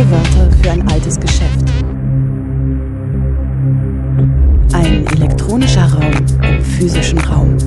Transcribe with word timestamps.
Neue 0.00 0.12
Wörter 0.12 0.50
für 0.62 0.70
ein 0.70 0.88
altes 0.88 1.20
Geschäft. 1.20 1.60
Ein 4.72 5.06
elektronischer 5.08 5.92
Raum 5.92 6.10
im 6.42 6.64
physischen 6.64 7.18
Raum. 7.18 7.58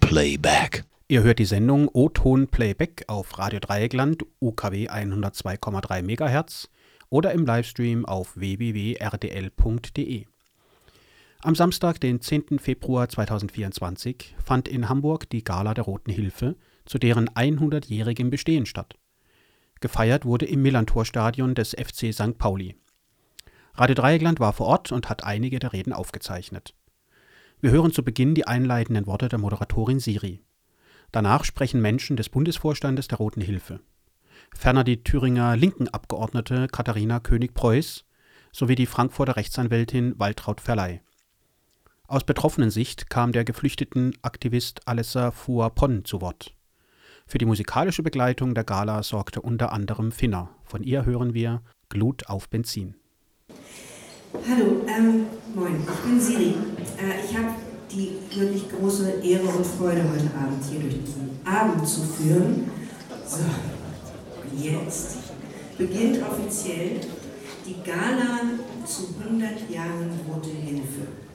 Playback. 0.00 0.84
Ihr 1.06 1.22
hört 1.22 1.38
die 1.38 1.44
Sendung 1.44 1.88
O-Ton 1.92 2.48
Playback 2.48 3.04
auf 3.06 3.38
Radio 3.38 3.60
Dreieckland 3.60 4.24
UKW 4.40 4.88
102,3 4.88 6.02
MHz 6.02 6.68
oder 7.08 7.30
im 7.30 7.46
Livestream 7.46 8.04
auf 8.04 8.36
www.rdl.de. 8.36 10.26
Am 11.40 11.54
Samstag, 11.54 12.00
den 12.00 12.20
10. 12.20 12.58
Februar 12.58 13.08
2024, 13.08 14.34
fand 14.44 14.66
in 14.66 14.88
Hamburg 14.88 15.30
die 15.30 15.44
Gala 15.44 15.72
der 15.72 15.84
Roten 15.84 16.10
Hilfe 16.10 16.56
zu 16.84 16.98
deren 16.98 17.30
100-jährigem 17.30 18.28
Bestehen 18.28 18.66
statt. 18.66 18.96
Gefeiert 19.80 20.24
wurde 20.24 20.46
im 20.46 20.62
Millantor-Stadion 20.62 21.54
des 21.54 21.76
FC 21.78 22.12
St. 22.12 22.38
Pauli. 22.38 22.74
Radio 23.74 23.94
Dreieckland 23.94 24.40
war 24.40 24.52
vor 24.52 24.66
Ort 24.66 24.90
und 24.90 25.08
hat 25.08 25.22
einige 25.22 25.60
der 25.60 25.72
Reden 25.72 25.92
aufgezeichnet. 25.92 26.74
Wir 27.60 27.70
hören 27.70 27.92
zu 27.92 28.02
Beginn 28.02 28.34
die 28.34 28.48
einleitenden 28.48 29.06
Worte 29.06 29.28
der 29.28 29.38
Moderatorin 29.38 30.00
Siri. 30.00 30.42
Danach 31.12 31.44
sprechen 31.44 31.80
Menschen 31.80 32.16
des 32.16 32.30
Bundesvorstandes 32.30 33.06
der 33.06 33.18
Roten 33.18 33.42
Hilfe. 33.42 33.78
Ferner 34.56 34.82
die 34.82 35.04
Thüringer 35.04 35.54
Linken-Abgeordnete 35.54 36.66
Katharina 36.66 37.20
König-Preuß 37.20 38.06
sowie 38.50 38.74
die 38.74 38.86
Frankfurter 38.86 39.36
Rechtsanwältin 39.36 40.18
Waltraud 40.18 40.60
Verley. 40.60 41.00
Aus 42.10 42.24
betroffenen 42.24 42.70
Sicht 42.70 43.10
kam 43.10 43.32
der 43.32 43.44
geflüchteten 43.44 44.14
Aktivist 44.22 44.80
Alessa 44.88 45.30
Fuapon 45.30 46.06
zu 46.06 46.22
Wort. 46.22 46.54
Für 47.26 47.36
die 47.36 47.44
musikalische 47.44 48.02
Begleitung 48.02 48.54
der 48.54 48.64
Gala 48.64 49.02
sorgte 49.02 49.42
unter 49.42 49.72
anderem 49.72 50.10
Finna. 50.10 50.48
Von 50.64 50.82
ihr 50.82 51.04
hören 51.04 51.34
wir 51.34 51.60
Glut 51.90 52.26
auf 52.30 52.48
Benzin. 52.48 52.94
Hallo, 54.32 54.86
ähm, 54.88 55.26
moin, 55.54 55.82
ich 55.82 55.98
bin 56.00 56.18
Siri. 56.18 56.54
Äh, 56.96 57.26
ich 57.26 57.36
habe 57.36 57.50
die 57.92 58.16
wirklich 58.34 58.70
große 58.70 59.20
Ehre 59.22 59.46
und 59.46 59.66
Freude, 59.66 60.02
heute 60.10 60.30
Abend 60.34 60.64
hier 60.64 60.80
durch 60.80 61.04
diesen 61.04 61.38
Abend 61.44 61.86
zu 61.86 62.00
führen. 62.00 62.70
So, 63.26 63.44
jetzt 64.56 65.18
beginnt 65.76 66.22
offiziell 66.22 67.02
die 67.66 67.82
Gala 67.84 68.40
zu 68.86 69.14
100 69.22 69.68
Jahren 69.68 70.18
Rote 70.26 70.48
Hilfe. 70.48 71.27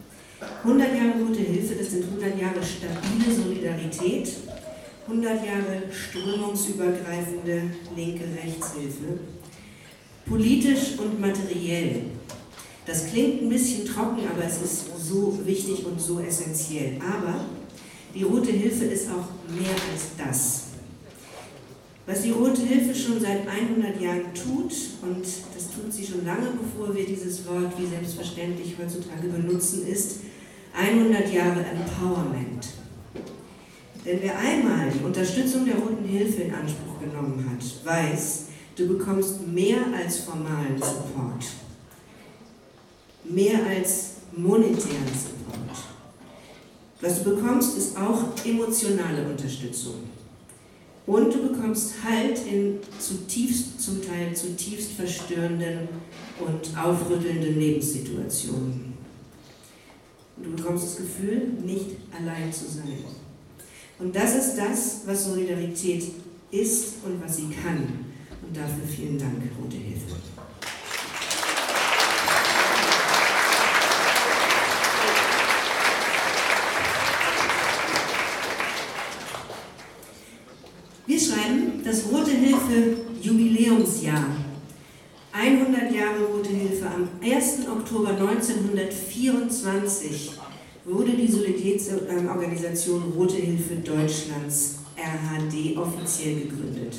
100 0.64 0.96
Jahre 0.96 1.24
Rote 1.24 1.42
Hilfe, 1.42 1.76
das 1.76 1.92
sind 1.92 2.06
100 2.06 2.40
Jahre 2.40 2.60
stabile 2.64 3.36
Solidarität, 3.36 4.34
100 5.08 5.46
Jahre 5.46 5.84
strömungsübergreifende 5.92 7.64
linke 7.96 8.24
Rechtshilfe. 8.24 9.20
Politisch 10.26 10.98
und 10.98 11.20
materiell. 11.20 12.04
Das 12.86 13.08
klingt 13.08 13.42
ein 13.42 13.50
bisschen 13.50 13.86
trocken, 13.86 14.22
aber 14.30 14.46
es 14.46 14.62
ist 14.62 14.86
so 14.98 15.38
wichtig 15.46 15.86
und 15.86 16.00
so 16.00 16.20
essentiell. 16.20 16.98
Aber 17.00 17.46
die 18.16 18.24
Rote 18.24 18.52
Hilfe 18.52 18.86
ist 18.86 19.10
auch 19.10 19.28
mehr 19.54 19.74
als 19.92 20.16
das. 20.18 20.64
Was 22.06 22.22
die 22.22 22.32
Rote 22.32 22.62
Hilfe 22.62 22.94
schon 22.94 23.22
seit 23.22 23.48
100 23.48 24.02
Jahren 24.02 24.34
tut, 24.34 24.74
und 25.02 25.24
das 25.24 25.72
tut 25.72 25.92
sie 25.92 26.06
schon 26.06 26.26
lange, 26.26 26.50
bevor 26.62 26.94
wir 26.94 27.06
dieses 27.06 27.48
Wort 27.48 27.74
wie 27.80 27.88
selbstverständlich 27.88 28.76
heutzutage 28.78 29.30
benutzen, 29.30 29.88
ist 29.88 30.20
100 30.76 31.32
Jahre 31.32 31.64
Empowerment. 31.64 32.68
Denn 34.06 34.20
wer 34.22 34.38
einmal 34.38 34.90
die 34.90 35.04
Unterstützung 35.04 35.66
der 35.66 35.76
Roten 35.76 36.06
Hilfe 36.06 36.44
in 36.44 36.54
Anspruch 36.54 37.00
genommen 37.00 37.46
hat, 37.50 37.86
weiß, 37.86 38.48
du 38.76 38.88
bekommst 38.88 39.48
mehr 39.48 39.80
als 39.96 40.20
formalen 40.20 40.78
Support, 40.78 41.46
mehr 43.24 43.60
als 43.66 44.16
monetären 44.36 45.08
Support. 45.08 45.78
Was 47.00 47.24
du 47.24 47.36
bekommst, 47.36 47.78
ist 47.78 47.98
auch 47.98 48.24
emotionale 48.46 49.26
Unterstützung. 49.30 49.96
Und 51.06 51.34
du 51.34 51.50
bekommst 51.50 51.96
Halt 52.04 52.40
in 52.50 52.80
zutiefst, 52.98 53.82
zum 53.82 54.02
Teil 54.02 54.34
zutiefst 54.34 54.94
verstörenden 54.94 55.90
und 56.40 56.78
aufrüttelnden 56.78 57.60
Lebenssituationen. 57.60 58.93
Und 60.36 60.46
du 60.46 60.56
bekommst 60.56 60.86
das 60.86 60.98
Gefühl, 60.98 61.54
nicht 61.64 61.92
allein 62.12 62.52
zu 62.52 62.66
sein. 62.66 62.98
Und 64.00 64.16
das 64.16 64.36
ist 64.36 64.56
das, 64.56 65.02
was 65.06 65.26
Solidarität 65.26 66.04
ist 66.52 66.96
und 67.06 67.24
was 67.24 67.38
sie 67.38 67.50
kann. 67.50 67.88
Und 68.42 68.58
dafür 68.58 68.86
vielen 68.88 69.18
Dank, 69.18 69.42
Rote 69.62 69.78
Hilfe. 69.78 70.16
Wir 81.06 81.20
schreiben 81.20 81.84
das 81.84 82.06
Rote 82.12 82.32
Hilfe 82.32 82.98
Jubiläumsjahr. 83.22 84.26
100 85.32 85.92
Jahre 85.92 86.24
Rote 86.26 86.50
Hilfe 86.50 86.86
am 86.88 87.10
1. 87.22 87.68
Oktober 87.94 88.18
1924 88.18 90.32
wurde 90.84 91.12
die 91.12 91.32
Solidaritätsorganisation 91.32 93.14
Rote 93.16 93.36
Hilfe 93.36 93.76
Deutschlands 93.76 94.80
RHD 94.98 95.78
offiziell 95.78 96.40
gegründet. 96.40 96.96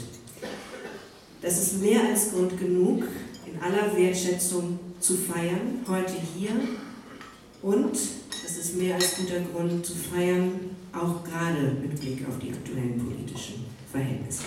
Das 1.42 1.60
ist 1.60 1.82
mehr 1.82 2.00
als 2.08 2.30
Grund 2.30 2.56
genug, 2.60 3.02
in 3.44 3.60
aller 3.60 3.96
Wertschätzung 3.96 4.78
zu 5.00 5.16
feiern, 5.16 5.80
heute 5.88 6.14
hier. 6.36 6.52
Und 7.60 7.98
es 8.46 8.56
ist 8.56 8.76
mehr 8.76 8.94
als 8.94 9.16
guter 9.16 9.40
Grund 9.52 9.84
zu 9.84 9.94
feiern, 9.94 10.76
auch 10.92 11.24
gerade 11.24 11.72
mit 11.82 12.00
Blick 12.00 12.24
auf 12.28 12.38
die 12.38 12.52
aktuellen 12.52 13.04
politischen 13.04 13.64
Verhältnisse. 13.90 14.44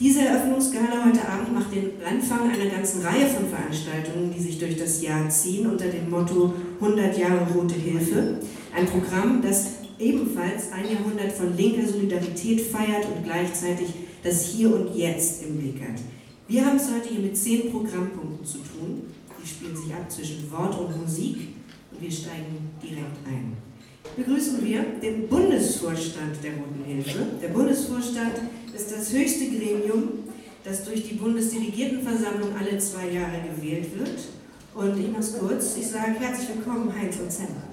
Diese 0.00 0.20
Eröffnungsgala 0.20 1.06
heute 1.06 1.28
Abend 1.28 1.52
macht 1.52 1.74
den 1.74 1.90
Anfang 2.06 2.48
einer 2.48 2.70
ganzen 2.70 3.02
Reihe 3.02 3.26
von 3.26 3.48
Veranstaltungen, 3.48 4.32
die 4.32 4.40
sich 4.40 4.56
durch 4.60 4.76
das 4.76 5.02
Jahr 5.02 5.28
ziehen, 5.28 5.66
unter 5.68 5.88
dem 5.88 6.08
Motto 6.08 6.54
100 6.80 7.18
Jahre 7.18 7.52
Rote 7.52 7.74
Hilfe. 7.74 8.38
Ein 8.72 8.86
Programm, 8.86 9.42
das 9.42 9.78
ebenfalls 9.98 10.70
ein 10.70 10.88
Jahrhundert 10.88 11.32
von 11.32 11.56
linker 11.56 11.84
Solidarität 11.84 12.60
feiert 12.60 13.06
und 13.06 13.24
gleichzeitig 13.24 13.88
das 14.22 14.44
Hier 14.44 14.72
und 14.72 14.94
Jetzt 14.94 15.42
im 15.42 15.58
Blick 15.58 15.82
hat. 15.82 16.00
Wir 16.46 16.64
haben 16.64 16.76
es 16.76 16.88
heute 16.92 17.08
hier 17.08 17.20
mit 17.20 17.36
zehn 17.36 17.68
Programmpunkten 17.72 18.46
zu 18.46 18.58
tun. 18.58 19.02
Die 19.42 19.48
spielen 19.48 19.76
sich 19.76 19.92
ab 19.92 20.08
zwischen 20.08 20.48
Wort 20.52 20.78
und 20.78 21.02
Musik 21.02 21.38
und 21.90 22.00
wir 22.00 22.10
steigen 22.10 22.70
direkt 22.80 23.26
ein 23.26 23.56
begrüßen 24.18 24.64
wir 24.66 24.82
den 25.02 25.28
Bundesvorstand 25.28 26.36
der 26.42 26.52
Roten 26.52 26.84
Hilfe. 26.84 27.18
Der 27.40 27.48
Bundesvorstand 27.48 28.34
ist 28.78 28.92
das 28.92 29.12
höchste 29.12 29.46
Gremium, 29.46 30.24
das 30.62 30.84
durch 30.84 31.08
die 31.08 31.14
Bundesdelegiertenversammlung 31.14 32.54
alle 32.56 32.78
zwei 32.78 33.08
Jahre 33.10 33.42
gewählt 33.42 33.98
wird. 33.98 34.20
Und 34.72 35.00
ich 35.00 35.08
mache 35.08 35.20
es 35.20 35.36
kurz, 35.36 35.76
ich 35.76 35.88
sage 35.88 36.14
herzlich 36.20 36.50
willkommen 36.50 36.94
Heinz 36.96 37.16
und 37.18 37.30
Zenner. 37.30 37.64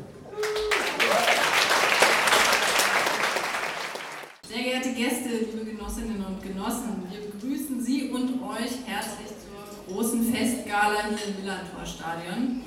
Sehr 4.49 4.63
geehrte 4.63 4.93
Gäste, 4.93 5.29
liebe 5.53 5.77
Genossinnen 5.77 6.25
und 6.25 6.41
Genossen, 6.41 7.03
wir 7.11 7.31
begrüßen 7.31 7.83
Sie 7.83 8.09
und 8.09 8.41
euch 8.41 8.71
herzlich 8.87 9.27
zur 9.27 9.93
großen 9.93 10.33
Festgala 10.33 11.09
hier 11.09 11.27
im 11.27 11.43
Millantor-Stadion. 11.43 12.61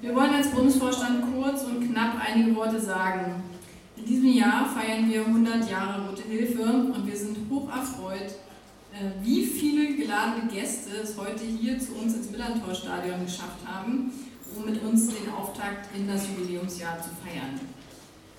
Wir 0.00 0.14
wollen 0.14 0.34
als 0.34 0.48
Bundesvorstand 0.52 1.22
kurz 1.34 1.64
und 1.64 1.92
knapp 1.92 2.14
einige 2.26 2.56
Worte 2.56 2.80
sagen. 2.80 3.42
In 3.98 4.06
diesem 4.06 4.32
Jahr 4.32 4.64
feiern 4.66 5.10
wir 5.10 5.26
100 5.26 5.68
Jahre 5.68 6.08
Rote 6.08 6.22
Hilfe 6.22 6.62
und 6.62 7.06
wir 7.06 7.16
sind 7.16 7.36
hoch 7.50 7.68
erfreut, 7.68 8.30
äh, 8.92 9.10
wie 9.22 9.44
viele 9.44 9.96
geladene 9.96 10.50
Gäste 10.50 10.98
es 11.02 11.16
heute 11.16 11.44
hier 11.44 11.78
zu 11.80 11.94
uns 11.96 12.14
ins 12.14 12.30
Millantor-Stadion 12.30 13.24
geschafft 13.24 13.66
haben, 13.66 14.12
um 14.56 14.64
mit 14.64 14.82
uns 14.82 15.08
den 15.08 15.30
Auftakt 15.32 15.94
in 15.96 16.06
das 16.06 16.28
Jubiläumsjahr 16.28 16.98
zu 17.02 17.10
feiern. 17.24 17.60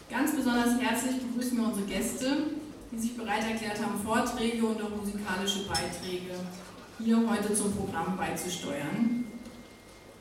Ganz 0.10 0.34
besonders 0.34 0.80
herzlich 0.80 1.18
begrüßen 1.18 1.58
wir 1.58 1.68
unsere 1.68 1.86
Gäste, 1.86 2.38
die 2.92 2.98
sich 2.98 3.18
bereit 3.18 3.44
erklärt 3.44 3.84
haben, 3.84 4.02
Vorträge 4.04 4.66
und 4.66 4.82
auch 4.82 4.96
musikalische 4.96 5.68
Beiträge 5.68 6.34
hier 6.98 7.30
heute 7.30 7.54
zum 7.54 7.72
Programm 7.74 8.18
beizusteuern. 8.18 9.26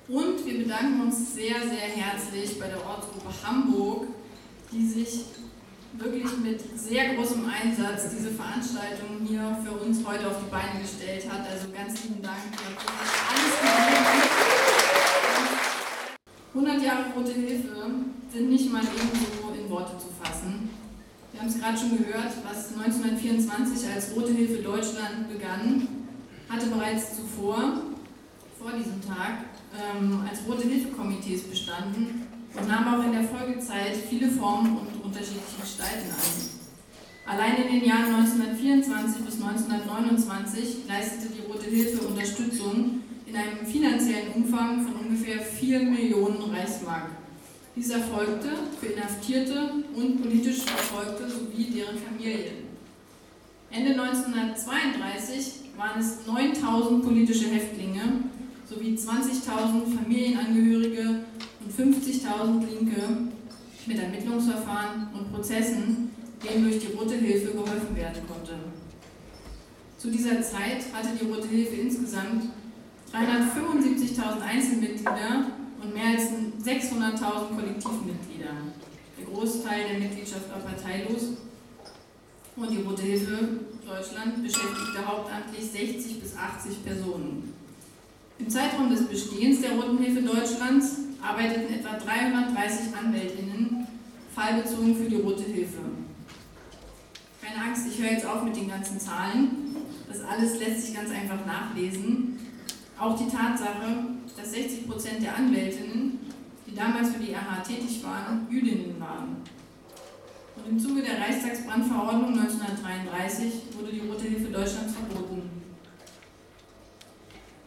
Und 0.09 0.45
wir 0.45 0.59
bedanken 0.59 1.03
uns 1.03 1.35
sehr, 1.35 1.61
sehr 1.61 1.89
herzlich 1.97 2.59
bei 2.59 2.67
der 2.67 2.85
Ortsgruppe 2.85 3.31
Hamburg, 3.45 4.09
die 4.73 4.87
sich 4.87 5.25
wirklich 5.95 6.37
mit 6.43 6.61
sehr 6.79 7.15
großem 7.15 7.45
Einsatz 7.47 8.11
diese 8.17 8.31
Veranstaltung 8.31 9.27
hier 9.27 9.59
für 9.65 9.73
uns 9.73 10.07
heute 10.07 10.29
auf 10.29 10.37
die 10.45 10.51
Beine 10.51 10.81
gestellt 10.81 11.31
hat. 11.31 11.49
Also 11.51 11.69
ganz 11.75 12.05
lieben 12.05 12.23
Dank. 12.23 12.37
Alles 12.55 13.55
gegeben. 13.61 14.39
100 16.55 16.83
Jahre 16.83 17.05
Rote 17.17 17.33
Hilfe 17.33 17.91
sind 18.33 18.51
nicht 18.51 18.71
mal 18.73 18.83
ebenso 18.83 19.55
in 19.59 19.71
Worte 19.71 19.97
zu 19.99 20.09
fassen. 20.23 20.71
Wir 21.33 21.41
haben 21.41 21.49
es 21.49 21.59
gerade 21.59 21.79
schon 21.79 21.97
gehört, 21.97 22.33
was 22.45 22.77
1924 22.77 23.89
als 23.95 24.15
Rote 24.15 24.33
Hilfe 24.33 24.63
Deutschland 24.63 25.31
begann, 25.33 25.89
hatte 26.49 26.67
bereits 26.67 27.17
zuvor, 27.17 27.83
vor 28.59 28.73
diesem 28.73 29.01
Tag, 29.07 29.45
ähm, 29.73 30.25
als 30.29 30.41
Rote 30.47 30.67
Hilfe 30.67 30.89
Komitees 30.89 31.45
bestanden 31.45 32.28
und 32.55 32.69
nahm 32.69 32.95
auch 32.95 33.05
in 33.05 33.13
der 33.13 33.25
Folgezeit 33.25 33.97
viele 34.09 34.31
Formen 34.31 34.77
und 34.79 35.05
unterschiedliche 35.05 35.61
Gestalten 35.61 36.11
an. 36.11 36.59
Allein 37.27 37.57
in 37.63 37.81
den 37.81 37.89
Jahren 37.89 38.15
1924 38.15 39.25
bis 39.25 39.35
1929 39.43 40.89
leistete 40.89 41.35
die 41.35 41.47
Rote 41.47 41.67
Hilfe 41.67 42.07
Unterstützung 42.07 43.03
in 43.27 43.37
einem 43.37 43.67
finanziellen 43.67 44.33
Umfang 44.35 44.81
von 44.83 45.07
ungefähr 45.07 45.39
4 45.41 45.81
Millionen 45.81 46.41
Reichsmark. 46.51 47.11
Dies 47.77 47.91
erfolgte 47.91 48.49
für 48.81 48.87
Inhaftierte 48.87 49.85
und 49.95 50.23
politisch 50.23 50.63
Verfolgte 50.63 51.29
sowie 51.29 51.71
deren 51.71 51.99
Familien. 51.99 52.69
Ende 53.71 53.91
1932 53.91 55.53
waren 55.77 56.01
es 56.01 56.27
9000 56.27 57.05
politische 57.05 57.51
Häftlinge 57.51 58.25
sowie 58.69 58.97
20.000 58.97 59.95
Familienangehörige 59.97 61.25
50.000 61.71 62.67
Linke 62.67 63.03
mit 63.87 63.99
Ermittlungsverfahren 63.99 65.09
und 65.15 65.33
Prozessen, 65.33 66.11
denen 66.43 66.65
durch 66.65 66.79
die 66.79 66.93
Rote 66.93 67.15
Hilfe 67.15 67.53
geholfen 67.53 67.97
werden 67.97 68.23
konnte. 68.27 68.55
Zu 69.97 70.11
dieser 70.11 70.41
Zeit 70.43 70.85
hatte 70.93 71.17
die 71.21 71.27
Rote 71.27 71.49
Hilfe 71.49 71.75
insgesamt 71.77 72.45
375.000 73.13 74.41
Einzelmitglieder 74.41 75.47
und 75.83 75.95
mehr 75.95 76.09
als 76.11 76.29
600.000 76.65 77.57
Kollektivmitglieder. 77.57 78.53
Der 79.19 79.27
Großteil 79.27 79.89
der 79.91 79.99
Mitgliedschaft 79.99 80.51
war 80.51 80.61
parteilos 80.61 81.39
und 82.57 82.71
die 82.71 82.83
Rote 82.83 83.03
Hilfe 83.03 83.61
Deutschland 83.87 84.43
beschäftigte 84.43 85.07
hauptamtlich 85.07 85.65
60 85.65 86.21
bis 86.21 86.37
80 86.37 86.85
Personen. 86.85 87.55
Im 88.39 88.51
Zeitraum 88.51 88.91
des 88.91 89.07
Bestehens 89.07 89.61
der 89.61 89.73
Roten 89.73 89.99
Hilfe 89.99 90.23
Deutschlands 90.23 90.97
arbeiteten 91.23 91.75
etwa 91.75 91.97
330 91.97 92.97
Anwältinnen 92.97 93.87
fallbezogen 94.35 94.97
für 94.97 95.09
die 95.09 95.17
Rote 95.17 95.43
Hilfe. 95.43 95.79
Keine 97.43 97.65
Angst, 97.65 97.87
ich 97.91 98.01
höre 98.01 98.13
jetzt 98.13 98.27
auf 98.27 98.43
mit 98.45 98.57
den 98.57 98.69
ganzen 98.69 99.01
Zahlen. 99.01 99.77
Das 100.09 100.21
alles 100.23 100.59
lässt 100.59 100.87
sich 100.87 100.95
ganz 100.95 101.11
einfach 101.11 101.45
nachlesen. 101.47 102.39
Auch 102.99 103.17
die 103.17 103.29
Tatsache, 103.29 104.05
dass 104.37 104.53
60 104.53 104.89
Prozent 104.89 105.23
der 105.23 105.37
Anwältinnen, 105.37 106.19
die 106.67 106.75
damals 106.75 107.11
für 107.11 107.21
die 107.21 107.33
RH 107.33 107.63
tätig 107.67 108.03
waren, 108.05 108.47
Jüdinnen 108.51 109.01
waren. 109.01 109.37
Und 110.57 110.71
im 110.71 110.79
Zuge 110.79 111.03
der 111.03 111.21
Reichstagsbrandverordnung 111.21 112.39
1933 112.39 113.53
wurde 113.79 113.93
die 113.93 114.01
Rote 114.01 114.25
Hilfe 114.25 114.51
Deutschlands 114.51 114.95
verboten. 114.95 115.28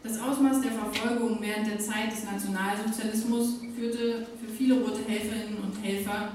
Das 0.03 0.19
Ausmaß 0.19 0.61
der 0.61 0.71
Verfolgung 0.71 1.37
während 1.41 1.67
der 1.67 1.79
Zeit 1.79 2.11
des 2.11 2.23
Nationalsozialismus 2.23 3.59
führte 3.75 4.25
für 4.39 4.51
viele 4.51 4.81
Rote 4.81 5.01
Helferinnen 5.07 5.59
und 5.63 5.83
Helfer 5.83 6.29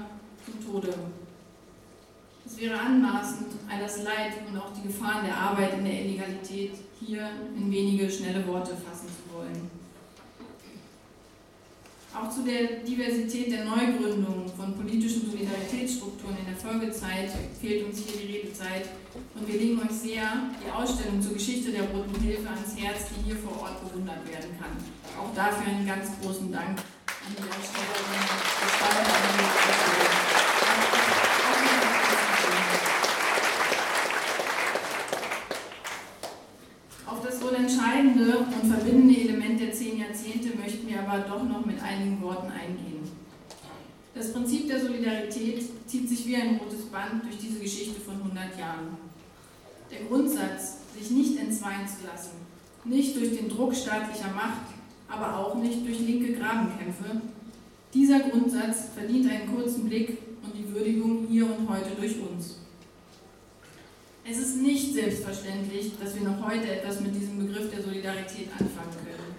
zum 0.45 0.71
Tode. 0.71 0.93
Es 2.45 2.57
wäre 2.57 2.79
anmaßend, 2.79 3.47
all 3.69 3.81
das 3.81 4.03
Leid 4.03 4.33
und 4.49 4.57
auch 4.57 4.71
die 4.73 4.87
Gefahren 4.87 5.25
der 5.25 5.35
Arbeit 5.35 5.79
in 5.79 5.83
der 5.83 6.05
Illegalität 6.05 6.75
hier 6.99 7.29
in 7.57 7.69
wenige 7.69 8.09
schnelle 8.09 8.47
Worte 8.47 8.71
fassen 8.71 9.07
zu 9.07 9.35
wollen. 9.35 9.76
Auch 12.17 12.31
zu 12.31 12.41
der 12.41 12.81
Diversität 12.81 13.51
der 13.51 13.65
Neugründung 13.65 14.45
von 14.57 14.73
politischen 14.73 15.29
Solidaritätsstrukturen 15.29 16.35
in 16.39 16.45
der 16.47 16.55
Folgezeit 16.55 17.29
fehlt 17.61 17.85
uns 17.85 17.99
hier 17.99 18.17
die 18.19 18.37
Redezeit 18.37 18.89
und 19.35 19.47
wir 19.47 19.59
legen 19.59 19.79
euch 19.79 19.91
sehr 19.91 20.49
die 20.57 20.71
Ausstellung 20.71 21.21
zur 21.21 21.33
Geschichte 21.33 21.71
der 21.71 21.83
Roten 21.83 22.19
Hilfe 22.19 22.49
ans 22.49 22.75
Herz, 22.75 23.05
die 23.13 23.29
hier 23.29 23.37
vor 23.37 23.61
Ort 23.61 23.83
bewundert 23.83 24.27
werden 24.27 24.49
kann. 24.59 24.73
Auch 25.21 25.31
dafür 25.35 25.67
einen 25.71 25.85
ganz 25.85 26.09
großen 26.19 26.51
Dank 26.51 26.79
an 26.79 27.35
die 27.37 27.43
Ausstellerin, 27.43 28.25
Gestalterin, 28.65 29.47
entscheidende 37.67 38.37
und 38.37 38.71
verbindende 38.71 39.19
Element 39.19 39.59
der 39.59 39.73
zehn 39.73 39.99
Jahrzehnte 39.99 40.57
möchten 40.57 40.87
wir 40.87 40.99
aber 40.99 41.19
doch 41.27 41.43
noch 41.43 41.65
mit 41.65 41.81
einigen 41.81 42.21
Worten 42.21 42.46
eingehen. 42.59 43.03
Das 44.13 44.33
Prinzip 44.33 44.67
der 44.67 44.81
Solidarität 44.81 45.63
zieht 45.85 46.09
sich 46.09 46.25
wie 46.25 46.35
ein 46.35 46.57
rotes 46.57 46.85
Band 46.85 47.23
durch 47.23 47.37
diese 47.37 47.59
Geschichte 47.59 48.01
von 48.01 48.15
100 48.15 48.57
Jahren. 48.57 48.97
Der 49.91 50.05
Grundsatz, 50.07 50.77
sich 50.97 51.11
nicht 51.11 51.39
entzweien 51.39 51.87
zu 51.87 52.05
lassen, 52.05 52.31
nicht 52.83 53.15
durch 53.15 53.37
den 53.37 53.49
Druck 53.49 53.75
staatlicher 53.75 54.31
Macht, 54.33 54.73
aber 55.07 55.37
auch 55.37 55.55
nicht 55.55 55.85
durch 55.85 55.99
linke 55.99 56.33
Grabenkämpfe, 56.33 57.21
dieser 57.93 58.19
Grundsatz 58.19 58.89
verdient 58.95 59.29
einen 59.29 59.55
kurzen 59.55 59.85
Blick 59.85 60.17
und 60.43 60.53
die 60.55 60.73
Würdigung 60.73 61.27
hier 61.29 61.45
und 61.45 61.69
heute 61.69 61.91
durch 61.97 62.15
uns. 62.19 62.57
Es 64.29 64.37
ist 64.39 64.57
nicht 64.57 64.93
selbstverständlich, 64.93 65.93
dass 65.99 66.15
wir 66.15 66.27
noch 66.27 66.45
heute 66.45 66.69
etwas 66.69 66.99
mit 66.99 67.15
diesem 67.15 67.39
Begriff 67.39 67.69
der 67.71 67.81
Solidarität 67.81 68.49
anfangen 68.51 68.91
können. 68.91 69.35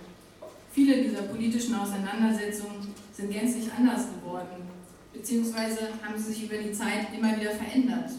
Viele 0.73 1.03
dieser 1.03 1.23
politischen 1.23 1.75
Auseinandersetzungen 1.75 2.95
sind 3.19 3.33
gänzlich 3.33 3.69
anders 3.77 4.07
geworden, 4.15 4.63
beziehungsweise 5.13 5.89
haben 6.05 6.17
sie 6.17 6.33
sich 6.33 6.45
über 6.45 6.57
die 6.57 6.71
Zeit 6.71 7.09
immer 7.13 7.37
wieder 7.39 7.51
verändert. 7.51 8.11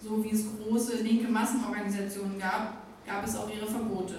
So 0.00 0.22
wie 0.22 0.30
es 0.30 0.44
große 0.62 1.02
linke 1.02 1.28
Massenorganisationen 1.28 2.38
gab, 2.38 2.86
gab 3.04 3.26
es 3.26 3.36
auch 3.36 3.50
ihre 3.52 3.66
Verbote. 3.66 4.14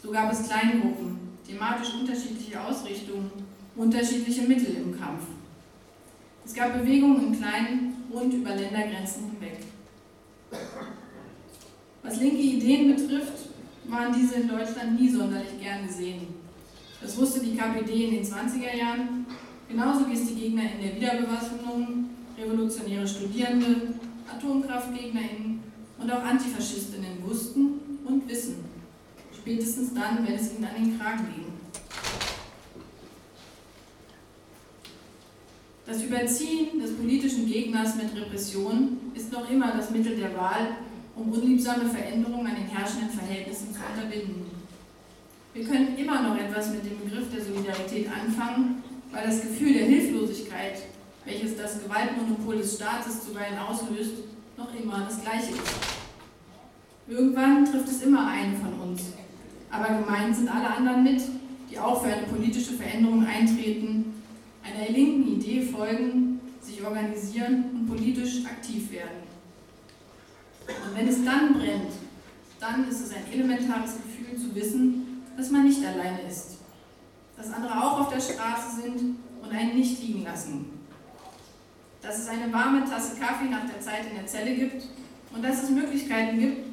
So 0.00 0.12
gab 0.12 0.32
es 0.32 0.48
Kleingruppen, 0.48 1.18
thematisch 1.44 1.92
unterschiedliche 1.94 2.62
Ausrichtungen, 2.62 3.32
unterschiedliche 3.74 4.42
Mittel 4.42 4.76
im 4.76 4.96
Kampf. 4.96 5.24
Es 6.46 6.54
gab 6.54 6.78
Bewegungen 6.78 7.26
im 7.26 7.36
Kleinen 7.36 7.94
und 8.10 8.32
über 8.32 8.54
Ländergrenzen 8.54 9.24
hinweg. 9.32 9.58
Was 12.04 12.20
linke 12.20 12.36
Ideen 12.36 12.94
betrifft, 12.94 13.48
waren 13.88 14.14
diese 14.14 14.36
in 14.36 14.48
Deutschland 14.48 15.00
nie 15.00 15.08
sonderlich 15.08 15.60
gern 15.60 15.84
gesehen. 15.84 16.37
Das 17.00 17.16
wusste 17.16 17.40
die 17.40 17.56
KPD 17.56 18.06
in 18.06 18.10
den 18.16 18.24
20er 18.24 18.76
Jahren, 18.76 19.26
genauso 19.68 20.08
wie 20.08 20.14
es 20.14 20.26
die 20.26 20.34
Gegner 20.34 20.62
in 20.62 20.82
der 20.82 20.96
Wiederbewaffnung, 20.96 22.10
revolutionäre 22.36 23.06
Studierende, 23.06 23.94
AtomkraftgegnerInnen 24.28 25.62
und 25.98 26.12
auch 26.12 26.22
Antifaschistinnen 26.22 27.22
wussten 27.24 27.80
und 28.04 28.28
wissen. 28.28 28.64
Spätestens 29.32 29.94
dann, 29.94 30.26
wenn 30.26 30.34
es 30.34 30.54
ihnen 30.54 30.64
an 30.64 30.74
den 30.74 30.98
Kragen 30.98 31.26
ging. 31.34 31.44
Das 35.86 36.02
Überziehen 36.02 36.80
des 36.80 36.96
politischen 36.96 37.46
Gegners 37.46 37.94
mit 37.96 38.14
Repression 38.14 38.98
ist 39.14 39.32
noch 39.32 39.48
immer 39.50 39.72
das 39.72 39.90
Mittel 39.90 40.16
der 40.16 40.36
Wahl, 40.36 40.76
um 41.16 41.32
unliebsame 41.32 41.88
Veränderungen 41.88 42.46
an 42.46 42.56
den 42.56 42.66
herrschenden 42.66 43.08
Verhältnissen 43.08 43.72
zu 43.72 43.80
unterbinden. 43.80 44.47
Wir 45.58 45.66
können 45.66 45.98
immer 45.98 46.22
noch 46.22 46.38
etwas 46.38 46.70
mit 46.70 46.84
dem 46.84 47.00
Begriff 47.00 47.32
der 47.34 47.44
Solidarität 47.44 48.06
anfangen, 48.12 48.80
weil 49.10 49.26
das 49.26 49.40
Gefühl 49.40 49.72
der 49.72 49.86
Hilflosigkeit, 49.86 50.82
welches 51.24 51.56
das 51.56 51.82
Gewaltmonopol 51.82 52.58
des 52.58 52.76
Staates 52.76 53.26
zuweilen 53.26 53.58
auslöst, 53.58 54.12
noch 54.56 54.72
immer 54.72 55.00
das 55.00 55.20
gleiche 55.20 55.50
ist. 55.54 55.74
Irgendwann 57.08 57.64
trifft 57.64 57.88
es 57.88 58.02
immer 58.02 58.28
einen 58.28 58.56
von 58.56 58.88
uns, 58.88 59.02
aber 59.68 59.98
gemeint 59.98 60.36
sind 60.36 60.48
alle 60.48 60.76
anderen 60.76 61.02
mit, 61.02 61.22
die 61.68 61.76
auch 61.76 62.04
für 62.04 62.12
eine 62.12 62.28
politische 62.28 62.74
Veränderung 62.74 63.26
eintreten 63.26 64.14
einer 64.62 64.90
linken 64.90 65.40
Idee 65.40 65.62
folgen, 65.62 66.38
sich 66.60 66.84
organisieren 66.84 67.64
und 67.74 67.86
politisch 67.88 68.44
aktiv 68.44 68.92
werden. 68.92 69.26
Und 70.68 70.96
wenn 70.96 71.08
es 71.08 71.24
dann 71.24 71.54
brennt, 71.54 71.94
dann 72.60 72.88
ist 72.88 73.00
es 73.00 73.10
ein 73.10 73.32
elementares 73.32 73.94
Gefühl 73.96 74.38
zu 74.38 74.54
wissen, 74.54 75.07
dass 75.38 75.50
man 75.50 75.62
nicht 75.62 75.84
alleine 75.86 76.20
ist, 76.22 76.58
dass 77.36 77.52
andere 77.52 77.72
auch 77.72 78.00
auf 78.00 78.08
der 78.08 78.20
Straße 78.20 78.82
sind 78.82 79.16
und 79.40 79.50
einen 79.50 79.76
nicht 79.76 80.02
liegen 80.02 80.24
lassen, 80.24 80.80
dass 82.02 82.18
es 82.18 82.28
eine 82.28 82.52
warme 82.52 82.84
Tasse 82.84 83.16
Kaffee 83.18 83.48
nach 83.48 83.64
der 83.64 83.80
Zeit 83.80 84.06
in 84.10 84.16
der 84.16 84.26
Zelle 84.26 84.56
gibt 84.56 84.84
und 85.32 85.42
dass 85.42 85.62
es 85.62 85.70
Möglichkeiten 85.70 86.40
gibt, 86.40 86.66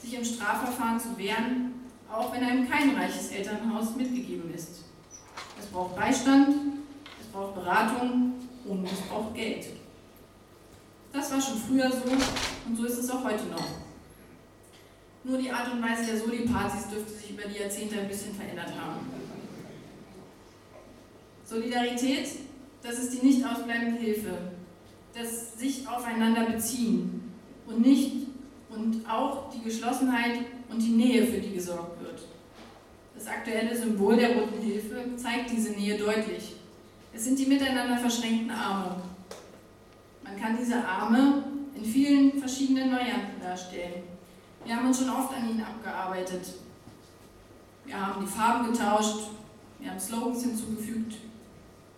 sich 0.00 0.14
im 0.14 0.24
Strafverfahren 0.24 1.00
zu 1.00 1.18
wehren, 1.18 1.74
auch 2.10 2.32
wenn 2.32 2.44
einem 2.44 2.70
kein 2.70 2.94
reiches 2.94 3.32
Elternhaus 3.32 3.96
mitgegeben 3.96 4.54
ist. 4.54 4.84
Es 5.58 5.66
braucht 5.66 5.96
Beistand, 5.96 6.74
braucht 7.34 7.56
Beratung 7.56 8.34
und 8.64 8.84
es 8.84 9.00
braucht 9.08 9.34
Geld. 9.34 9.66
Das 11.12 11.32
war 11.32 11.40
schon 11.40 11.58
früher 11.58 11.90
so 11.90 12.02
und 12.66 12.76
so 12.76 12.84
ist 12.84 12.98
es 12.98 13.10
auch 13.10 13.24
heute 13.24 13.44
noch. 13.46 13.83
Nur 15.24 15.38
die 15.38 15.50
Art 15.50 15.72
und 15.72 15.82
Weise 15.82 16.04
der 16.04 16.18
Soli-Partys 16.18 16.88
dürfte 16.90 17.14
sich 17.14 17.30
über 17.30 17.48
die 17.48 17.58
Jahrzehnte 17.58 17.98
ein 17.98 18.08
bisschen 18.08 18.34
verändert 18.34 18.72
haben. 18.78 19.00
Solidarität, 21.44 22.28
das 22.82 22.98
ist 22.98 23.14
die 23.14 23.26
nicht 23.26 23.44
ausbleibende 23.46 23.98
Hilfe, 23.98 24.30
das 25.14 25.58
sich 25.58 25.88
aufeinander 25.88 26.44
beziehen 26.44 27.32
und 27.66 27.80
nicht 27.80 28.26
und 28.68 29.08
auch 29.08 29.50
die 29.50 29.62
Geschlossenheit 29.62 30.40
und 30.68 30.80
die 30.82 30.90
Nähe, 30.90 31.26
für 31.26 31.40
die 31.40 31.54
gesorgt 31.54 32.02
wird. 32.02 32.20
Das 33.14 33.26
aktuelle 33.26 33.74
Symbol 33.76 34.16
der 34.16 34.36
Roten 34.36 34.60
Hilfe 34.60 35.16
zeigt 35.16 35.50
diese 35.50 35.70
Nähe 35.70 35.96
deutlich. 35.96 36.56
Es 37.14 37.24
sind 37.24 37.38
die 37.38 37.46
miteinander 37.46 37.96
verschränkten 37.96 38.50
Arme. 38.50 38.96
Man 40.22 40.38
kann 40.38 40.58
diese 40.58 40.84
Arme 40.84 41.44
in 41.76 41.84
vielen 41.84 42.38
verschiedenen 42.38 42.90
Varianten 42.90 43.40
darstellen. 43.40 44.13
Wir 44.64 44.76
haben 44.76 44.86
uns 44.86 44.98
schon 44.98 45.10
oft 45.10 45.34
an 45.34 45.48
ihnen 45.48 45.62
abgearbeitet. 45.62 46.54
Wir 47.84 48.00
haben 48.00 48.24
die 48.24 48.30
Farben 48.30 48.72
getauscht, 48.72 49.28
wir 49.78 49.90
haben 49.90 50.00
Slogans 50.00 50.42
hinzugefügt, 50.42 51.16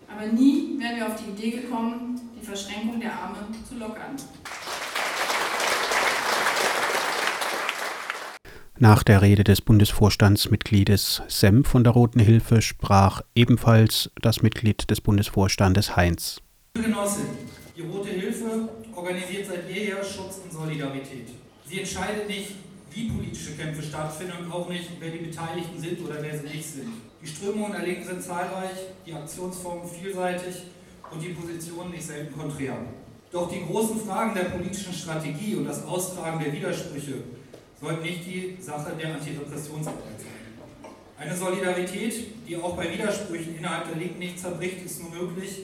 aber 0.09 0.25
nie 0.27 0.77
wären 0.77 0.97
wir 0.97 1.07
auf 1.07 1.15
die 1.15 1.31
Idee 1.31 1.61
gekommen, 1.61 2.19
die 2.37 2.45
Verschränkung 2.45 2.99
der 2.99 3.13
Arme 3.13 3.37
zu 3.67 3.75
lockern. 3.75 4.17
Nach 8.79 9.01
der 9.01 9.21
Rede 9.21 9.45
des 9.45 9.61
Bundesvorstandsmitgliedes 9.61 11.23
Sem 11.29 11.63
von 11.63 11.85
der 11.85 11.93
Roten 11.93 12.19
Hilfe 12.19 12.61
sprach 12.61 13.21
ebenfalls 13.33 14.11
das 14.21 14.41
Mitglied 14.41 14.91
des 14.91 14.99
Bundesvorstandes 14.99 15.95
Heinz. 15.95 16.41
Genossin, 16.73 17.27
die 17.75 17.81
Rote 17.81 18.09
Hilfe 18.09 18.69
organisiert 18.93 19.47
seit 19.47 19.69
jeher 19.69 20.03
Schutz 20.03 20.41
und 20.43 20.51
Solidarität. 20.51 21.29
Sie 21.67 21.79
entscheidet 21.79 22.29
nicht, 22.29 22.51
wie 22.91 23.09
politische 23.09 23.51
Kämpfe 23.57 23.83
stattfinden 23.83 24.45
und 24.45 24.51
auch 24.51 24.69
nicht, 24.69 24.89
wer 24.99 25.09
die 25.09 25.25
Beteiligten 25.25 25.77
sind 25.77 25.99
oder 26.05 26.21
wer 26.21 26.37
sie 26.39 26.47
nicht 26.47 26.65
sind. 26.65 26.93
Die 27.21 27.27
Strömungen 27.27 27.73
der 27.73 27.81
Linken 27.81 28.05
sind 28.05 28.23
zahlreich, 28.23 28.77
die 29.05 29.13
Aktionsformen 29.13 29.89
vielseitig 29.89 30.55
und 31.11 31.21
die 31.21 31.29
Positionen 31.29 31.91
nicht 31.91 32.05
selten 32.05 32.39
konträr. 32.39 32.77
Doch 33.31 33.51
die 33.51 33.65
großen 33.65 33.99
Fragen 33.99 34.33
der 34.33 34.45
politischen 34.45 34.93
Strategie 34.93 35.55
und 35.55 35.65
das 35.65 35.85
Austragen 35.85 36.39
der 36.39 36.53
Widersprüche 36.53 37.15
sollten 37.81 38.01
nicht 38.01 38.25
die 38.25 38.57
Sache 38.61 38.93
der 38.97 39.15
Antirepressionsarbeit 39.15 40.19
sein. 40.19 40.91
Eine 41.19 41.35
Solidarität, 41.35 42.47
die 42.47 42.55
auch 42.55 42.77
bei 42.77 42.93
Widersprüchen 42.93 43.57
innerhalb 43.57 43.89
der 43.89 43.97
Linken 43.97 44.19
nicht 44.19 44.39
zerbricht, 44.39 44.85
ist 44.85 45.01
nur 45.01 45.11
möglich, 45.11 45.63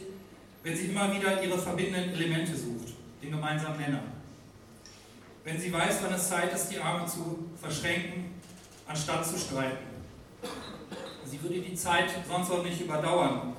wenn 0.64 0.76
sie 0.76 0.88
immer 0.88 1.16
wieder 1.16 1.42
ihre 1.42 1.58
verbindenden 1.58 2.14
Elemente 2.14 2.52
sucht, 2.56 2.94
den 3.22 3.32
gemeinsamen 3.32 3.80
Nenner. 3.80 4.13
Wenn 5.44 5.60
sie 5.60 5.74
weiß, 5.74 5.98
wann 6.02 6.14
es 6.14 6.30
Zeit 6.30 6.54
ist, 6.54 6.70
die 6.70 6.80
Arme 6.80 7.06
zu 7.06 7.50
verschränken, 7.60 8.36
anstatt 8.88 9.26
zu 9.26 9.38
streiten. 9.38 9.88
Sie 11.26 11.42
würde 11.42 11.60
die 11.60 11.76
Zeit 11.76 12.10
sonst 12.28 12.52
auch 12.52 12.64
nicht 12.64 12.80
überdauern 12.80 13.54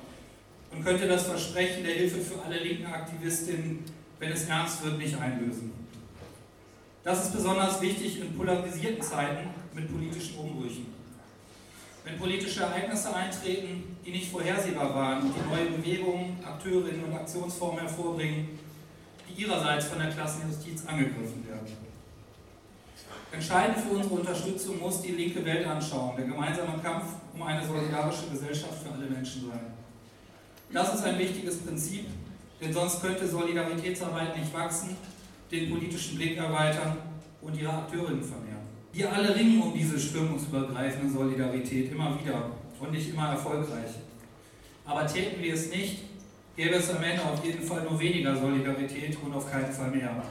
und 0.70 0.84
könnte 0.84 1.06
das 1.06 1.26
Versprechen 1.26 1.84
der 1.84 1.94
Hilfe 1.94 2.20
für 2.20 2.42
alle 2.42 2.58
linken 2.58 2.86
Aktivistinnen, 2.86 3.84
wenn 4.18 4.32
es 4.32 4.48
ernst 4.48 4.82
wird, 4.84 4.98
nicht 4.98 5.18
einlösen. 5.18 5.72
Das 7.02 7.24
ist 7.24 7.34
besonders 7.34 7.80
wichtig 7.82 8.20
in 8.20 8.34
polarisierten 8.34 9.02
Zeiten 9.02 9.50
mit 9.74 9.92
politischen 9.92 10.38
Umbrüchen. 10.38 10.86
Wenn 12.02 12.18
politische 12.18 12.62
Ereignisse 12.62 13.14
eintreten, 13.14 13.96
die 14.04 14.10
nicht 14.10 14.30
vorhersehbar 14.30 14.94
waren 14.94 15.22
und 15.22 15.34
die 15.34 15.50
neue 15.50 15.70
Bewegungen, 15.70 16.38
Akteurinnen 16.44 17.04
und 17.04 17.14
Aktionsformen 17.14 17.80
hervorbringen, 17.80 18.58
die 19.36 19.42
ihrerseits 19.42 19.86
von 19.86 19.98
der 19.98 20.10
Klassenjustiz 20.10 20.86
angegriffen 20.86 21.46
werden. 21.48 21.84
Entscheidend 23.32 23.78
für 23.78 23.96
unsere 23.96 24.14
Unterstützung 24.14 24.78
muss 24.78 25.02
die 25.02 25.12
linke 25.12 25.44
Weltanschauung, 25.44 26.16
der 26.16 26.26
gemeinsame 26.26 26.78
Kampf 26.82 27.04
um 27.34 27.42
eine 27.42 27.66
solidarische 27.66 28.28
Gesellschaft 28.30 28.82
für 28.82 28.92
alle 28.92 29.06
Menschen 29.06 29.48
sein. 29.48 29.60
Das 30.72 30.94
ist 30.94 31.04
ein 31.04 31.18
wichtiges 31.18 31.58
Prinzip, 31.58 32.06
denn 32.60 32.72
sonst 32.72 33.02
könnte 33.02 33.26
Solidaritätsarbeit 33.26 34.36
nicht 34.38 34.52
wachsen 34.54 34.96
den 35.50 35.70
politischen 35.70 36.16
Blick 36.16 36.36
erweitern 36.36 36.96
und 37.40 37.60
ihre 37.60 37.72
Akteurinnen 37.72 38.22
vermehren. 38.22 38.64
Wir 38.92 39.12
alle 39.12 39.34
ringen 39.34 39.60
um 39.60 39.74
diese 39.74 39.98
strömungsübergreifende 39.98 41.12
Solidarität 41.12 41.92
immer 41.92 42.18
wieder 42.20 42.50
und 42.80 42.92
nicht 42.92 43.10
immer 43.10 43.30
erfolgreich. 43.30 43.90
Aber 44.84 45.06
täten 45.06 45.42
wir 45.42 45.54
es 45.54 45.70
nicht, 45.70 46.02
gäbe 46.56 46.76
es 46.76 46.90
am 46.90 47.02
Ende 47.02 47.22
auf 47.24 47.44
jeden 47.44 47.62
Fall 47.62 47.82
nur 47.82 47.98
weniger 47.98 48.36
Solidarität 48.36 49.16
und 49.22 49.34
auf 49.34 49.50
keinen 49.50 49.72
Fall 49.72 49.90
mehr. 49.90 50.22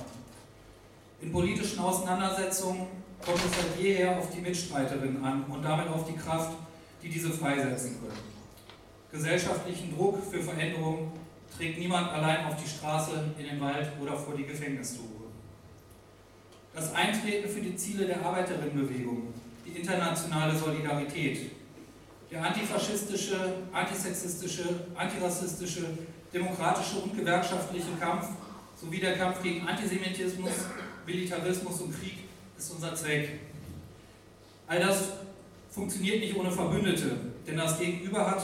In 1.21 1.31
politischen 1.31 1.79
Auseinandersetzungen 1.79 2.87
kommt 3.23 3.39
es 3.39 3.51
seit 3.51 3.81
jeher 3.81 4.17
auf 4.17 4.29
die 4.29 4.41
Mitstreiterinnen 4.41 5.23
an 5.23 5.43
und 5.45 5.63
damit 5.63 5.87
auf 5.87 6.05
die 6.05 6.15
Kraft, 6.15 6.53
die 7.01 7.09
diese 7.09 7.31
freisetzen 7.31 7.99
können. 7.99 8.33
Gesellschaftlichen 9.11 9.95
Druck 9.95 10.19
für 10.29 10.41
Veränderungen 10.41 11.11
trägt 11.55 11.77
niemand 11.77 12.11
allein 12.11 12.45
auf 12.45 12.61
die 12.61 12.67
Straße, 12.67 13.11
in 13.37 13.45
den 13.45 13.61
Wald 13.61 13.87
oder 14.01 14.17
vor 14.17 14.35
die 14.35 14.45
Gefängnistore. 14.45 15.07
Das 16.73 16.93
Eintreten 16.93 17.47
für 17.47 17.61
die 17.61 17.75
Ziele 17.75 18.07
der 18.07 18.25
Arbeiterinnenbewegung, 18.25 19.33
die 19.65 19.77
internationale 19.77 20.57
Solidarität, 20.57 21.51
der 22.31 22.43
antifaschistische, 22.43 23.53
antisexistische, 23.71 24.63
antirassistische, 24.95 25.85
demokratische 26.33 26.99
und 26.99 27.15
gewerkschaftliche 27.15 27.91
Kampf 27.99 28.27
sowie 28.75 28.99
der 28.99 29.17
Kampf 29.17 29.41
gegen 29.43 29.67
Antisemitismus, 29.67 30.51
Militarismus 31.05 31.81
und 31.81 31.99
Krieg 31.99 32.19
ist 32.57 32.71
unser 32.71 32.95
Zweck. 32.95 33.39
All 34.67 34.79
das 34.79 35.13
funktioniert 35.69 36.19
nicht 36.19 36.35
ohne 36.35 36.51
Verbündete, 36.51 37.17
denn 37.45 37.57
das 37.57 37.79
Gegenüber 37.79 38.31
hat, 38.31 38.43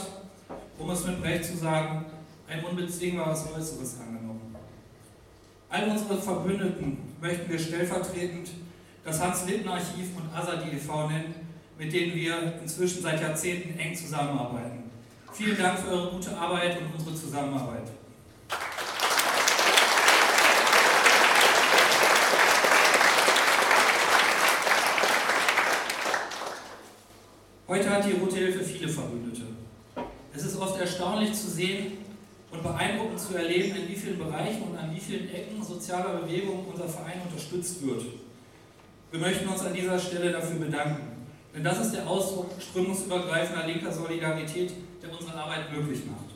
um 0.77 0.89
es 0.89 1.05
mit 1.05 1.21
Brecht 1.21 1.45
zu 1.45 1.57
sagen, 1.57 2.05
ein 2.47 2.63
unbezwingbares 2.63 3.45
Äußeres 3.55 3.99
angenommen. 3.99 4.55
All 5.69 5.89
unsere 5.89 6.19
Verbündeten 6.19 6.97
möchten 7.21 7.49
wir 7.49 7.59
stellvertretend 7.59 8.49
das 9.05 9.21
Hans-Litten-Archiv 9.21 10.17
und 10.17 10.35
Asadi 10.35 10.71
e.V. 10.75 11.07
nennen, 11.09 11.35
mit 11.77 11.93
denen 11.93 12.15
wir 12.15 12.59
inzwischen 12.61 13.01
seit 13.01 13.21
Jahrzehnten 13.21 13.77
eng 13.77 13.95
zusammenarbeiten. 13.95 14.78
Vielen 15.31 15.57
Dank 15.57 15.79
für 15.79 15.89
eure 15.89 16.11
gute 16.11 16.37
Arbeit 16.37 16.77
und 16.79 16.93
unsere 16.97 17.15
Zusammenarbeit. 17.15 17.87
Heute 27.67 27.89
hat 27.89 28.05
die 28.05 28.11
Rote 28.13 28.35
Hilfe 28.35 28.63
viele 28.63 28.89
Verbündete. 28.89 29.43
Es 30.33 30.43
ist 30.43 30.57
oft 30.57 30.79
erstaunlich 30.79 31.33
zu 31.33 31.49
sehen, 31.49 31.99
und 32.51 32.63
beeindruckend 32.63 33.19
zu 33.19 33.35
erleben, 33.35 33.75
in 33.75 33.89
wie 33.89 33.95
vielen 33.95 34.17
Bereichen 34.17 34.63
und 34.63 34.77
an 34.77 34.93
wie 34.93 34.99
vielen 34.99 35.29
Ecken 35.29 35.63
sozialer 35.63 36.19
Bewegung 36.19 36.65
unser 36.71 36.87
Verein 36.87 37.21
unterstützt 37.29 37.85
wird. 37.85 38.03
Wir 39.11 39.19
möchten 39.19 39.47
uns 39.47 39.61
an 39.61 39.73
dieser 39.73 39.99
Stelle 39.99 40.31
dafür 40.31 40.57
bedanken, 40.57 41.27
denn 41.53 41.63
das 41.63 41.79
ist 41.79 41.93
der 41.93 42.07
Ausdruck 42.07 42.51
strömungsübergreifender 42.59 43.67
linker 43.67 43.91
Solidarität, 43.91 44.73
unsere 45.19 45.37
Arbeit 45.37 45.71
möglich 45.71 46.01
macht. 46.05 46.29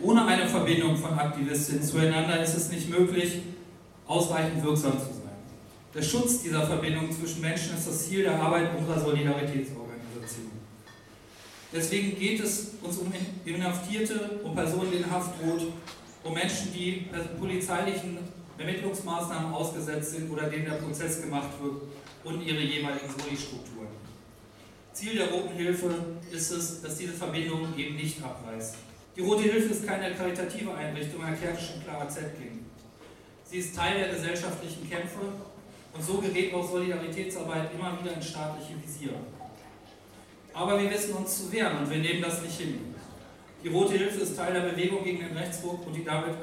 Ohne 0.00 0.24
eine 0.26 0.48
Verbindung 0.48 0.96
von 0.96 1.18
Aktivistinnen 1.18 1.82
zueinander 1.82 2.40
ist 2.40 2.56
es 2.56 2.70
nicht 2.70 2.88
möglich, 2.88 3.40
ausreichend 4.06 4.62
wirksam 4.62 4.92
zu 4.92 5.06
sein. 5.06 5.18
Der 5.94 6.02
Schutz 6.02 6.42
dieser 6.42 6.66
Verbindung 6.66 7.10
zwischen 7.10 7.40
Menschen 7.40 7.76
ist 7.76 7.88
das 7.88 8.06
Ziel 8.06 8.22
der 8.22 8.40
Arbeit 8.40 8.76
unserer 8.78 9.00
Solidaritätsorganisation. 9.00 10.52
Deswegen 11.72 12.18
geht 12.18 12.40
es 12.40 12.74
uns 12.82 12.98
um 12.98 13.12
Inhaftierte, 13.44 14.38
um 14.44 14.54
Personen, 14.54 14.90
denen 14.90 15.10
Haft 15.10 15.42
droht, 15.42 15.72
um 16.22 16.34
Menschen, 16.34 16.72
die 16.72 17.06
polizeilichen 17.38 18.18
Ermittlungsmaßnahmen 18.56 19.52
ausgesetzt 19.52 20.12
sind 20.12 20.30
oder 20.30 20.44
denen 20.44 20.64
der 20.64 20.72
Prozess 20.72 21.22
gemacht 21.22 21.50
wird 21.60 21.82
und 22.24 22.42
ihre 22.42 22.60
jeweiligen 22.60 23.08
Soli-Strukturen. 23.08 23.88
Ziel 24.98 25.14
der 25.14 25.30
Roten 25.30 25.54
Hilfe 25.54 25.94
ist 26.32 26.50
es, 26.50 26.82
dass 26.82 26.96
diese 26.96 27.12
Verbindung 27.12 27.68
eben 27.76 27.94
nicht 27.94 28.20
abreißt. 28.20 28.74
Die 29.14 29.20
Rote 29.20 29.44
Hilfe 29.44 29.68
ist 29.68 29.86
keine 29.86 30.12
karitative 30.12 30.74
Einrichtung, 30.74 31.22
erklärte 31.22 31.62
schon 31.62 31.84
Clara 31.84 32.08
Zetkin. 32.08 32.66
Sie 33.44 33.58
ist 33.58 33.76
Teil 33.76 33.96
der 33.96 34.08
gesellschaftlichen 34.08 34.90
Kämpfe 34.90 35.20
und 35.92 36.04
so 36.04 36.14
gerät 36.14 36.52
auch 36.52 36.68
Solidaritätsarbeit 36.68 37.70
immer 37.74 37.96
wieder 38.00 38.14
in 38.14 38.22
staatliche 38.22 38.74
Visier. 38.82 39.12
Aber 40.52 40.82
wir 40.82 40.90
wissen 40.90 41.12
uns 41.12 41.44
zu 41.44 41.52
wehren 41.52 41.78
und 41.78 41.88
wir 41.88 41.98
nehmen 41.98 42.20
das 42.20 42.42
nicht 42.42 42.58
hin. 42.58 42.96
Die 43.62 43.68
Rote 43.68 43.96
Hilfe 43.96 44.18
ist 44.18 44.36
Teil 44.36 44.52
der 44.52 44.68
Bewegung 44.70 45.04
gegen 45.04 45.20
den 45.20 45.36
Rechtsruck 45.36 45.86
und 45.86 45.94
die 45.94 46.04
damit 46.04 46.34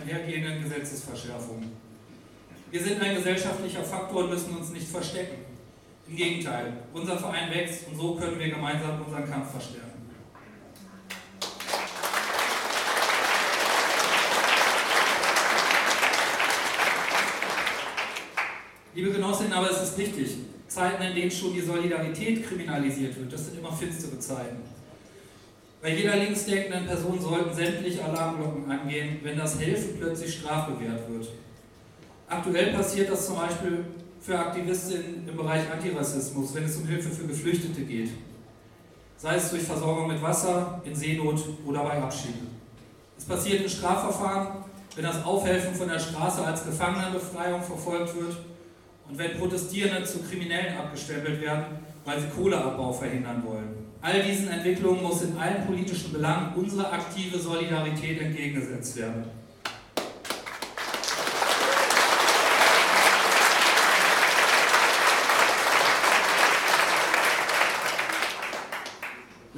einhergehenden 0.00 0.60
Gesetzesverschärfungen. 0.64 1.70
Wir 2.68 2.82
sind 2.82 3.00
ein 3.00 3.14
gesellschaftlicher 3.14 3.84
Faktor 3.84 4.24
und 4.24 4.30
müssen 4.30 4.56
uns 4.56 4.70
nicht 4.70 4.88
verstecken. 4.88 5.55
Im 6.08 6.14
Gegenteil, 6.14 6.72
unser 6.92 7.18
Verein 7.18 7.50
wächst 7.52 7.88
und 7.88 7.96
so 7.96 8.14
können 8.14 8.38
wir 8.38 8.48
gemeinsam 8.48 9.02
unseren 9.04 9.28
Kampf 9.28 9.50
verstärken. 9.50 9.86
Liebe 18.94 19.10
Genossinnen, 19.10 19.52
aber 19.52 19.70
es 19.70 19.82
ist 19.82 19.98
wichtig, 19.98 20.36
Zeiten, 20.68 21.02
in 21.02 21.14
denen 21.14 21.30
schon 21.30 21.52
die 21.52 21.60
Solidarität 21.60 22.46
kriminalisiert 22.46 23.18
wird, 23.18 23.32
das 23.32 23.46
sind 23.46 23.58
immer 23.58 23.72
finstere 23.72 24.18
Zeiten. 24.18 24.58
Bei 25.82 25.94
jeder 25.94 26.16
linksdenkenden 26.16 26.86
Person 26.86 27.20
sollten 27.20 27.54
sämtliche 27.54 28.04
Alarmglocken 28.04 28.70
angehen, 28.70 29.18
wenn 29.22 29.36
das 29.36 29.60
Helfen 29.60 29.98
plötzlich 29.98 30.34
strafbewehrt 30.34 31.10
wird. 31.10 31.28
Aktuell 32.28 32.72
passiert 32.72 33.10
das 33.10 33.26
zum 33.26 33.36
Beispiel 33.36 33.84
für 34.26 34.36
Aktivistinnen 34.36 35.28
im 35.28 35.36
Bereich 35.36 35.70
Antirassismus, 35.70 36.52
wenn 36.52 36.64
es 36.64 36.76
um 36.76 36.86
Hilfe 36.88 37.10
für 37.10 37.28
Geflüchtete 37.28 37.82
geht. 37.82 38.10
Sei 39.16 39.36
es 39.36 39.50
durch 39.50 39.62
Versorgung 39.62 40.08
mit 40.08 40.20
Wasser, 40.20 40.82
in 40.84 40.96
Seenot 40.96 41.40
oder 41.64 41.84
bei 41.84 42.02
Abschied. 42.02 42.34
Es 43.16 43.24
passiert 43.24 43.62
in 43.62 43.68
Strafverfahren, 43.68 44.64
wenn 44.96 45.04
das 45.04 45.24
Aufhelfen 45.24 45.76
von 45.76 45.88
der 45.88 46.00
Straße 46.00 46.44
als 46.44 46.66
Gefangenenbefreiung 46.66 47.62
verfolgt 47.62 48.16
wird 48.16 48.36
und 49.08 49.16
wenn 49.16 49.38
Protestierende 49.38 50.02
zu 50.02 50.18
Kriminellen 50.18 50.76
abgestempelt 50.76 51.40
werden, 51.40 51.78
weil 52.04 52.20
sie 52.20 52.26
Kohleabbau 52.26 52.92
verhindern 52.92 53.44
wollen. 53.46 53.86
All 54.02 54.22
diesen 54.24 54.48
Entwicklungen 54.48 55.04
muss 55.04 55.22
in 55.22 55.38
allen 55.38 55.64
politischen 55.66 56.12
Belangen 56.12 56.52
unsere 56.56 56.90
aktive 56.90 57.38
Solidarität 57.38 58.20
entgegengesetzt 58.20 58.96
werden. 58.96 59.24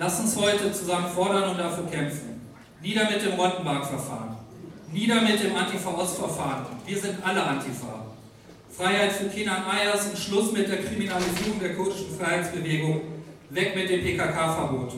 Lasst 0.00 0.20
uns 0.20 0.36
heute 0.36 0.70
zusammen 0.70 1.08
fordern 1.12 1.50
und 1.50 1.58
dafür 1.58 1.84
kämpfen. 1.86 2.40
Nieder 2.80 3.10
mit 3.10 3.20
dem 3.20 3.32
Rottenberg-Verfahren. 3.32 4.36
Nieder 4.92 5.20
mit 5.22 5.42
dem 5.42 5.56
Antifa-Ost-Verfahren. 5.56 6.66
Wir 6.86 6.96
sind 6.96 7.16
alle 7.24 7.42
Antifa. 7.42 8.06
Freiheit 8.70 9.10
für 9.10 9.28
Kenan 9.28 9.64
Ayers 9.64 10.06
und 10.06 10.16
Schluss 10.16 10.52
mit 10.52 10.68
der 10.68 10.84
Kriminalisierung 10.84 11.58
der 11.60 11.74
kurdischen 11.74 12.16
Freiheitsbewegung. 12.16 13.00
Weg 13.50 13.74
mit 13.74 13.90
dem 13.90 14.02
PKK-Verbot. 14.02 14.92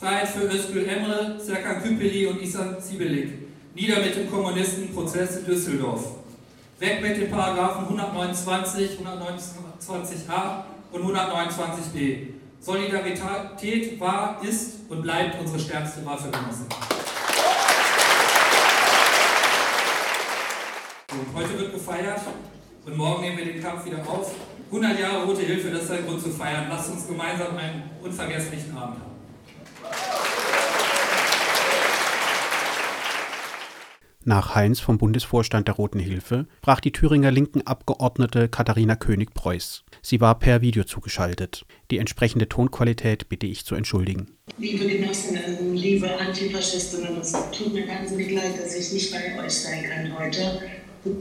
Freiheit 0.00 0.28
für 0.28 0.48
Özgül 0.48 0.88
Emre, 0.88 1.38
Serkan 1.38 1.82
Küpeli 1.82 2.26
und 2.26 2.40
Isan 2.40 2.80
Zibelik. 2.80 3.32
Nieder 3.74 4.00
mit 4.00 4.16
dem 4.16 4.30
Kommunistenprozess 4.30 5.40
in 5.40 5.44
Düsseldorf. 5.44 6.06
Weg 6.78 7.02
mit 7.02 7.18
den 7.18 7.30
Paragraphen 7.30 7.84
129, 7.84 8.98
129a 8.98 10.64
und 10.90 11.04
129b. 11.04 12.41
Solidarität 12.62 13.98
war, 13.98 14.40
ist 14.40 14.88
und 14.88 15.02
bleibt 15.02 15.40
unsere 15.40 15.58
stärkste 15.58 16.06
Waffe, 16.06 16.30
Genossen. 16.30 16.66
Und 21.10 21.34
heute 21.36 21.58
wird 21.58 21.72
gefeiert 21.72 22.20
und 22.86 22.96
morgen 22.96 23.22
nehmen 23.22 23.38
wir 23.38 23.46
den 23.46 23.60
Kampf 23.60 23.84
wieder 23.84 23.98
auf. 24.08 24.32
100 24.70 24.96
Jahre 24.96 25.24
Rote 25.24 25.42
Hilfe, 25.42 25.70
das 25.70 25.82
ist 25.82 25.90
ein 25.90 26.06
Grund 26.06 26.22
zu 26.22 26.30
feiern. 26.30 26.66
Lasst 26.68 26.92
uns 26.92 27.08
gemeinsam 27.08 27.56
einen 27.56 27.90
unvergesslichen 28.00 28.76
Abend 28.76 29.00
haben. 29.00 29.11
Nach 34.24 34.54
Heinz 34.54 34.78
vom 34.78 34.98
Bundesvorstand 34.98 35.66
der 35.66 35.74
Roten 35.74 35.98
Hilfe 35.98 36.46
brach 36.60 36.78
die 36.78 36.92
Thüringer 36.92 37.32
linken 37.32 37.66
Abgeordnete 37.66 38.48
Katharina 38.48 38.94
König-Preuß. 38.94 39.82
Sie 40.00 40.20
war 40.20 40.38
per 40.38 40.60
Video 40.60 40.84
zugeschaltet. 40.84 41.64
Die 41.90 41.98
entsprechende 41.98 42.48
Tonqualität 42.48 43.28
bitte 43.28 43.48
ich 43.48 43.64
zu 43.64 43.74
entschuldigen. 43.74 44.28
Liebe 44.58 44.86
Genossinnen, 44.86 45.74
liebe 45.74 46.08
Antifaschistinnen, 46.20 47.20
es 47.20 47.32
tut 47.50 47.74
mir 47.74 47.88
wahnsinnig 47.88 48.30
leid, 48.30 48.60
dass 48.62 48.76
ich 48.76 48.92
nicht 48.92 49.12
bei 49.12 49.44
euch 49.44 49.52
sein 49.52 49.82
kann 49.90 50.16
heute. 50.16 50.60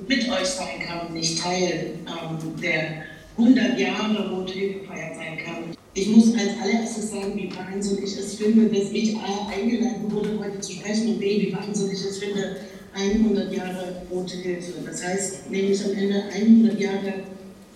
Mit 0.07 0.29
euch 0.29 0.47
sein 0.47 0.79
kann, 0.85 1.11
nicht 1.11 1.41
Teil 1.41 1.95
ähm, 2.05 2.61
der 2.61 3.03
100 3.35 3.79
Jahre 3.79 4.29
Rote 4.29 4.53
Hilfe 4.53 4.85
feiert 4.85 5.15
sein 5.15 5.37
kann. 5.43 5.75
Ich 5.95 6.07
muss 6.07 6.33
als 6.35 6.51
allererstes 6.61 7.09
sagen, 7.09 7.35
wie 7.35 7.51
wahnsinnig 7.55 8.03
ich 8.03 8.17
es 8.17 8.35
finde, 8.35 8.67
dass 8.67 8.91
ich 8.91 9.17
eingeladen 9.17 10.11
wurde, 10.11 10.37
heute 10.39 10.59
zu 10.59 10.73
sprechen 10.73 11.15
und 11.15 11.19
B, 11.19 11.47
wie 11.47 11.53
wahnsinnig 11.53 11.93
ich 11.93 12.05
es 12.05 12.19
finde, 12.19 12.57
100 12.93 13.53
Jahre 13.53 14.01
Rote 14.09 14.37
Hilfe. 14.37 14.73
Das 14.85 15.03
heißt 15.03 15.49
nämlich 15.49 15.83
am 15.83 15.91
Ende 15.91 16.23
100 16.33 16.79
Jahre 16.79 17.13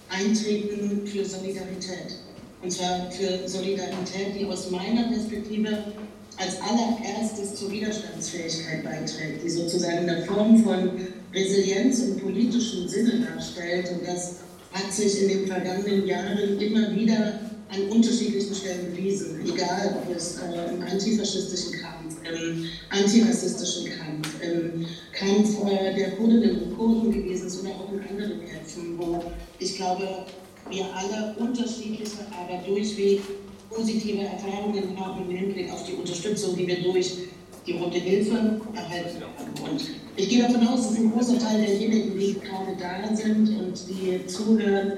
Eintreten 0.10 1.06
für 1.08 1.25
Solidarität. 1.25 2.19
Und 2.62 2.71
zwar 2.71 3.12
für 3.12 3.47
Solidarität, 3.47 4.39
die 4.39 4.45
aus 4.45 4.71
meiner 4.71 5.04
Perspektive 5.04 5.93
als 6.38 6.58
allererstes 6.62 7.56
zur 7.56 7.71
Widerstandsfähigkeit 7.71 8.84
beiträgt, 8.84 9.43
die 9.43 9.49
sozusagen 9.49 10.10
eine 10.10 10.25
Form 10.25 10.63
von 10.63 10.91
Resilienz 11.34 11.99
im 11.99 12.19
politischen 12.19 12.89
Sinne 12.89 13.25
darstellt. 13.25 13.89
Und 13.91 14.08
das 14.08 14.36
hat 14.73 14.91
sich 14.91 15.21
in 15.21 15.30
den 15.30 15.47
vergangenen 15.47 16.06
Jahren 16.06 16.60
immer 16.60 16.93
wieder 16.93 17.39
an 17.69 17.89
unterschiedlichen 17.89 18.54
Stellen 18.54 18.91
bewiesen, 18.91 19.39
egal 19.45 19.97
ob 20.04 20.15
es 20.15 20.38
äh, 20.38 20.73
im 20.73 20.82
antifaschistischen 20.82 21.82
Kampf, 21.82 21.85
im 22.34 22.66
antirassistischen 22.90 23.92
Kampf, 23.98 24.42
im 24.42 24.86
Kampf 25.12 25.64
äh, 25.70 25.94
der 25.96 26.12
Kurdinnen 26.12 26.62
und 26.62 26.78
Kurden 26.78 27.12
gewesen 27.12 27.60
oder 27.62 27.76
auch 27.76 27.92
in 27.92 28.00
anderen 28.00 28.46
Kämpfen, 28.46 28.98
wo 28.98 29.24
ich 29.60 29.76
glaube, 29.76 30.26
wir 30.70 30.86
alle 30.96 31.36
unterschiedliche, 31.38 32.26
aber 32.32 32.62
durchweg 32.66 33.22
positive 33.70 34.24
Erfahrungen 34.24 35.00
haben 35.00 35.30
im 35.30 35.36
Hinblick 35.36 35.72
auf 35.72 35.84
die 35.86 35.94
Unterstützung, 35.94 36.56
die 36.56 36.68
wir 36.68 36.82
durch 36.82 37.12
die 37.68 37.74
Rote 37.74 37.98
Hilfe 37.98 38.62
erhalten 38.74 39.22
haben. 39.22 39.72
Und 39.72 39.82
ich 40.16 40.30
gehe 40.30 40.44
davon 40.44 40.68
aus, 40.68 40.88
dass 40.88 40.98
ein 40.98 41.12
großer 41.12 41.40
Teil 41.40 41.62
derjenigen, 41.62 42.18
die 42.18 42.34
gerade 42.36 42.76
da 42.80 43.16
sind 43.16 43.50
und 43.50 43.80
die 43.90 44.26
zuhören, 44.28 44.94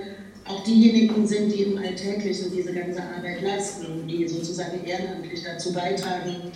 auch 0.45 0.63
diejenigen 0.63 1.27
sind, 1.27 1.51
die 1.51 1.63
im 1.63 1.77
Alltäglichen 1.77 2.51
diese 2.55 2.73
ganze 2.73 3.01
Arbeit 3.01 3.41
leisten, 3.41 4.07
die 4.07 4.27
sozusagen 4.27 4.85
ehrenamtlich 4.85 5.43
dazu 5.43 5.73
beitragen, 5.73 6.51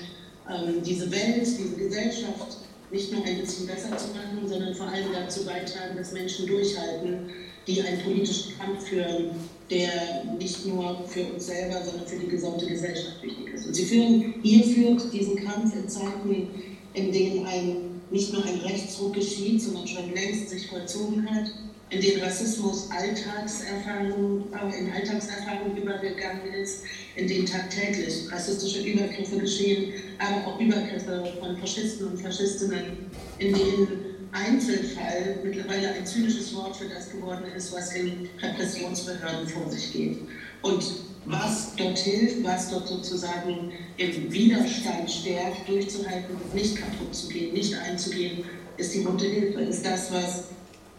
ähm, 0.50 0.82
diese 0.84 1.12
Welt, 1.12 1.46
diese 1.46 1.76
Gesellschaft 1.76 2.58
nicht 2.92 3.12
nur 3.12 3.24
ein 3.24 3.40
bisschen 3.40 3.68
besser 3.68 3.96
zu 3.98 4.08
machen, 4.10 4.48
sondern 4.48 4.76
vor 4.76 4.88
allem 4.88 5.08
dazu 5.14 5.46
beitragen, 5.46 5.96
dass 5.96 6.12
Menschen 6.12 6.46
durchhalten, 6.48 7.30
die 7.68 7.82
einen 7.82 8.02
politischen 8.02 8.58
Kampf 8.58 8.88
führen, 8.88 9.32
der 9.70 10.26
nicht 10.38 10.66
nur 10.66 11.06
für 11.08 11.24
uns 11.26 11.46
selber, 11.46 11.82
sondern 11.84 12.06
für 12.06 12.18
die 12.18 12.28
gesamte 12.28 12.66
Gesellschaft 12.66 13.22
wichtig 13.22 13.54
ist. 13.54 13.68
Und 13.68 13.74
sie 13.74 13.86
führen, 13.86 14.34
ihr 14.44 14.64
führt 14.64 15.14
diesen 15.14 15.38
Kampf 15.38 15.74
in 15.74 15.88
Zeiten, 15.88 16.48
in 16.94 17.12
denen 17.12 17.46
ein, 17.46 18.02
nicht 18.10 18.34
nur 18.34 18.44
ein 18.44 18.60
Rechtsruck 18.60 19.14
geschieht, 19.14 19.62
sondern 19.62 19.88
schon 19.88 20.14
längst 20.14 20.50
sich 20.50 20.68
vollzogen 20.68 21.30
hat, 21.30 21.50
in 21.92 22.00
denen 22.00 22.22
Rassismus 22.22 22.90
Alltagserfahrung, 22.90 24.46
äh, 24.54 24.80
in 24.80 24.92
Alltagserfahrung 24.92 25.76
übergegangen 25.76 26.54
ist, 26.54 26.84
in 27.16 27.28
denen 27.28 27.46
tagtäglich 27.46 28.32
rassistische 28.32 28.82
Übergriffe 28.82 29.38
geschehen, 29.38 29.94
aber 30.18 30.48
auch 30.48 30.60
Übergriffe 30.60 31.34
von 31.40 31.58
Faschisten 31.58 32.08
und 32.08 32.22
Faschistinnen, 32.22 33.12
in 33.40 33.54
denen 33.54 34.12
Einzelfall 34.32 35.40
mittlerweile 35.44 35.94
ein 35.94 36.06
zynisches 36.06 36.56
Wort 36.56 36.78
für 36.78 36.88
das 36.88 37.12
geworden 37.12 37.44
ist, 37.56 37.74
was 37.74 37.94
in 37.94 38.30
Repressionsbehörden 38.42 39.48
vor 39.50 39.70
sich 39.70 39.92
geht. 39.92 40.20
Und 40.62 40.84
was 41.26 41.76
dort 41.76 42.00
hilft, 42.00 42.42
was 42.44 42.70
dort 42.70 42.88
sozusagen 42.88 43.74
im 43.98 44.32
Widerstand 44.32 45.12
stärkt, 45.12 45.68
durchzuhalten 45.68 46.36
und 46.36 46.56
nicht 46.56 46.78
kaputt 46.78 47.14
zu 47.14 47.28
gehen, 47.28 47.54
nicht 47.54 47.76
einzugehen, 47.76 48.46
ist 48.78 48.94
die 48.94 49.04
rote 49.04 49.26
Hilfe, 49.26 49.62
ist 49.62 49.86
das, 49.86 50.12
was 50.14 50.46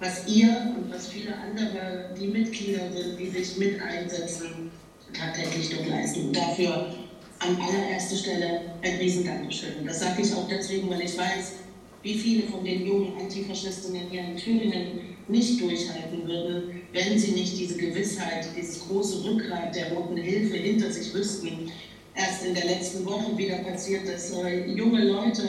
was 0.03 0.27
ihr 0.27 0.75
und 0.77 0.93
was 0.93 1.09
viele 1.09 1.33
andere, 1.33 2.11
die 2.21 2.27
Mitglieder 2.27 2.91
sind, 2.93 3.19
die 3.19 3.29
sich 3.29 3.57
mit 3.57 3.81
einsetzen, 3.81 4.71
tagtäglich 5.15 5.71
dort 5.71 5.88
leisten. 5.88 6.27
Und 6.27 6.37
dafür 6.37 6.93
an 7.38 7.57
allererster 7.57 8.17
Stelle 8.17 8.62
ein 8.83 8.97
Riesendankeschön. 8.97 9.87
Das 9.87 10.01
sage 10.01 10.23
ich 10.23 10.35
auch 10.35 10.49
deswegen, 10.49 10.91
weil 10.91 11.03
ich 11.03 11.17
weiß, 11.17 11.53
wie 12.03 12.15
viele 12.15 12.49
von 12.49 12.65
den 12.65 12.85
jungen 12.85 13.12
Antifaschistinnen 13.21 14.11
hier 14.11 14.25
in 14.25 14.37
Thüringen 14.37 15.17
nicht 15.29 15.61
durchhalten 15.61 16.27
würden, 16.27 16.83
wenn 16.93 17.17
sie 17.17 17.33
nicht 17.33 17.57
diese 17.57 17.77
Gewissheit, 17.77 18.45
dieses 18.57 18.88
große 18.88 19.25
Rückgrat 19.25 19.75
der 19.77 19.93
Roten 19.93 20.17
Hilfe 20.17 20.57
hinter 20.57 20.91
sich 20.91 21.15
wüssten. 21.15 21.71
Erst 22.17 22.45
in 22.45 22.55
der 22.55 22.65
letzten 22.65 23.07
Woche 23.07 23.38
wieder 23.38 23.59
passiert, 23.59 24.09
dass 24.09 24.33
äh, 24.33 24.67
junge 24.67 25.05
Leute 25.05 25.43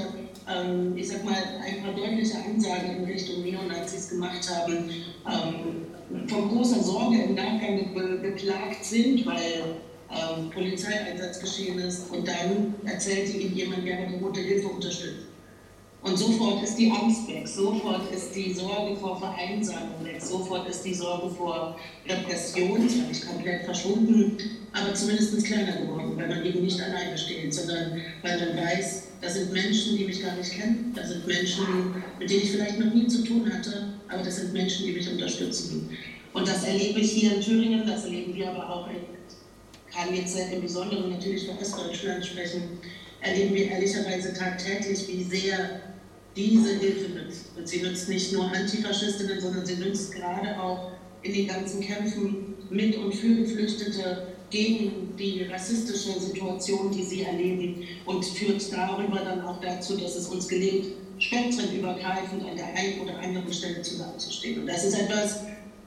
ähm, 0.47 0.95
ich 0.95 1.07
sag 1.09 1.23
mal, 1.23 1.35
ein 1.35 1.83
paar 1.83 1.93
deutliche 1.93 2.37
Ansagen 2.37 2.97
in 2.97 3.05
Richtung 3.05 3.43
Neonazis 3.43 4.09
gemacht 4.09 4.47
haben, 4.49 4.89
ähm, 5.27 6.27
von 6.27 6.49
großer 6.49 6.81
Sorge 6.81 7.23
im 7.23 7.35
Nachgang 7.35 7.93
beklagt 8.21 8.83
sind, 8.83 9.25
weil 9.25 9.77
ähm, 10.11 10.49
Polizeieinsatz 10.51 11.39
geschehen 11.39 11.79
ist 11.79 12.11
und 12.11 12.27
dann 12.27 12.75
erzählte 12.85 13.37
ihnen 13.37 13.55
jemand, 13.55 13.85
ja, 13.85 13.95
die 14.05 14.23
Rote 14.23 14.41
Hilfe 14.41 14.67
unterstützt. 14.67 15.27
Und 16.03 16.17
sofort 16.17 16.61
ist 16.61 16.75
die 16.75 16.91
Angst 16.91 17.29
weg, 17.29 17.47
sofort 17.47 18.11
ist 18.11 18.35
die 18.35 18.53
Sorge 18.53 18.93
vor 18.97 19.17
Vereinsamung 19.17 20.03
weg, 20.03 20.21
sofort 20.21 20.67
ist 20.67 20.83
die 20.83 20.93
Sorge 20.93 21.33
vor 21.33 21.77
Repression, 22.05 22.89
zwar 22.89 23.07
nicht 23.07 23.25
komplett 23.25 23.63
verschwunden, 23.63 24.37
aber 24.73 24.93
zumindest 24.93 25.45
kleiner 25.45 25.77
geworden, 25.77 26.11
weil 26.17 26.27
man 26.27 26.45
eben 26.45 26.61
nicht 26.61 26.81
alleine 26.81 27.17
steht, 27.17 27.53
sondern 27.53 28.01
weil 28.21 28.37
man 28.37 28.65
weiß, 28.65 29.12
das 29.23 29.35
sind 29.35 29.53
Menschen, 29.53 29.97
die 29.97 30.03
mich 30.03 30.21
gar 30.21 30.35
nicht 30.35 30.51
kennen, 30.51 30.91
das 30.93 31.09
sind 31.09 31.25
Menschen, 31.25 31.65
mit 32.19 32.29
denen 32.29 32.43
ich 32.43 32.51
vielleicht 32.51 32.77
noch 32.77 32.93
nie 32.93 33.07
zu 33.07 33.23
tun 33.23 33.51
hatte, 33.51 33.93
aber 34.09 34.21
das 34.21 34.35
sind 34.35 34.51
Menschen, 34.51 34.85
die 34.85 34.91
mich 34.91 35.09
unterstützen. 35.09 35.89
Und 36.33 36.47
das 36.47 36.65
erlebe 36.65 36.99
ich 36.99 37.11
hier 37.11 37.35
in 37.35 37.41
Thüringen, 37.41 37.87
das 37.87 38.03
erleben 38.03 38.35
wir 38.35 38.49
aber 38.51 38.69
auch 38.69 38.89
in, 38.89 38.97
kann 39.91 40.13
im 40.13 40.61
Besonderen 40.61 41.11
natürlich 41.11 41.45
für 41.45 41.51
Ostdeutschland 41.51 42.25
sprechen, 42.25 42.63
erleben 43.21 43.55
wir 43.55 43.71
ehrlicherweise 43.71 44.33
tagtäglich, 44.33 45.07
wie 45.07 45.23
sehr 45.23 45.79
diese 46.35 46.73
Hilfe 46.79 47.11
nützt. 47.11 47.45
Und 47.55 47.67
sie 47.67 47.81
nützt 47.81 48.09
nicht 48.09 48.33
nur 48.33 48.51
Antifaschistinnen, 48.51 49.39
sondern 49.39 49.65
sie 49.65 49.75
nützt 49.75 50.11
gerade 50.11 50.59
auch 50.59 50.91
in 51.21 51.33
den 51.33 51.47
ganzen 51.47 51.79
Kämpfen 51.79 52.55
mit 52.69 52.97
und 52.97 53.13
für 53.15 53.35
Geflüchtete 53.35 54.32
gegen 54.53 55.17
die 55.17 55.43
rassistische 55.51 56.19
Situation, 56.19 56.91
die 56.91 57.03
sie 57.03 57.23
erleben 57.23 57.83
und 58.05 58.23
führt 58.23 58.71
darüber 58.71 59.19
dann 59.19 59.41
auch 59.41 59.59
dazu, 59.59 59.97
dass 59.97 60.15
es 60.15 60.27
uns 60.27 60.47
gelingt, 60.47 60.85
spektrenübergreifend 61.17 62.45
an 62.45 62.55
der 62.55 62.67
einen 62.67 63.01
oder 63.01 63.17
anderen 63.17 63.51
Stelle 63.51 63.81
zusammenzustehen. 63.81 64.61
Und 64.61 64.67
das 64.67 64.83
ist 64.83 64.93
etwas, 64.93 65.39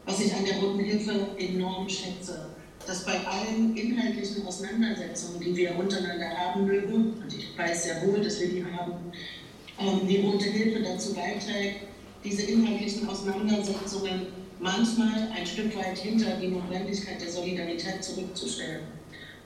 was 0.05 0.20
ich 0.20 0.35
an 0.35 0.44
der 0.44 0.59
Roten 0.59 0.81
Hilfe 0.81 1.29
enorm 1.38 1.88
schätze, 1.88 2.50
dass 2.87 3.05
bei 3.05 3.18
allen 3.24 3.76
inhaltlichen 3.76 4.44
Auseinandersetzungen, 4.44 5.40
die 5.40 5.57
wir 5.57 5.76
untereinander 5.79 6.31
haben 6.37 6.66
mögen, 6.66 7.14
und 7.22 7.37
ich 7.37 7.57
weiß 7.57 7.85
sehr 7.85 8.07
wohl, 8.07 8.20
dass 8.20 8.40
wir 8.40 8.48
die 8.48 8.64
haben, 8.64 8.94
ähm, 9.79 10.09
die 10.09 10.18
Rote 10.18 10.46
Hilfe 10.46 10.83
dazu 10.83 11.14
beiträgt, 11.14 11.83
diese 12.24 12.42
inhaltlichen 12.42 13.09
Auseinandersetzungen 13.09 14.26
manchmal 14.66 15.29
ein 15.33 15.46
Stück 15.46 15.76
weit 15.76 15.96
hinter 15.96 16.38
die 16.42 16.48
Notwendigkeit 16.48 17.20
der 17.20 17.31
Solidarität 17.31 18.02
zurückzustellen. 18.02 18.81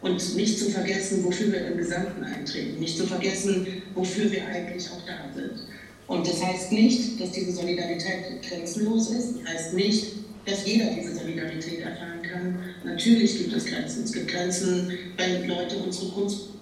Und 0.00 0.34
nicht 0.34 0.58
zu 0.58 0.70
vergessen, 0.70 1.22
wofür 1.24 1.52
wir 1.52 1.66
im 1.66 1.76
Gesamten 1.76 2.24
eintreten, 2.24 2.80
nicht 2.80 2.96
zu 2.96 3.06
vergessen, 3.06 3.82
wofür 3.94 4.32
wir 4.32 4.46
eigentlich 4.46 4.88
auch 4.90 5.06
da 5.06 5.30
sind. 5.34 5.66
Und 6.06 6.26
das 6.26 6.42
heißt 6.42 6.72
nicht, 6.72 7.20
dass 7.20 7.32
diese 7.32 7.52
Solidarität 7.52 8.42
grenzenlos 8.48 9.10
ist, 9.10 9.34
das 9.42 9.52
heißt 9.52 9.74
nicht, 9.74 10.06
dass 10.46 10.66
jeder 10.66 10.86
diese 10.86 11.16
Solidarität 11.16 11.80
erfahren 11.80 12.22
kann. 12.22 12.58
Natürlich 12.82 13.36
gibt 13.36 13.52
es 13.52 13.66
Grenzen. 13.66 14.04
Es 14.04 14.12
gibt 14.12 14.28
Grenzen, 14.28 14.90
wenn 15.18 15.46
Leute 15.46 15.76
unsere 15.76 16.10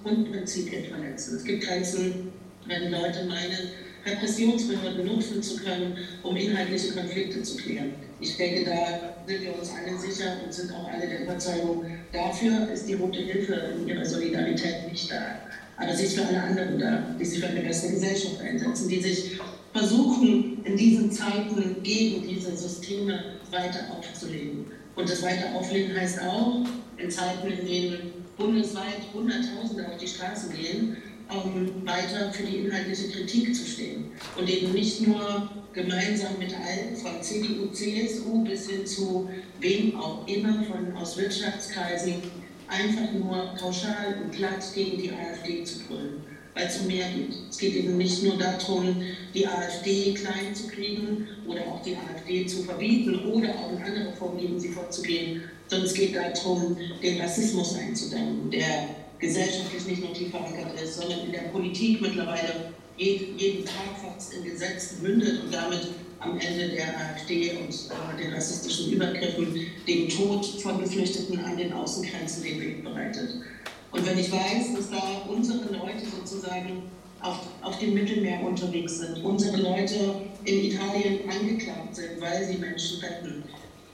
Grundprinzipien 0.03 0.87
verletzen. 0.87 1.37
Es 1.37 1.45
gibt 1.45 1.63
Grenzen, 1.65 2.33
wenn 2.67 2.91
Leute 2.91 3.25
meinen, 3.27 3.71
Repressionsbehörden 4.05 5.07
nutzen 5.07 5.43
zu 5.43 5.57
können, 5.59 5.97
um 6.23 6.37
inhaltliche 6.37 6.93
Konflikte 6.93 7.43
zu 7.43 7.57
klären. 7.57 7.93
Ich 8.21 8.37
denke, 8.37 8.65
da 8.65 9.15
sind 9.27 9.43
wir 9.43 9.59
uns 9.59 9.71
alle 9.71 9.97
sicher 9.97 10.37
und 10.45 10.53
sind 10.53 10.73
auch 10.73 10.89
alle 10.89 11.07
der 11.07 11.23
Überzeugung, 11.23 11.85
dafür 12.13 12.69
ist 12.73 12.89
die 12.89 12.95
Rote 12.95 13.19
Hilfe 13.21 13.55
in 13.77 13.87
ihrer 13.87 14.05
Solidarität 14.05 14.91
nicht 14.91 15.11
da. 15.11 15.39
Aber 15.77 15.95
sie 15.95 16.05
ist 16.05 16.19
für 16.19 16.27
alle 16.27 16.43
anderen 16.43 16.79
da, 16.79 17.15
die 17.19 17.25
sich 17.25 17.39
für 17.39 17.47
eine 17.47 17.61
bessere 17.61 17.93
Gesellschaft 17.93 18.41
einsetzen, 18.41 18.89
die 18.89 19.01
sich 19.01 19.39
versuchen, 19.73 20.65
in 20.65 20.77
diesen 20.77 21.13
Zeiten 21.13 21.77
gegen 21.85 22.27
diese 22.27 22.57
Systeme 22.57 23.23
weiter 23.53 23.81
aufzulegen. 23.97 24.67
Und 24.97 25.09
das 25.09 25.23
weiter 25.23 25.55
auflegen 25.55 25.97
heißt 25.97 26.21
auch, 26.23 26.67
in 26.97 27.11
Zeiten, 27.11 27.47
in 27.47 27.65
denen 27.65 27.99
bundesweit 28.37 29.03
Hunderttausende 29.15 29.87
auf 29.87 29.97
die 29.99 30.09
Straße 30.09 30.49
gehen, 30.51 30.97
um 31.31 31.87
weiter 31.87 32.33
für 32.33 32.45
die 32.45 32.59
inhaltliche 32.59 33.11
Kritik 33.11 33.55
zu 33.55 33.67
stehen 33.67 34.13
und 34.39 34.49
eben 34.49 34.73
nicht 34.73 35.07
nur 35.07 35.51
gemeinsam 35.73 36.39
mit 36.39 36.55
allen, 36.55 36.97
von 36.97 37.23
CDU, 37.23 37.67
CSU 37.71 38.45
bis 38.45 38.69
hin 38.69 38.87
zu 38.87 39.29
wem 39.61 39.97
auch 39.97 40.27
immer 40.27 40.65
von, 40.65 40.97
aus 40.97 41.17
Wirtschaftskreisen, 41.17 42.15
einfach 42.67 43.13
nur 43.13 43.55
pauschal 43.59 44.19
und 44.23 44.33
platt 44.33 44.65
gegen 44.75 45.01
die 45.01 45.11
AfD 45.11 45.65
zu 45.65 45.81
brüllen, 45.81 46.23
weil 46.55 46.67
es 46.67 46.81
um 46.81 46.87
mehr 46.87 47.09
geht. 47.11 47.35
Es 47.51 47.59
geht 47.59 47.75
eben 47.75 47.97
nicht 47.97 48.23
nur 48.23 48.37
darum, 48.37 49.03
die 49.35 49.47
AfD 49.47 50.15
klein 50.15 50.55
zu 50.55 50.67
kriegen 50.69 51.27
oder 51.47 51.61
auch 51.63 51.83
die 51.83 51.97
AfD 51.97 52.47
zu 52.47 52.63
verbieten 52.63 53.31
oder 53.31 53.51
auch 53.51 53.73
in 53.73 53.83
andere 53.83 54.13
Formen 54.13 54.41
gegen 54.41 54.61
sie 54.61 54.71
vorzugehen, 54.71 55.43
sondern 55.69 55.87
es 55.87 55.95
geht 55.95 56.17
darum, 56.17 56.77
den 57.03 57.21
Rassismus 57.21 57.75
einzudämmen, 57.75 58.51
der 58.51 58.89
gesellschaftlich 59.19 59.87
nicht 59.87 60.05
nur 60.05 60.13
tief 60.13 60.31
verankert 60.31 60.81
ist, 60.81 60.97
sondern 61.01 61.21
in 61.21 61.33
der 61.33 61.49
Politik 61.53 62.01
mittlerweile 62.01 62.73
jeden 62.97 63.65
Tag 63.65 63.97
fast 64.03 64.35
in 64.35 64.45
Gesetzen 64.45 65.03
mündet 65.03 65.45
und 65.45 65.55
damit 65.55 65.89
am 66.21 66.39
Ende 66.39 66.69
der 66.71 66.89
AfD 66.99 67.53
und 67.53 67.69
äh, 67.71 68.23
den 68.23 68.35
rassistischen 68.35 68.93
Übergriffen 68.93 69.67
den 69.87 70.09
Tod 70.09 70.45
von 70.61 70.81
Geflüchteten 70.81 71.39
an 71.45 71.57
den 71.57 71.73
Außengrenzen 71.73 72.43
den 72.43 72.61
Weg 72.61 72.85
bereitet. 72.85 73.37
Und 73.93 74.05
wenn 74.05 74.19
ich 74.19 74.31
weiß, 74.31 74.75
dass 74.75 74.91
da 74.91 75.23
unsere 75.29 75.73
Leute 75.73 76.05
sozusagen 76.05 76.83
auf, 77.21 77.39
auf 77.63 77.79
dem 77.79 77.95
Mittelmeer 77.95 78.43
unterwegs 78.43 78.99
sind, 78.99 79.25
unsere 79.25 79.57
Leute 79.59 80.23
in 80.45 80.65
Italien 80.65 81.21
angeklagt 81.29 81.95
sind, 81.95 82.21
weil 82.21 82.45
sie 82.45 82.59
Menschen 82.59 83.01
retten 83.01 83.45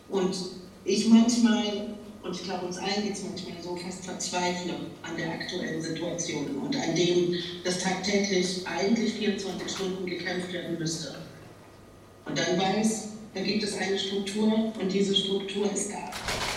und 0.09 0.37
ich 0.85 1.09
manchmal 1.09 1.95
und 2.25 2.35
ich 2.35 2.45
glaube, 2.45 2.67
uns 2.67 2.79
allen 2.79 3.03
geht 3.03 3.13
es 3.13 3.23
manchmal 3.23 3.63
so 3.63 3.77
fast 3.77 4.05
verzweifeln 4.05 4.75
an 5.03 5.17
der 5.17 5.31
aktuellen 5.31 5.81
Situation 5.81 6.47
und 6.57 6.75
an 6.75 6.95
dem, 6.95 7.35
dass 7.63 7.81
tagtäglich 7.81 8.67
eigentlich 8.67 9.13
24 9.15 9.71
Stunden 9.71 10.07
gekämpft 10.07 10.53
werden 10.53 10.79
müsste. 10.79 11.17
Und 12.25 12.39
dann 12.39 12.59
weiß, 12.59 13.09
da 13.35 13.41
gibt 13.43 13.63
es 13.63 13.77
eine 13.77 13.99
Struktur 13.99 14.73
und 14.81 14.93
diese 14.93 15.15
Struktur 15.15 15.71
ist 15.71 15.91
da. 15.91 16.11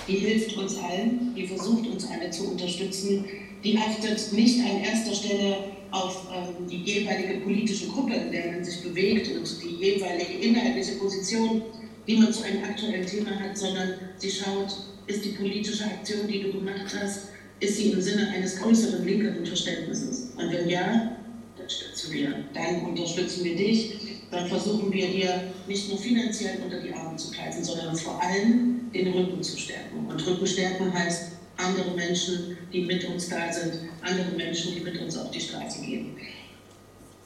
Die 0.08 0.20
hilft 0.20 0.56
uns 0.56 0.78
allen, 0.78 1.36
die 1.36 1.46
versucht 1.46 1.86
uns 1.88 2.08
alle 2.10 2.32
zu 2.32 2.52
unterstützen, 2.52 3.26
die 3.64 3.78
achtet 3.78 4.32
nicht 4.32 4.60
an 4.62 4.82
erster 4.82 5.14
Stelle 5.14 5.58
auf 5.92 6.28
ähm, 6.34 6.68
die 6.70 6.78
jeweilige 6.78 7.42
politische 7.42 7.88
Gruppe, 7.88 8.14
in 8.14 8.32
der 8.32 8.52
man 8.54 8.64
sich 8.64 8.82
bewegt 8.82 9.36
und 9.36 9.62
die 9.62 9.76
jeweilige 9.84 10.34
inhaltliche 10.34 10.94
Position, 10.94 11.64
die 12.08 12.16
man 12.16 12.32
zu 12.32 12.44
einem 12.44 12.64
aktuellen 12.64 13.06
Thema 13.06 13.38
hat, 13.38 13.58
sondern 13.58 13.96
sie 14.18 14.32
schaut 14.32 14.87
ist 15.08 15.26
die 15.26 15.30
politische 15.30 15.86
Aktion, 15.86 16.28
die 16.28 16.44
du 16.44 16.52
gemacht 16.52 16.96
hast, 17.00 17.30
ist 17.60 17.78
sie 17.78 17.92
im 17.92 18.02
Sinne 18.02 18.28
eines 18.30 18.58
größeren 18.58 19.06
linkeren 19.06 19.46
Verständnisses? 19.46 20.32
Und 20.36 20.52
wenn 20.52 20.70
ja, 20.70 21.18
dann 21.58 21.70
stützen 21.70 22.14
wir. 22.14 22.44
Dann 22.54 22.86
unterstützen 22.86 23.44
wir 23.44 23.56
dich. 23.56 23.94
Dann 24.30 24.48
versuchen 24.48 24.92
wir 24.92 25.08
dir 25.08 25.54
nicht 25.68 25.90
nur 25.90 25.98
finanziell 25.98 26.60
unter 26.64 26.82
die 26.82 26.94
Arme 26.94 27.16
zu 27.16 27.32
greifen, 27.32 27.64
sondern 27.64 27.96
vor 27.96 28.22
allem 28.22 28.92
den 28.94 29.08
Rücken 29.08 29.42
zu 29.42 29.58
stärken. 29.58 30.06
Und 30.08 30.28
Rücken 30.28 30.46
stärken 30.46 30.94
heißt 30.94 31.32
andere 31.56 31.96
Menschen, 31.96 32.58
die 32.72 32.82
mit 32.82 33.04
uns 33.06 33.30
da 33.30 33.52
sind, 33.52 33.74
andere 34.02 34.36
Menschen, 34.36 34.76
die 34.76 34.82
mit 34.82 35.00
uns 35.00 35.18
auf 35.18 35.32
die 35.32 35.40
Straße 35.40 35.82
gehen. 35.84 36.18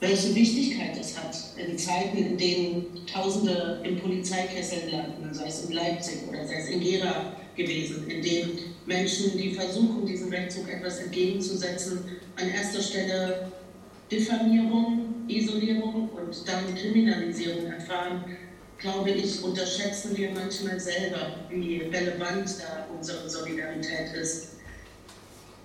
Welche 0.00 0.34
Wichtigkeit 0.34 0.98
es 0.98 1.16
hat 1.16 1.36
in 1.56 1.78
Zeiten, 1.78 2.16
in 2.16 2.36
denen 2.36 3.06
Tausende 3.06 3.80
im 3.84 4.00
Polizeikessel 4.00 4.90
landen, 4.90 5.32
sei 5.32 5.46
es 5.46 5.64
in 5.64 5.72
Leipzig 5.72 6.28
oder 6.28 6.46
sei 6.46 6.56
es 6.56 6.68
in 6.68 6.80
Gera, 6.80 7.36
gewesen, 7.56 8.08
in 8.08 8.22
dem 8.22 8.50
Menschen, 8.86 9.36
die 9.36 9.54
versuchen, 9.54 10.06
diesem 10.06 10.30
Wegzug 10.30 10.68
etwas 10.68 10.98
entgegenzusetzen, 10.98 12.04
an 12.36 12.48
erster 12.48 12.82
Stelle 12.82 13.52
Diffamierung, 14.10 15.14
Isolierung 15.28 16.10
und 16.10 16.48
dann 16.48 16.74
Kriminalisierung 16.74 17.66
erfahren, 17.66 18.24
glaube 18.78 19.10
ich, 19.10 19.42
unterschätzen 19.42 20.16
wir 20.16 20.30
manchmal 20.32 20.78
selber, 20.78 21.36
wie 21.48 21.78
relevant 21.78 22.56
da 22.58 22.88
unsere 22.94 23.30
Solidarität 23.30 24.12
ist. 24.20 24.56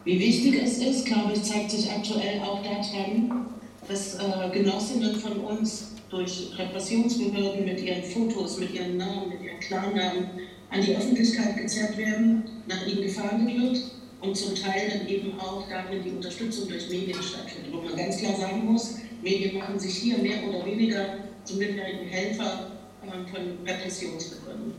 Wie 0.04 0.20
wichtig 0.20 0.62
es 0.64 0.78
ist, 0.78 1.06
glaube 1.06 1.34
ich, 1.34 1.44
zeigt 1.44 1.72
sich 1.72 1.92
aktuell 1.92 2.40
auch 2.42 2.62
daran, 2.64 3.48
dass 3.88 4.16
äh, 4.16 4.50
Genossinnen 4.54 5.16
von 5.16 5.40
uns 5.40 5.96
durch 6.10 6.52
Repressionsbehörden 6.58 7.66
mit 7.66 7.82
ihren 7.82 8.04
Fotos, 8.04 8.58
mit 8.60 8.74
ihren 8.74 8.98
Namen, 8.98 9.30
mit 9.30 9.42
ihren 9.42 9.60
Klarnamen 9.60 10.30
an 10.70 10.82
die 10.82 10.96
Öffentlichkeit 10.96 11.58
gezerrt 11.58 11.98
werden, 11.98 12.44
nach 12.68 12.86
ihnen 12.88 13.04
gefahndet 13.04 13.56
wird 13.56 13.82
und 14.22 14.36
zum 14.36 14.56
Teil 14.56 14.90
dann 14.90 15.08
eben 15.08 15.40
auch 15.40 15.68
darin 15.70 16.04
die 16.04 16.12
Unterstützung 16.12 16.68
durch 16.68 16.90
Medien 16.90 17.22
stattfindet. 17.22 17.72
Wo 17.72 17.82
man 17.82 17.96
ganz 17.96 18.18
klar 18.18 18.36
sagen 18.36 18.66
muss, 18.66 18.96
Medien 19.22 19.58
machen 19.58 19.80
sich 19.80 19.96
hier 19.98 20.18
mehr 20.18 20.48
oder 20.48 20.66
weniger 20.66 21.18
zum 21.44 21.60
mittleren 21.60 22.08
Helfer 22.08 22.72
äh, 23.04 23.32
von 23.32 23.66
Repressionsbehörden. 23.66 24.74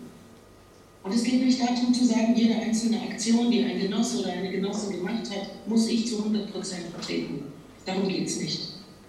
Und 1.02 1.14
es 1.14 1.22
geht 1.22 1.42
nicht 1.42 1.60
darum 1.60 1.94
zu 1.94 2.04
sagen, 2.04 2.34
jede 2.36 2.54
einzelne 2.56 3.00
Aktion, 3.00 3.50
die 3.50 3.64
ein 3.64 3.80
Genosse 3.80 4.18
oder 4.18 4.32
eine 4.32 4.50
Genossin 4.50 4.96
gemacht 4.96 5.30
hat, 5.30 5.66
muss 5.66 5.88
ich 5.88 6.06
zu 6.06 6.16
100% 6.16 6.52
vertreten. 6.92 7.44
Darum 7.86 8.08
geht 8.08 8.26
es 8.26 8.40
nicht. 8.40 8.60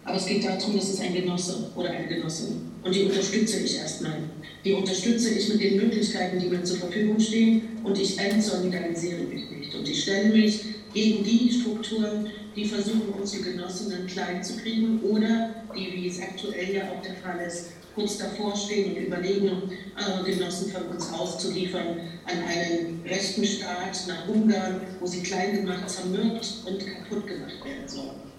Aber 0.06 0.16
es 0.16 0.26
geht 0.26 0.46
darum, 0.46 0.76
dass 0.76 0.90
es 0.90 1.00
ein 1.02 1.14
Genosse 1.14 1.72
oder 1.76 1.90
eine 1.90 2.08
Genossin. 2.08 2.72
Und 2.84 2.96
die 2.96 3.04
unterstütze 3.04 3.60
ich 3.60 3.76
erstmal. 3.76 4.30
Die 4.66 4.74
unterstütze 4.74 5.30
ich 5.30 5.50
mit 5.50 5.62
den 5.62 5.78
Möglichkeiten, 5.78 6.40
die 6.40 6.48
mir 6.48 6.64
zur 6.64 6.78
Verfügung 6.78 7.20
stehen. 7.20 7.80
Und 7.84 7.98
ich 7.98 8.20
entsolidarisiere 8.20 9.24
mich 9.24 9.50
nicht. 9.50 9.76
Und 9.76 9.88
ich 9.88 10.04
stelle 10.04 10.30
mich 10.30 10.62
gegen 10.94 11.24
die 11.24 11.52
Strukturen, 11.52 12.30
die 12.56 12.66
versuchen, 12.66 13.14
unsere 13.18 13.44
Genossinnen 13.44 14.06
klein 14.08 14.44
zu 14.44 14.58
kriegen 14.58 15.00
oder 15.02 15.50
die, 15.76 15.94
wie 15.94 16.08
es 16.08 16.22
aktuell 16.22 16.76
ja 16.76 16.84
auch 16.92 17.02
der 17.02 17.16
Fall 17.16 17.46
ist, 17.46 17.68
kurz 17.96 18.18
davor 18.18 18.56
stehen 18.56 18.92
und 18.92 18.98
überlegen, 18.98 19.72
äh, 19.98 20.24
Genossen 20.30 20.72
von 20.72 20.88
uns 20.88 21.12
auszuliefern 21.14 22.00
an 22.26 22.44
einen 22.48 23.02
rechten 23.06 23.46
Staat 23.46 24.08
nach 24.08 24.28
Ungarn, 24.28 24.82
wo 25.00 25.06
sie 25.06 25.22
klein 25.22 25.56
gemacht, 25.56 25.90
zermürbt 25.90 26.64
und 26.66 26.80
kaputt 26.80 27.28
gemacht 27.28 27.64
werden 27.64 27.88
sollen. 27.88 28.30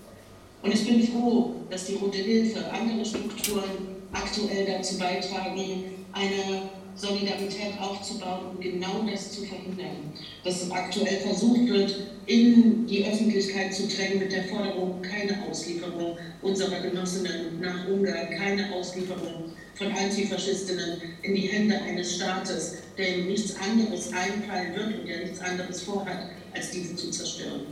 Und 0.62 0.74
ich 0.74 0.86
bin 0.86 1.02
froh, 1.08 1.54
dass 1.70 1.86
die 1.86 1.94
Rote 1.94 2.18
Hilfe, 2.18 2.70
andere 2.70 3.04
Strukturen 3.04 3.96
aktuell 4.12 4.66
dazu 4.66 4.98
beitragen, 4.98 5.84
eine 6.12 6.70
Solidarität 6.96 7.80
aufzubauen 7.80 8.50
und 8.50 8.60
genau 8.60 9.06
das 9.10 9.32
zu 9.32 9.44
verhindern. 9.44 10.12
Dass 10.44 10.70
aktuell 10.70 11.20
versucht 11.20 11.66
wird, 11.68 11.96
in 12.26 12.86
die 12.86 13.04
Öffentlichkeit 13.06 13.74
zu 13.74 13.88
drängen 13.88 14.18
mit 14.18 14.32
der 14.32 14.44
Forderung, 14.44 15.00
keine 15.02 15.42
Auslieferung 15.48 16.18
unserer 16.42 16.80
Genossinnen 16.80 17.60
nach 17.60 17.88
Ungarn, 17.88 18.30
keine 18.30 18.72
Auslieferung 18.72 19.52
von 19.74 19.92
Antifaschistinnen 19.92 21.00
in 21.22 21.34
die 21.34 21.48
Hände 21.48 21.80
eines 21.80 22.16
Staates, 22.16 22.78
der 22.98 23.18
ihm 23.18 23.28
nichts 23.28 23.56
anderes 23.56 24.12
einfallen 24.12 24.74
wird 24.74 25.00
und 25.00 25.08
der 25.08 25.20
nichts 25.20 25.40
anderes 25.40 25.82
vorhat, 25.82 26.30
als 26.52 26.70
diese 26.70 26.94
zu 26.96 27.10
zerstören. 27.10 27.62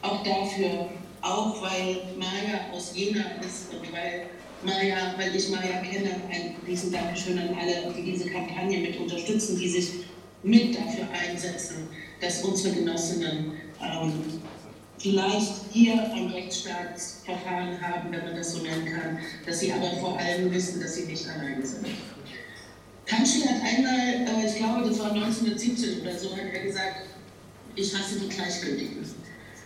Auch 0.00 0.22
dafür, 0.24 0.88
auch 1.20 1.60
weil 1.60 1.98
Maya 2.16 2.72
aus 2.72 2.92
Jena 2.94 3.24
ist 3.40 3.72
und 3.72 3.92
weil 3.92 4.26
Maja, 4.64 5.14
weil 5.16 5.34
ich 5.36 5.48
Maja 5.50 5.80
kenne, 5.82 6.10
ein 6.30 6.56
riesen 6.66 6.92
Dankeschön 6.92 7.38
an 7.38 7.56
alle, 7.58 7.92
die 7.96 8.02
diese 8.02 8.28
Kampagne 8.28 8.78
mit 8.78 8.98
unterstützen, 8.98 9.58
die 9.58 9.68
sich 9.68 9.90
mit 10.42 10.74
dafür 10.74 11.06
einsetzen, 11.12 11.88
dass 12.20 12.42
unsere 12.42 12.74
Genossinnen 12.74 13.52
ähm, 13.80 14.12
vielleicht 14.98 15.52
hier 15.72 16.12
ein 16.12 16.28
Rechtsstaatsverfahren 16.28 17.80
haben, 17.80 18.10
wenn 18.10 18.24
man 18.24 18.34
das 18.34 18.52
so 18.52 18.62
nennen 18.62 18.86
kann, 18.86 19.18
dass 19.46 19.60
sie 19.60 19.72
aber 19.72 19.90
vor 20.00 20.18
allem 20.18 20.52
wissen, 20.52 20.80
dass 20.80 20.96
sie 20.96 21.04
nicht 21.04 21.28
alleine 21.28 21.64
sind. 21.64 21.86
Kanschli 23.06 23.42
hat 23.42 23.62
einmal, 23.62 24.42
äh, 24.42 24.46
ich 24.46 24.56
glaube, 24.56 24.88
das 24.88 24.98
war 24.98 25.12
1917 25.12 26.00
oder 26.02 26.18
so, 26.18 26.32
hat 26.32 26.52
er 26.52 26.62
gesagt, 26.62 27.02
ich 27.76 27.94
hasse 27.94 28.18
die 28.18 28.28
Gleichgültigen 28.28 29.04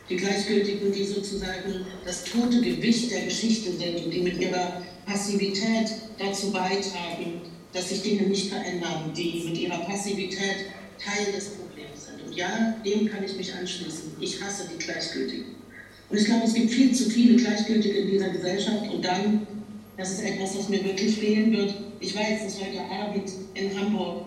die 0.09 0.17
Gleichgültigen, 0.17 0.93
die 0.93 1.05
sozusagen 1.05 1.87
das 2.05 2.25
tote 2.25 2.61
Gewicht 2.61 3.11
der 3.11 3.25
Geschichte 3.25 3.73
sind 3.73 4.05
und 4.05 4.11
die 4.11 4.21
mit 4.21 4.41
ihrer 4.41 4.83
Passivität 5.07 5.89
dazu 6.19 6.51
beitragen, 6.51 7.43
dass 7.73 7.89
sich 7.89 8.03
Dinge 8.03 8.23
nicht 8.23 8.49
verändern, 8.49 9.13
die 9.17 9.45
mit 9.47 9.59
ihrer 9.59 9.79
Passivität 9.79 10.67
Teil 10.99 11.33
des 11.35 11.51
Problems 11.51 12.07
sind. 12.07 12.27
Und 12.27 12.37
ja, 12.37 12.77
dem 12.85 13.09
kann 13.09 13.25
ich 13.25 13.37
mich 13.37 13.53
anschließen. 13.55 14.13
Ich 14.21 14.41
hasse 14.43 14.69
die 14.73 14.79
Gleichgültigen. 14.79 15.57
Und 16.11 16.19
ich 16.19 16.27
glaube, 16.27 16.45
es 16.45 16.55
gibt 16.55 16.71
viel 16.71 16.95
zu 16.95 17.09
viele 17.09 17.37
Gleichgültige 17.37 18.01
in 18.01 18.11
dieser 18.11 18.29
Gesellschaft. 18.29 18.93
Und 18.93 19.03
dann, 19.03 19.47
das 19.97 20.13
ist 20.13 20.23
etwas, 20.23 20.57
das 20.57 20.69
mir 20.69 20.85
wirklich 20.85 21.17
fehlen 21.17 21.53
wird. 21.53 21.75
Ich 22.01 22.15
weiß, 22.15 22.45
dass 22.45 22.61
heute 22.61 22.81
Abend 22.81 23.31
in 23.55 23.79
Hamburg 23.79 24.27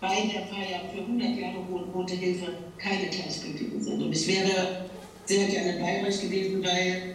bei 0.00 0.30
der 0.32 0.46
Feier 0.46 0.88
für 0.94 1.02
100 1.02 1.36
Jahre 1.38 1.58
Rote 1.94 2.14
Hilfe 2.14 2.54
keine 2.78 3.08
Gleichgültigen 3.08 3.82
sind. 3.82 4.02
Und 4.02 4.12
ich 4.12 4.26
wäre 4.26 4.86
sehr 5.28 5.46
gerne 5.46 5.74
bei 5.78 6.06
euch 6.06 6.22
gewesen, 6.22 6.64
weil 6.64 7.14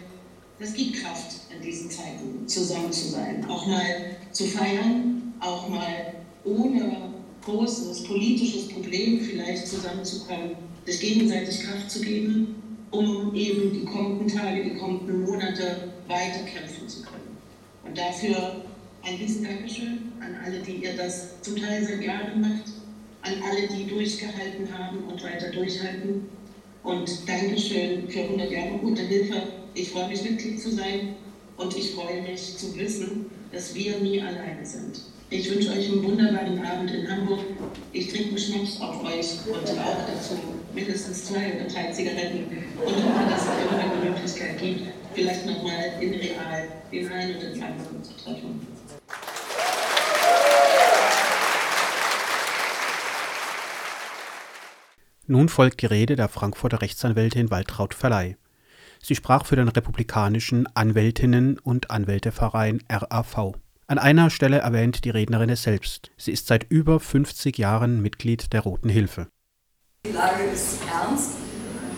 es 0.60 0.74
gibt 0.76 0.98
Kraft 0.98 1.36
in 1.54 1.62
diesen 1.64 1.90
Zeiten, 1.90 2.48
zusammen 2.48 2.92
zu 2.92 3.10
sein. 3.10 3.44
Auch 3.50 3.66
mal 3.66 4.18
zu 4.32 4.46
feiern, 4.46 5.34
auch 5.40 5.68
mal 5.68 6.14
ohne 6.46 7.14
großes 7.44 8.04
politisches 8.04 8.70
Problem 8.70 9.20
vielleicht 9.20 9.68
zusammenzukommen, 9.68 10.52
sich 10.86 11.00
gegenseitig 11.00 11.62
Kraft 11.62 11.90
zu 11.90 12.02
geben, 12.02 12.56
um 12.92 13.34
eben 13.34 13.74
die 13.74 13.86
kommenden 13.86 14.28
Tage, 14.28 14.64
die 14.64 14.78
kommenden 14.78 15.24
Monate 15.24 15.90
weiterkämpfen 16.08 16.88
zu 16.88 17.02
können. 17.02 17.38
Und 17.84 17.98
dafür 17.98 18.64
ein 19.02 19.16
riesen 19.16 19.44
Dankeschön 19.44 20.12
an 20.20 20.38
alle, 20.46 20.60
die 20.60 20.84
ihr 20.84 20.96
das 20.96 21.42
zum 21.42 21.56
Teil 21.56 21.84
sehr 21.84 21.98
gerne 21.98 22.36
macht, 22.36 22.72
an 23.24 23.34
alle, 23.50 23.68
die 23.68 23.88
durchgehalten 23.88 24.72
haben 24.78 25.00
und 25.06 25.24
weiter 25.24 25.50
durchhalten. 25.50 26.30
Und 26.84 27.30
Dankeschön 27.30 28.10
für 28.10 28.20
100 28.20 28.52
Jahre 28.52 28.78
gute 28.82 29.04
Hilfe. 29.04 29.44
Ich 29.74 29.90
freue 29.92 30.10
mich, 30.10 30.22
Mitglied 30.22 30.62
zu 30.62 30.70
sein 30.70 31.16
und 31.56 31.78
ich 31.78 31.92
freue 31.92 32.22
mich 32.22 32.58
zu 32.58 32.76
wissen, 32.76 33.28
dass 33.54 33.74
wir 33.74 34.00
nie 34.00 34.22
alleine 34.22 34.66
sind. 34.66 35.00
Ich 35.30 35.50
wünsche 35.50 35.72
euch 35.72 35.90
einen 35.90 36.04
wunderbaren 36.04 36.64
Abend 36.64 36.92
in 36.92 37.10
Hamburg. 37.10 37.40
Ich 37.94 38.10
trinke 38.10 38.30
einen 38.30 38.38
Schnaps 38.38 38.82
auf 38.82 39.02
euch 39.02 39.28
und 39.48 39.80
auch 39.80 39.98
dazu 40.08 40.36
mindestens 40.76 41.26
zwei 41.26 41.54
oder 41.56 41.70
drei 41.74 41.90
Zigaretten 41.92 42.48
und 42.86 42.96
hoffe, 42.96 43.30
dass 43.30 43.44
es 43.44 43.66
immer 43.66 43.80
eine 43.80 44.10
Möglichkeit 44.12 44.60
gibt, 44.60 44.82
vielleicht 45.14 45.46
nochmal 45.46 45.94
in 46.02 46.14
Real 46.16 46.68
den 46.92 47.08
einen 47.10 47.38
oder 47.38 47.50
den 47.50 47.64
anderen 47.64 48.04
zu 48.04 48.12
treffen. 48.24 48.73
Nun 55.26 55.48
folgt 55.48 55.82
die 55.82 55.86
Rede 55.86 56.18
der 56.18 56.28
Frankfurter 56.28 56.82
Rechtsanwältin 56.82 57.50
Waltraud 57.50 57.94
Verley. 57.94 58.36
Sie 59.02 59.16
sprach 59.16 59.46
für 59.46 59.56
den 59.56 59.70
republikanischen 59.70 60.68
Anwältinnen- 60.76 61.60
und 61.60 61.92
Anwälteverein 61.92 62.82
RAV. 62.90 63.54
An 63.88 64.00
einer 64.00 64.30
Stelle 64.30 64.58
erwähnt 64.58 65.06
die 65.06 65.12
Rednerin 65.12 65.50
es 65.50 65.64
selbst. 65.64 66.12
Sie 66.18 66.34
ist 66.34 66.48
seit 66.48 66.70
über 66.70 67.00
50 67.00 67.58
Jahren 67.58 68.02
Mitglied 68.02 68.52
der 68.52 68.62
Roten 68.62 68.90
Hilfe. 68.90 69.28
Die 70.06 70.12
Lage 70.12 70.44
ist 70.44 70.80
ernst. 70.92 71.36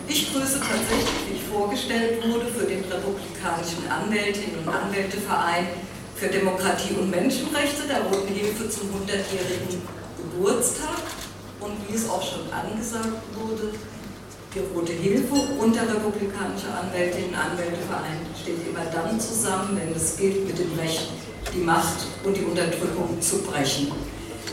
Ich 0.06 0.32
grüße 0.32 0.60
tatsächlich, 0.60 1.28
wie 1.28 1.34
ich 1.34 1.42
vorgestellt 1.42 2.24
wurde, 2.24 2.46
für 2.46 2.66
den 2.66 2.84
republikanischen 2.84 3.88
Anwältinnen- 3.90 4.60
und 4.64 4.68
Anwälteverein 4.68 5.66
für 6.14 6.28
Demokratie 6.28 6.94
und 6.94 7.10
Menschenrechte 7.10 7.88
der 7.88 8.02
Roten 8.02 8.32
Hilfe 8.32 8.68
zum 8.68 8.88
100-jährigen 8.88 9.82
Geburtstag 10.16 11.02
und 11.60 11.72
wie 11.88 11.94
es 11.94 12.08
auch 12.08 12.22
schon 12.22 12.52
angesagt 12.52 13.22
wurde, 13.34 13.72
die 14.56 14.60
Rote 14.74 14.92
Hilfe 14.92 15.34
und 15.60 15.74
der 15.74 15.82
Republikanische 15.82 16.68
Anwältinnen- 16.72 17.34
Anwälteverein 17.34 18.24
steht 18.40 18.66
immer 18.66 18.84
dann 18.90 19.20
zusammen, 19.20 19.78
wenn 19.78 19.94
es 19.94 20.16
gilt, 20.16 20.46
mit 20.46 20.58
dem 20.58 20.72
Recht 20.78 21.08
die 21.54 21.60
Macht 21.60 22.06
und 22.24 22.36
die 22.36 22.44
Unterdrückung 22.44 23.20
zu 23.20 23.42
brechen. 23.42 23.92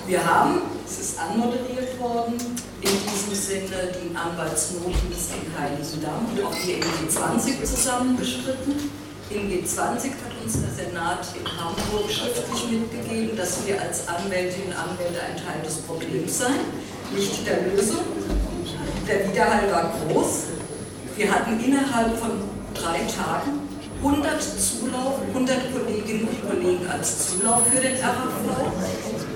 Wir 0.06 0.24
haben, 0.26 0.62
es 0.86 1.00
ist 1.00 1.20
anmoderiert 1.20 1.98
worden, 2.00 2.36
in 2.82 2.92
diesem 2.92 3.34
Sinne 3.34 3.94
den 3.96 4.16
Anwaltsnotdienst 4.16 5.32
in 5.40 5.58
Heiligendamm 5.58 6.28
und 6.36 6.44
auch 6.44 6.56
hier 6.56 6.76
im 6.76 6.84
G20 6.84 7.64
zusammen 7.64 8.18
bestritten. 8.18 8.92
Im 9.30 9.50
G20 9.50 10.20
hat 10.20 10.36
uns 10.44 10.60
der 10.60 10.86
Senat 10.86 11.26
in 11.40 11.48
Hamburg 11.48 12.12
schriftlich 12.12 12.82
mitgegeben, 12.82 13.38
dass 13.38 13.66
wir 13.66 13.82
als 13.82 14.06
Anwältinnen 14.10 14.68
und 14.68 14.78
Anwälte 14.78 15.22
ein 15.22 15.38
Teil 15.38 15.64
des 15.64 15.78
Problems 15.78 16.40
seien 16.40 16.60
nicht 17.12 17.46
der 17.48 17.62
Lösung. 17.68 18.06
Der 19.08 19.30
Widerhall 19.30 19.72
war 19.72 19.94
groß. 20.08 20.44
Wir 21.16 21.32
hatten 21.32 21.60
innerhalb 21.60 22.18
von 22.18 22.32
drei 22.74 23.00
Tagen 23.06 23.64
100 24.04 24.42
Zulauf, 24.42 25.22
100 25.30 25.72
Kolleginnen 25.72 26.28
und 26.28 26.50
Kollegen 26.50 26.88
als 26.88 27.30
Zulauf 27.30 27.68
für 27.68 27.80
den 27.80 27.96
RAV. 27.96 28.36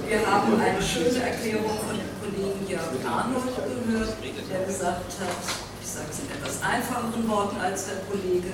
Wir 0.07 0.19
haben 0.25 0.59
eine 0.59 0.81
schöne 0.81 1.23
Erklärung 1.23 1.71
von 1.87 1.95
dem 1.95 2.11
Kollegen 2.19 2.67
Jörg 2.67 2.91
Arnold 3.07 3.55
gehört, 3.55 4.15
der 4.19 4.65
gesagt 4.65 5.11
hat, 5.23 5.39
ich 5.81 5.87
sage 5.87 6.07
es 6.11 6.19
in 6.19 6.31
etwas 6.35 6.59
einfacheren 6.61 7.29
Worten 7.29 7.57
als 7.61 7.85
der 7.87 8.03
Kollege, 8.11 8.51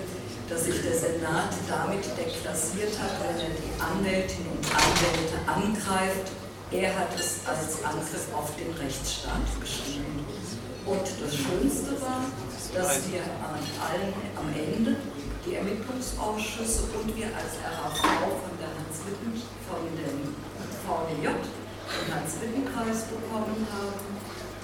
dass 0.49 0.65
sich 0.65 0.81
der 0.81 0.93
Senat 0.93 1.49
damit 1.65 2.05
deklassiert 2.13 2.93
hat, 3.01 3.17
weil 3.25 3.37
er 3.41 3.53
die 3.57 3.73
Anwältinnen 3.81 4.53
und 4.53 4.65
Anwälte 4.69 5.37
angreift 5.49 6.29
er 6.73 6.89
hat 6.97 7.13
es 7.13 7.45
als 7.45 7.83
Angriff 7.85 8.33
auf 8.33 8.49
den 8.57 8.73
Rechtsstaat 8.73 9.45
beschrieben. 9.59 10.25
Und 10.85 11.05
das 11.05 11.31
Schönste 11.37 11.93
war, 12.01 12.25
dass 12.73 13.07
wir 13.07 13.21
an 13.45 13.61
allen 13.77 14.09
am 14.33 14.49
Ende 14.49 14.97
die 15.45 15.55
Ermittlungsausschüsse 15.55 16.89
und 16.97 17.13
wir 17.15 17.29
als 17.29 17.61
RAV 17.61 18.01
von 18.01 18.53
der 18.57 18.73
Hans-Witten, 18.73 19.37
von 19.69 19.85
dem 19.93 20.33
VDJ, 20.81 21.29
den 21.29 22.07
Hans-Witten-Kreis 22.09 23.05
bekommen 23.05 23.67
haben. 23.69 24.09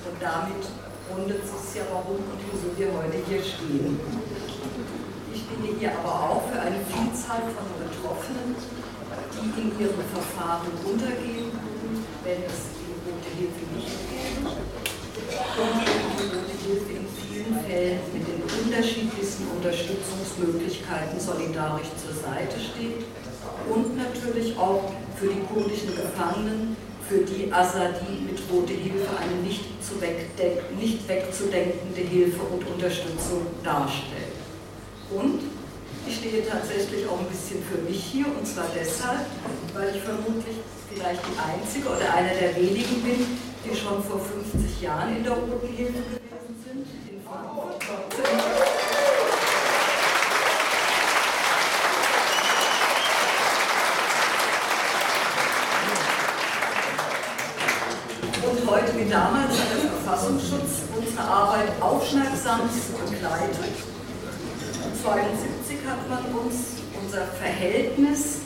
Und 0.10 0.17
damit 0.17 0.65
rundet 1.13 1.45
es 1.45 1.76
ja 1.78 1.84
warum 1.93 2.17
und 2.26 2.39
wieso 2.50 2.74
wir 2.74 2.89
heute 2.89 3.22
hier 3.30 3.43
stehen. 3.43 4.00
Ich 5.32 5.45
stehe 5.45 5.78
hier 5.78 5.93
aber 5.93 6.10
auch 6.10 6.43
für 6.50 6.60
eine 6.60 6.82
Vielzahl 6.89 7.45
von 7.54 7.69
Betroffenen, 7.78 8.58
die 8.58 9.62
in 9.62 9.80
ihren 9.80 10.04
Verfahren 10.10 10.74
untergehen 10.84 11.68
wenn 12.23 12.43
es 12.43 12.75
die 12.75 12.91
Rote 13.05 13.32
Hilfe 13.38 13.63
nicht 13.75 13.95
gäbe. 14.12 14.49
Und 14.49 15.75
die 15.79 16.27
Rote 16.36 16.55
Hilfe 16.65 16.91
in 16.99 17.08
vielen 17.15 17.53
Fällen 17.63 17.99
mit 18.13 18.23
den 18.27 18.41
unterschiedlichsten 18.43 19.47
Unterstützungsmöglichkeiten 19.55 21.19
solidarisch 21.19 21.91
zur 21.95 22.13
Seite 22.13 22.60
steht. 22.60 23.08
Und 23.69 23.97
natürlich 23.97 24.58
auch 24.58 24.91
für 25.15 25.27
die 25.27 25.41
kurdischen 25.51 25.95
Gefangenen, 25.95 26.75
für 27.08 27.25
die 27.25 27.51
Assadi 27.51 28.21
mit 28.25 28.39
Rote 28.51 28.73
Hilfe 28.73 29.10
eine 29.17 29.41
nicht, 29.41 29.65
nicht 30.77 31.08
wegzudenkende 31.08 32.01
Hilfe 32.01 32.41
und 32.43 32.67
Unterstützung 32.67 33.47
darstellt. 33.63 34.36
Und 35.10 35.41
ich 36.08 36.17
stehe 36.17 36.45
tatsächlich 36.45 37.08
auch 37.08 37.19
ein 37.19 37.25
bisschen 37.27 37.63
für 37.63 37.82
mich 37.89 38.03
hier 38.03 38.25
und 38.27 38.45
zwar 38.45 38.67
deshalb, 38.75 39.25
weil 39.73 39.95
ich 39.95 40.01
vermutlich 40.01 40.58
vielleicht 40.93 41.21
die 41.21 41.38
einzige 41.38 41.89
oder 41.89 42.13
einer 42.13 42.34
der 42.34 42.56
wenigen 42.56 43.02
bin, 43.04 43.25
die 43.63 43.75
schon 43.75 44.04
vor 44.04 44.19
50 44.19 44.82
Jahren 44.82 45.17
in 45.17 45.23
der 45.23 45.34
Roten 45.34 45.67
Hilfe 45.67 45.93
gewesen 45.93 46.56
sind, 46.65 46.86
in 47.10 47.21
Frankfurt. 47.23 47.80
wie 58.99 59.10
damals 59.10 59.52
hat 59.52 59.71
der 59.71 59.91
Verfassungsschutz 59.91 60.84
unsere 60.95 61.23
Arbeit 61.23 61.69
aufmerksam 61.80 62.62
begleitet. 63.10 63.75
1972 65.06 65.78
hat 65.88 66.10
man 66.10 66.25
uns 66.36 66.56
unser 67.02 67.25
Verhältnis 67.28 68.39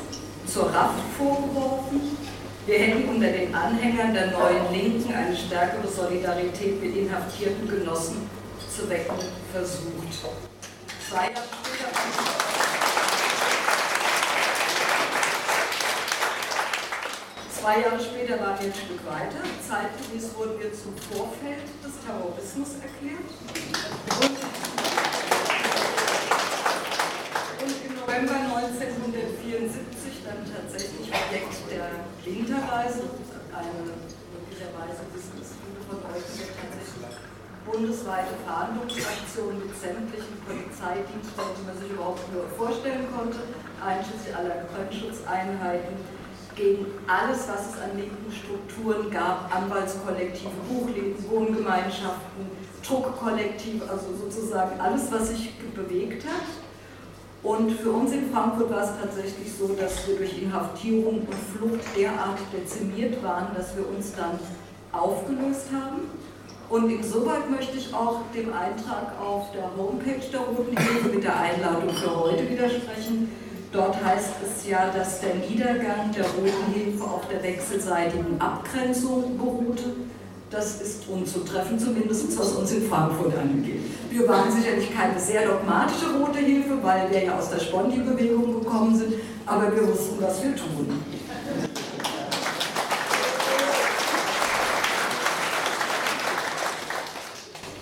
zur 0.45 0.65
RAF 0.71 0.91
vorgeworfen. 1.17 2.22
Wir 2.65 2.80
hätten 2.80 3.10
unter 3.10 3.28
den 3.28 3.54
Anhängern 3.54 4.13
der 4.13 4.28
neuen 4.28 4.71
Linken 4.71 5.13
eine 5.13 5.36
stärkere 5.36 5.86
Solidarität 5.86 6.82
mit 6.82 6.95
inhaftierten 6.95 7.67
Genossen 7.67 8.30
zu 8.73 8.89
wecken 8.89 9.17
versucht. 9.52 9.91
Zwei 11.10 11.23
Jahre 11.23 11.43
später 11.62 11.89
Zwei 17.52 17.82
Jahre 17.82 17.99
später 17.99 18.39
waren 18.39 18.60
wir 18.60 18.67
ein 18.67 18.73
Stück 18.73 19.06
weiter. 19.08 19.43
Zeitgemäß 19.67 20.34
wurden 20.36 20.60
wir 20.60 20.71
zum 20.71 20.95
Vorfeld 21.12 21.67
des 21.84 21.93
Terrorismus 22.06 22.76
erklärt. 22.82 23.28
Und, 24.21 24.38
und 27.63 27.76
im 27.88 27.95
November 27.99 28.36
1974 28.36 30.03
dann 30.23 30.41
tatsächlich 30.47 31.12
Objekt 31.12 31.55
der 31.67 32.07
Winterreise, 32.23 33.12
eine 33.51 33.91
möglicherweise 34.31 35.03
wissen 35.12 35.38
es 35.43 35.51
viele 35.59 35.79
von 35.83 35.99
euch, 36.12 36.23
tatsächlich 36.23 37.13
bundesweite 37.65 38.36
Fahndungsaktion 38.47 39.59
mit 39.59 39.71
sämtlichen 39.75 40.36
Polizeidiensten, 40.47 41.43
die 41.59 41.65
man 41.67 41.77
sich 41.77 41.91
überhaupt 41.91 42.23
nur 42.33 42.47
vorstellen 42.55 43.07
konnte, 43.15 43.39
einschließlich 43.79 44.36
aller 44.36 44.67
Brandschutzeinheiten 44.71 45.95
gegen 46.55 46.86
alles, 47.07 47.47
was 47.47 47.73
es 47.73 47.81
an 47.81 47.97
linken 47.97 48.31
Strukturen 48.31 49.09
gab, 49.09 49.53
Anwaltskollektive, 49.53 50.51
Buchläden, 50.69 51.17
Wohngemeinschaften, 51.29 52.51
Druckkollektive, 52.86 53.89
also 53.89 54.13
sozusagen 54.15 54.79
alles, 54.79 55.12
was 55.12 55.29
sich 55.29 55.57
bewegt 55.73 56.25
hat. 56.25 56.62
Und 57.43 57.71
für 57.71 57.91
uns 57.91 58.12
in 58.13 58.32
Frankfurt 58.32 58.69
war 58.69 58.84
es 58.84 58.91
tatsächlich 59.01 59.51
so, 59.60 59.67
dass 59.73 60.08
wir 60.08 60.15
durch 60.15 60.41
Inhaftierung 60.41 61.27
und 61.27 61.36
Flucht 61.58 61.84
derart 61.95 62.39
dezimiert 62.53 63.21
waren, 63.21 63.47
dass 63.56 63.75
wir 63.75 63.88
uns 63.88 64.13
dann 64.15 64.39
aufgelöst 64.93 65.67
haben. 65.73 66.03
Und 66.69 66.89
insoweit 66.89 67.49
möchte 67.49 67.77
ich 67.77 67.93
auch 67.93 68.21
dem 68.34 68.53
Eintrag 68.53 69.19
auf 69.21 69.51
der 69.51 69.69
Homepage 69.75 70.25
der 70.32 70.39
Roten 70.39 70.77
Hilfe 70.77 71.10
mit 71.10 71.23
der 71.23 71.38
Einladung 71.38 71.89
für 71.89 72.15
heute 72.15 72.49
widersprechen 72.49 73.29
Dort 73.73 73.95
heißt 74.06 74.36
es 74.45 74.69
ja, 74.69 74.91
dass 74.95 75.19
der 75.19 75.34
Niedergang 75.34 76.12
der 76.15 76.25
Roten 76.25 76.73
Hilfe 76.75 77.03
auf 77.03 77.27
der 77.27 77.41
wechselseitigen 77.41 78.39
Abgrenzung 78.39 79.36
beruhte. 79.36 79.95
Das 80.54 80.80
ist 80.80 81.08
unzutreffend, 81.10 81.82
zumindest 81.82 82.38
was 82.38 82.52
uns 82.52 82.72
in 82.74 82.88
Frankfurt 82.88 83.36
angeht. 83.36 83.82
Wir 84.12 84.30
waren 84.30 84.52
sicherlich 84.52 84.96
keine 84.96 85.20
sehr 85.20 85.48
dogmatische 85.48 86.16
Rote 86.16 86.38
Hilfe, 86.38 86.78
weil 86.84 87.10
wir 87.10 87.24
ja 87.24 87.39
aus 87.39 87.50
der 87.50 87.58
Sponti-Bewegung 87.58 88.62
gekommen 88.62 88.96
sind, 88.96 89.16
aber 89.48 89.76
wir 89.76 89.88
wussten, 89.88 90.22
was 90.22 90.44
wir 90.44 90.56
tun. 90.56 91.04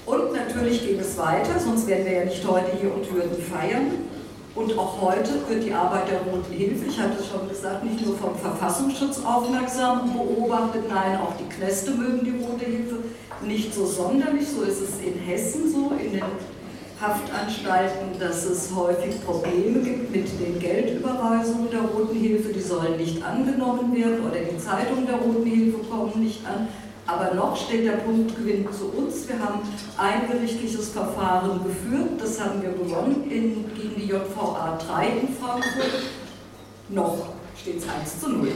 Und 0.05 0.33
natürlich 0.33 0.87
ging 0.87 0.97
es 0.97 1.17
weiter, 1.17 1.59
sonst 1.59 1.87
wären 1.87 2.05
wir 2.05 2.13
ja 2.13 2.23
nicht 2.23 2.47
heute 2.47 2.71
hier 2.79 2.93
und 2.93 3.13
würden 3.13 3.35
feiern. 3.43 4.10
Und 4.53 4.77
auch 4.77 5.01
heute 5.01 5.31
wird 5.47 5.63
die 5.63 5.73
Arbeit 5.73 6.09
der 6.09 6.21
Roten 6.21 6.51
Hilfe, 6.51 6.85
ich 6.85 6.99
hatte 6.99 7.19
es 7.19 7.27
schon 7.27 7.47
gesagt, 7.47 7.85
nicht 7.85 8.05
nur 8.05 8.17
vom 8.17 8.35
Verfassungsschutz 8.35 9.23
aufmerksam 9.23 10.11
beobachtet, 10.11 10.83
nein, 10.89 11.19
auch 11.21 11.33
die 11.37 11.47
Kneste 11.55 11.91
mögen 11.91 12.25
die 12.25 12.43
Rote 12.43 12.65
Hilfe 12.65 12.97
nicht 13.45 13.73
so 13.73 13.85
sonderlich. 13.85 14.47
So 14.47 14.63
ist 14.63 14.81
es 14.81 14.99
in 14.99 15.17
Hessen 15.19 15.71
so, 15.71 15.91
in 15.95 16.11
den 16.11 16.23
Haftanstalten, 16.99 18.19
dass 18.19 18.45
es 18.45 18.75
häufig 18.75 19.23
Probleme 19.25 19.79
gibt 19.79 20.11
mit 20.11 20.27
den 20.39 20.59
Geldüberweisungen 20.59 21.69
der 21.71 21.81
Roten 21.81 22.19
Hilfe. 22.19 22.53
Die 22.53 22.59
sollen 22.59 22.97
nicht 22.97 23.23
angenommen 23.23 23.95
werden 23.95 24.19
oder 24.25 24.39
die 24.39 24.57
Zeitungen 24.57 25.07
der 25.07 25.15
Roten 25.15 25.49
Hilfe 25.49 25.79
kommen 25.89 26.21
nicht 26.21 26.45
an. 26.45 26.67
Aber 27.11 27.33
noch 27.33 27.57
steht 27.57 27.85
der 27.85 27.97
Punktgewinn 27.97 28.65
zu 28.71 28.85
uns. 28.85 29.27
Wir 29.27 29.37
haben 29.37 29.59
ein 29.97 30.31
gerichtliches 30.31 30.89
Verfahren 30.89 31.61
geführt, 31.61 32.11
das 32.19 32.39
haben 32.39 32.61
wir 32.61 32.69
gewonnen 32.71 33.29
in, 33.29 33.65
gegen 33.75 33.95
die 33.95 34.05
JVA 34.05 34.79
3 34.87 35.07
in 35.07 35.35
Frankfurt. 35.35 36.03
Noch 36.87 37.17
steht 37.59 37.79
es 37.79 37.89
1 37.89 38.21
zu 38.21 38.29
0. 38.29 38.47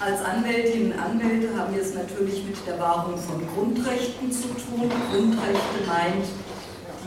Als 0.00 0.22
Anwältinnen 0.22 0.92
und 0.92 0.98
Anwälte 0.98 1.54
haben 1.56 1.74
wir 1.74 1.82
es 1.82 1.94
natürlich 1.94 2.44
mit 2.44 2.66
der 2.66 2.78
Wahrung 2.78 3.18
von 3.18 3.42
Grundrechten 3.54 4.32
zu 4.32 4.48
tun. 4.48 4.90
Grundrechte 5.10 5.86
meint 5.86 6.26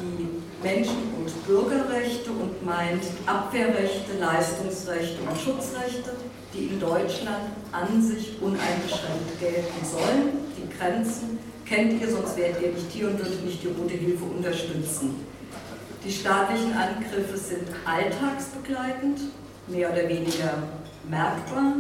die 0.01 0.63
Menschen- 0.63 1.16
Bürgerrechte 1.47 2.29
und 2.29 2.65
meint 2.65 3.03
Abwehrrechte, 3.25 4.19
Leistungsrechte 4.19 5.17
und 5.21 5.38
Schutzrechte, 5.38 6.12
die 6.53 6.65
in 6.65 6.79
Deutschland 6.79 7.51
an 7.71 8.01
sich 8.01 8.33
uneingeschränkt 8.41 9.39
gelten 9.39 9.86
sollen. 9.86 10.45
Die 10.57 10.77
Grenzen 10.77 11.39
kennt 11.65 12.01
ihr, 12.01 12.10
sonst 12.10 12.36
wärt 12.36 12.62
ihr 12.62 12.73
nicht 12.73 12.91
hier 12.91 13.07
und 13.07 13.17
würdet 13.17 13.45
nicht 13.45 13.63
die 13.63 13.67
Rote 13.67 13.93
Hilfe 13.93 14.25
unterstützen. 14.25 15.25
Die 16.03 16.12
staatlichen 16.12 16.73
Angriffe 16.73 17.38
sind 17.38 17.67
alltagsbegleitend, 17.86 19.19
mehr 19.67 19.91
oder 19.91 20.07
weniger 20.07 20.63
merkbar. 21.10 21.73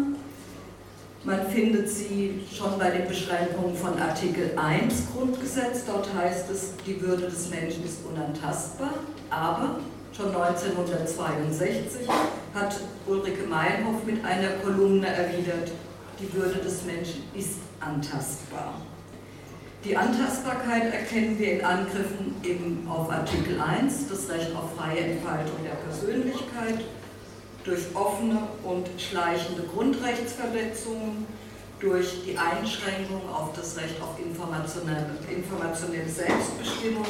Man 1.23 1.47
findet 1.47 1.89
sie 1.89 2.41
schon 2.53 2.77
bei 2.77 2.91
den 2.91 3.07
Beschränkungen 3.07 3.75
von 3.75 3.99
Artikel 3.99 4.51
1 4.55 5.07
Grundgesetz. 5.13 5.83
Dort 5.85 6.07
heißt 6.13 6.49
es, 6.51 6.73
die 6.85 7.01
Würde 7.01 7.23
des 7.23 7.49
Menschen 7.49 7.83
ist 7.83 7.99
unantastbar. 8.05 8.93
Aber 9.29 9.79
schon 10.15 10.27
1962 10.27 12.07
hat 12.53 12.79
Ulrike 13.07 13.47
Meinhoff 13.47 14.03
mit 14.05 14.23
einer 14.23 14.49
Kolumne 14.63 15.07
erwidert, 15.07 15.71
die 16.19 16.33
Würde 16.33 16.59
des 16.59 16.83
Menschen 16.85 17.23
ist 17.33 17.59
antastbar. 17.79 18.75
Die 19.83 19.95
Antastbarkeit 19.95 20.93
erkennen 20.93 21.37
wir 21.37 21.59
in 21.59 21.65
Angriffen 21.65 22.35
eben 22.43 22.87
auf 22.89 23.11
Artikel 23.11 23.59
1, 23.59 24.07
das 24.09 24.29
Recht 24.29 24.55
auf 24.55 24.75
freie 24.75 24.99
Entfaltung 24.99 25.55
der 25.63 25.75
Persönlichkeit, 25.75 26.83
durch 27.67 27.93
offene 27.93 28.47
und 28.63 28.87
schleichende 28.97 29.63
Grundrechtsverletzungen, 29.63 31.27
durch 31.79 32.23
die 32.25 32.37
Einschränkung 32.37 33.21
auf 33.29 33.51
das 33.53 33.77
Recht 33.77 34.01
auf 34.01 34.17
informationelle, 34.17 35.17
informationelle 35.29 36.09
Selbstbestimmung 36.09 37.05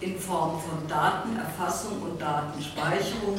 in 0.00 0.18
Form 0.18 0.60
von 0.60 0.86
Datenerfassung 0.88 2.00
und 2.02 2.20
Datenspeicherung 2.20 3.38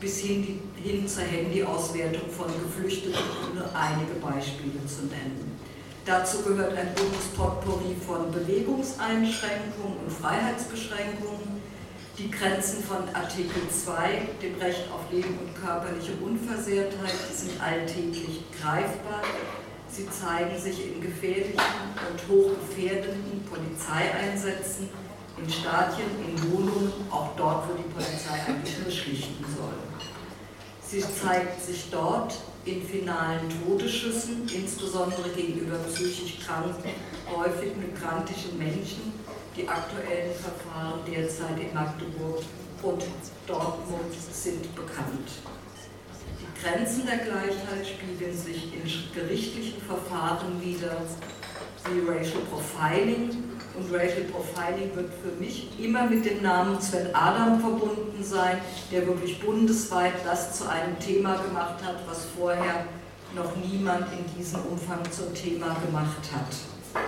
bis 0.00 0.20
hin, 0.20 0.60
hin 0.76 1.08
zur 1.08 1.24
Handyauswertung 1.24 2.30
von 2.30 2.46
Geflüchteten, 2.62 3.18
um 3.48 3.58
nur 3.58 3.68
einige 3.74 4.14
Beispiele 4.20 4.86
zu 4.86 5.06
nennen. 5.06 5.58
Dazu 6.06 6.42
gehört 6.42 6.76
ein 6.76 6.94
Bundespotpourri 6.94 7.96
von 8.06 8.30
Bewegungseinschränkungen 8.30 9.98
und 10.04 10.12
Freiheitsbeschränkungen, 10.12 11.62
die 12.18 12.30
Grenzen 12.30 12.82
von 12.84 13.02
Artikel 13.12 13.68
2, 13.68 14.28
dem 14.40 14.54
Recht 14.60 14.84
auf 14.92 15.10
Leben 15.10 15.36
und 15.38 15.54
körperliche 15.54 16.12
Unversehrtheit, 16.22 17.14
sind 17.32 17.60
alltäglich 17.60 18.42
greifbar. 18.60 19.22
Sie 19.88 20.08
zeigen 20.08 20.58
sich 20.58 20.94
in 20.94 21.00
gefährlichen 21.00 21.58
und 21.58 22.28
hochgefährdenden 22.28 23.42
Polizeieinsätzen, 23.50 24.88
in 25.42 25.50
Stadien, 25.50 26.10
in 26.24 26.52
Wohnungen, 26.52 26.92
auch 27.10 27.30
dort, 27.36 27.68
wo 27.68 27.74
die 27.74 27.88
Polizei 27.92 28.38
eigentlich 28.46 28.78
nur 28.78 28.90
schlichten 28.92 29.44
soll. 29.56 29.74
Sie 30.86 31.00
zeigt 31.00 31.60
sich 31.64 31.90
dort 31.90 32.38
in 32.64 32.82
finalen 32.82 33.48
Todesschüssen, 33.66 34.48
insbesondere 34.54 35.28
gegenüber 35.30 35.78
psychisch 35.92 36.38
kranken, 36.46 36.90
häufig 37.36 37.72
migrantischen 37.76 38.56
Menschen, 38.56 39.12
die 39.56 39.68
aktuellen 39.68 40.34
Verfahren 40.34 41.00
derzeit 41.06 41.58
in 41.60 41.72
Magdeburg 41.72 42.42
und 42.82 43.04
Dortmund 43.46 44.14
sind 44.32 44.74
bekannt. 44.74 45.28
Die 46.40 46.60
Grenzen 46.60 47.06
der 47.06 47.18
Gleichheit 47.18 47.86
spiegeln 47.86 48.36
sich 48.36 48.72
in 48.74 48.82
gerichtlichen 49.14 49.80
Verfahren 49.82 50.60
wider, 50.60 50.96
wie 51.86 52.00
Racial 52.00 52.42
Profiling. 52.50 53.30
Und 53.76 53.92
Racial 53.92 54.24
Profiling 54.24 54.94
wird 54.96 55.12
für 55.22 55.40
mich 55.40 55.68
immer 55.78 56.06
mit 56.06 56.24
dem 56.24 56.42
Namen 56.42 56.80
Sven 56.80 57.14
Adam 57.14 57.60
verbunden 57.60 58.22
sein, 58.22 58.58
der 58.90 59.06
wirklich 59.06 59.40
bundesweit 59.40 60.14
das 60.24 60.58
zu 60.58 60.68
einem 60.68 60.98
Thema 60.98 61.36
gemacht 61.36 61.82
hat, 61.84 61.96
was 62.08 62.26
vorher 62.36 62.86
noch 63.34 63.56
niemand 63.56 64.06
in 64.12 64.38
diesem 64.38 64.60
Umfang 64.62 65.00
zum 65.10 65.34
Thema 65.34 65.76
gemacht 65.84 66.30
hat. 66.32 67.04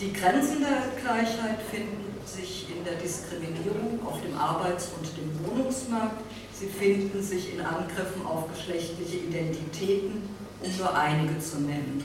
Die 0.00 0.12
Grenzen 0.12 0.58
der 0.58 1.00
Gleichheit 1.00 1.62
finden 1.70 2.14
sich 2.26 2.66
in 2.68 2.82
der 2.84 2.94
Diskriminierung 2.94 4.00
auf 4.04 4.20
dem 4.20 4.36
Arbeits- 4.36 4.88
und 4.98 5.06
dem 5.16 5.30
Wohnungsmarkt, 5.46 6.20
Sie 6.52 6.66
finden 6.66 7.22
sich 7.22 7.54
in 7.54 7.60
Angriffen 7.60 8.26
auf 8.26 8.44
geschlechtliche 8.52 9.18
Identitäten, 9.18 10.28
um 10.62 10.76
nur 10.78 10.96
einige 10.96 11.38
zu 11.38 11.60
nennen. 11.60 12.02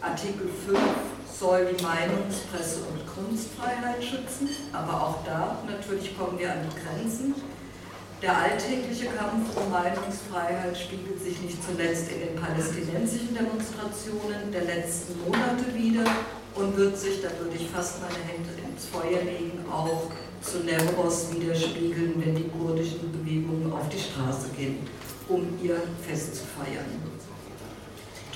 Artikel 0.00 0.48
5 0.66 0.78
soll 1.38 1.66
die 1.66 1.82
Meinungs-, 1.82 2.42
Presse- 2.52 2.82
und 2.90 3.06
Kunstfreiheit 3.06 4.02
schützen, 4.02 4.50
aber 4.72 4.94
auch 4.94 5.24
da 5.24 5.58
natürlich 5.68 6.16
kommen 6.16 6.38
wir 6.38 6.52
an 6.52 6.58
die 6.68 6.80
Grenzen. 6.80 7.34
Der 8.20 8.36
alltägliche 8.36 9.06
Kampf 9.06 9.56
um 9.56 9.70
Meinungsfreiheit 9.70 10.78
spiegelt 10.78 11.20
sich 11.20 11.40
nicht 11.40 11.58
zuletzt 11.64 12.12
in 12.12 12.20
den 12.20 12.36
palästinensischen 12.36 13.34
Demonstrationen 13.34 14.52
der 14.52 14.62
letzten 14.62 15.18
Monate 15.24 15.74
wieder 15.74 16.04
und 16.54 16.76
wird 16.76 16.98
sich, 16.98 17.22
da 17.22 17.28
würde 17.40 17.56
ich 17.56 17.68
fast 17.68 18.00
meine 18.00 18.22
Hände 18.24 18.50
ins 18.68 18.86
Feuer 18.86 19.22
legen, 19.22 19.64
auch 19.70 20.10
zu 20.42 20.58
Nevros 20.58 21.28
widerspiegeln, 21.32 22.14
wenn 22.16 22.34
die 22.34 22.48
kurdischen 22.48 23.12
Bewegungen 23.12 23.72
auf 23.72 23.88
die 23.88 23.98
Straße 23.98 24.48
gehen, 24.56 24.78
um 25.28 25.58
ihr 25.62 25.76
Fest 26.06 26.36
zu 26.36 26.42
feiern. 26.44 26.84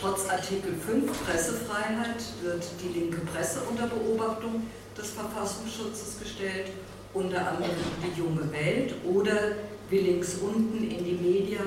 Trotz 0.01 0.29
Artikel 0.29 0.75
5 0.75 1.25
Pressefreiheit 1.25 2.23
wird 2.43 2.65
die 2.83 2.99
linke 2.99 3.21
Presse 3.21 3.61
unter 3.69 3.87
Beobachtung 3.87 4.63
des 4.97 5.11
Verfassungsschutzes 5.11 6.19
gestellt, 6.21 6.71
unter 7.15 7.49
anderem 7.49 7.71
die 8.05 8.19
junge 8.19 8.53
Welt 8.53 8.95
oder 9.05 9.53
wie 9.89 9.99
links 9.99 10.37
unten 10.43 10.91
in 10.91 11.05
die 11.05 11.15
Media 11.15 11.61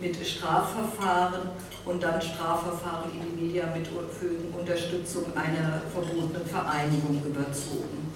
mit 0.00 0.16
Strafverfahren 0.26 1.50
und 1.84 2.02
dann 2.02 2.20
Strafverfahren 2.20 3.10
in 3.12 3.36
die 3.36 3.42
Media 3.42 3.64
mit 3.74 3.88
Unterstützung 4.58 5.24
einer 5.36 5.82
verbotenen 5.92 6.46
Vereinigung 6.46 7.22
überzogen. 7.24 8.12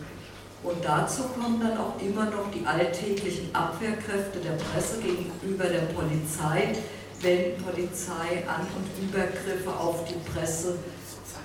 Und 0.63 0.83
dazu 0.83 1.25
kommen 1.25 1.61
dann 1.61 1.77
auch 1.77 2.01
immer 2.01 2.25
noch 2.25 2.51
die 2.51 2.65
alltäglichen 2.67 3.55
Abwehrkräfte 3.55 4.39
der 4.41 4.53
Presse 4.53 4.99
gegenüber 5.01 5.65
der 5.65 5.93
Polizei, 5.93 6.75
wenn 7.21 7.57
Polizei 7.63 8.45
An- 8.49 8.67
und 8.75 9.05
Übergriffe 9.05 9.71
auf 9.71 10.05
die 10.05 10.17
Presse 10.31 10.79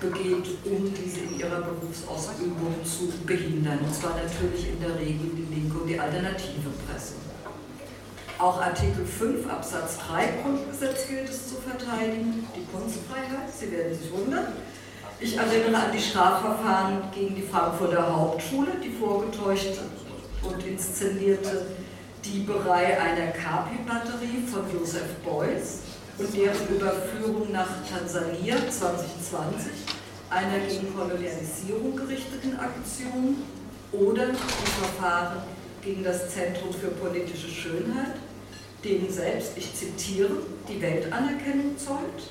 begeht, 0.00 0.46
um 0.64 0.94
diese 0.94 1.20
in 1.20 1.38
ihrer 1.38 1.60
Berufsausübung 1.60 2.74
zu 2.82 3.12
behindern. 3.26 3.80
Und 3.80 3.94
zwar 3.94 4.16
natürlich 4.16 4.68
in 4.68 4.80
der 4.80 4.98
Regel 4.98 5.30
die 5.36 5.54
linke 5.54 5.78
und 5.78 5.86
die 5.86 6.00
alternative 6.00 6.70
Presse. 6.88 7.29
Auch 8.40 8.58
Artikel 8.58 9.04
5 9.04 9.50
Absatz 9.50 9.98
3 10.08 10.40
Grundgesetz 10.42 11.06
gilt 11.08 11.28
es 11.28 11.50
zu 11.50 11.56
verteidigen, 11.56 12.48
die 12.56 12.64
Kunstfreiheit, 12.72 13.52
Sie 13.54 13.70
werden 13.70 13.94
sich 13.94 14.10
wundern. 14.10 14.46
Ich 15.20 15.36
erinnere 15.36 15.76
an 15.76 15.92
die 15.92 16.00
Strafverfahren 16.00 17.02
gegen 17.14 17.34
die 17.34 17.42
Frankfurter 17.42 18.16
Hauptschule, 18.16 18.70
die 18.82 18.92
vorgetäuschte 18.92 19.80
und 20.42 20.66
inszenierte 20.66 21.66
Dieberei 22.24 22.98
einer 22.98 23.26
Kapi-Batterie 23.32 24.46
von 24.50 24.62
Joseph 24.72 25.16
Beuys 25.22 25.80
und 26.16 26.34
deren 26.34 26.66
Überführung 26.68 27.52
nach 27.52 27.68
Tansania 27.92 28.56
2020, 28.56 29.70
einer 30.30 30.60
gegen 30.66 30.96
Kolonialisierung 30.96 31.94
gerichteten 31.94 32.58
Aktion 32.58 33.36
oder 33.92 34.28
die 34.28 34.70
Verfahren 34.80 35.42
gegen 35.82 36.02
das 36.04 36.30
Zentrum 36.30 36.72
für 36.72 36.88
politische 36.88 37.48
Schönheit, 37.48 38.14
denen 38.84 39.10
selbst, 39.10 39.52
ich 39.56 39.74
zitiere, 39.74 40.30
die 40.68 40.80
Weltanerkennung 40.80 41.76
zollt. 41.76 42.30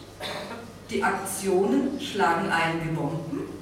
Die 0.89 1.03
Aktionen 1.03 1.99
schlagen 1.99 2.49
ein 2.49 2.81
wie 2.83 2.95
Bomben 2.95 3.59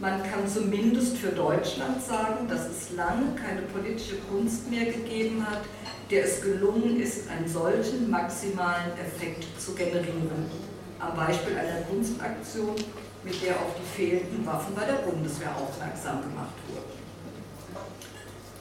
man 0.00 0.22
kann 0.22 0.46
zumindest 0.46 1.16
für 1.16 1.32
Deutschland 1.32 2.00
sagen, 2.00 2.46
dass 2.48 2.66
es 2.66 2.92
lange 2.94 3.34
keine 3.34 3.62
politische 3.62 4.16
Kunst 4.30 4.70
mehr 4.70 4.84
gegeben 4.84 5.44
hat, 5.44 5.62
der 6.08 6.24
es 6.24 6.40
gelungen 6.40 7.00
ist, 7.00 7.28
einen 7.28 7.48
solchen 7.48 8.08
maximalen 8.08 8.92
Effekt 8.92 9.44
zu 9.60 9.74
generieren. 9.74 10.48
Am 11.00 11.16
Beispiel 11.16 11.56
einer 11.56 11.82
Kunstaktion, 11.82 12.76
mit 13.24 13.42
der 13.44 13.56
auf 13.56 13.74
die 13.76 13.96
fehlenden 13.96 14.46
Waffen 14.46 14.72
bei 14.76 14.84
der 14.84 15.10
Bundeswehr 15.10 15.50
aufmerksam 15.56 16.22
gemacht 16.22 16.54
wurde. 16.68 16.97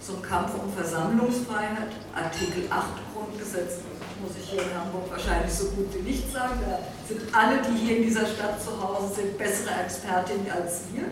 Zum 0.08 0.22
Kampf 0.22 0.52
um 0.56 0.72
Versammlungsfreiheit, 0.72 1.92
Artikel 2.16 2.64
8 2.70 2.86
Grundgesetz, 3.14 3.80
muss 4.24 4.32
ich 4.42 4.52
hier 4.52 4.62
in 4.62 4.74
Hamburg 4.74 5.12
wahrscheinlich 5.12 5.52
so 5.52 5.66
gut 5.72 5.94
wie 5.94 6.10
nicht 6.10 6.32
sagen. 6.32 6.62
Da 6.66 6.80
sind 7.06 7.24
alle, 7.36 7.62
die 7.62 7.78
hier 7.78 7.98
in 7.98 8.04
dieser 8.04 8.26
Stadt 8.26 8.64
zu 8.64 8.82
Hause 8.82 9.16
sind, 9.16 9.38
bessere 9.38 9.82
Expertinnen 9.84 10.50
als 10.50 10.84
wir. 10.94 11.04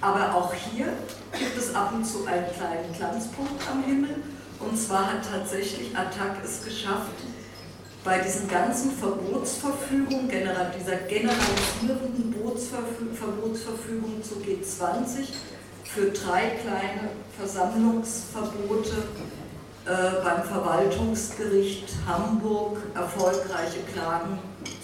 Aber 0.00 0.34
auch 0.34 0.54
hier 0.54 0.94
gibt 1.38 1.58
es 1.58 1.74
ab 1.74 1.92
und 1.92 2.06
zu 2.06 2.24
einen 2.24 2.46
kleinen 2.56 2.90
Glanzpunkt 2.96 3.62
am 3.70 3.84
Himmel. 3.84 4.22
Und 4.60 4.78
zwar 4.78 5.12
hat 5.12 5.30
tatsächlich 5.30 5.94
Attac 5.94 6.42
es 6.42 6.64
geschafft, 6.64 7.20
bei 8.02 8.20
diesen 8.20 8.48
ganzen 8.48 8.92
Verbotsverfügungen, 8.92 10.30
dieser 10.30 10.96
generalisierenden 10.96 12.34
Verbotsverfügung 13.14 14.22
zu 14.22 14.36
G20 14.36 15.34
für 15.94 16.10
drei 16.10 16.50
kleine 16.50 17.10
Versammlungsverbote 17.36 19.02
äh, 19.86 20.22
beim 20.22 20.44
Verwaltungsgericht 20.44 21.92
Hamburg 22.06 22.78
erfolgreiche 22.94 23.80
Klagen 23.92 24.38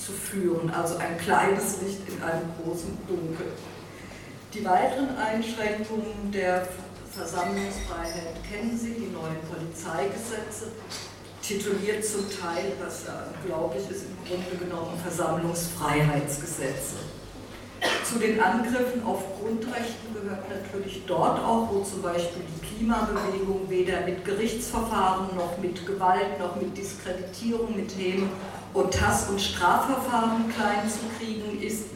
zu 0.04 0.12
führen. 0.12 0.70
Also 0.70 0.96
ein 0.96 1.16
kleines 1.18 1.80
Licht 1.82 2.00
in 2.08 2.20
einem 2.22 2.50
großen 2.60 2.98
Dunkel. 3.06 3.52
Die 4.52 4.64
weiteren 4.64 5.16
Einschränkungen 5.16 6.32
der 6.32 6.66
Versammlungsfreiheit 7.12 8.42
kennen 8.50 8.76
Sie, 8.76 8.94
die 8.94 9.12
neuen 9.12 9.40
Polizeigesetze, 9.48 10.72
tituliert 11.40 12.04
zum 12.04 12.28
Teil, 12.28 12.72
was 12.82 13.04
ja 13.06 13.28
unglaublich 13.42 13.88
ist, 13.88 14.06
im 14.06 14.16
Grunde 14.26 14.56
genommen 14.56 14.98
Versammlungsfreiheitsgesetze. 15.02 16.96
Zu 18.04 18.18
den 18.18 18.40
Angriffen 18.40 19.04
auf 19.04 19.22
Grundrechten 19.40 20.14
gehört 20.14 20.48
natürlich 20.48 21.02
dort 21.06 21.40
auch, 21.40 21.68
wo 21.72 21.80
zum 21.80 22.02
Beispiel 22.02 22.42
die 22.42 22.66
Klimabewegung 22.66 23.68
weder 23.68 24.02
mit 24.02 24.24
Gerichtsverfahren 24.24 25.36
noch 25.36 25.58
mit 25.58 25.84
Gewalt 25.86 26.38
noch 26.38 26.56
mit 26.56 26.76
Diskreditierung, 26.76 27.76
mit 27.76 27.96
Themen 27.96 28.30
und 28.74 29.00
Hass- 29.00 29.28
und 29.28 29.40
Strafverfahren 29.40 30.52
klein 30.54 30.88
zu 30.88 31.00
kriegen 31.18 31.60
ist, 31.60 31.86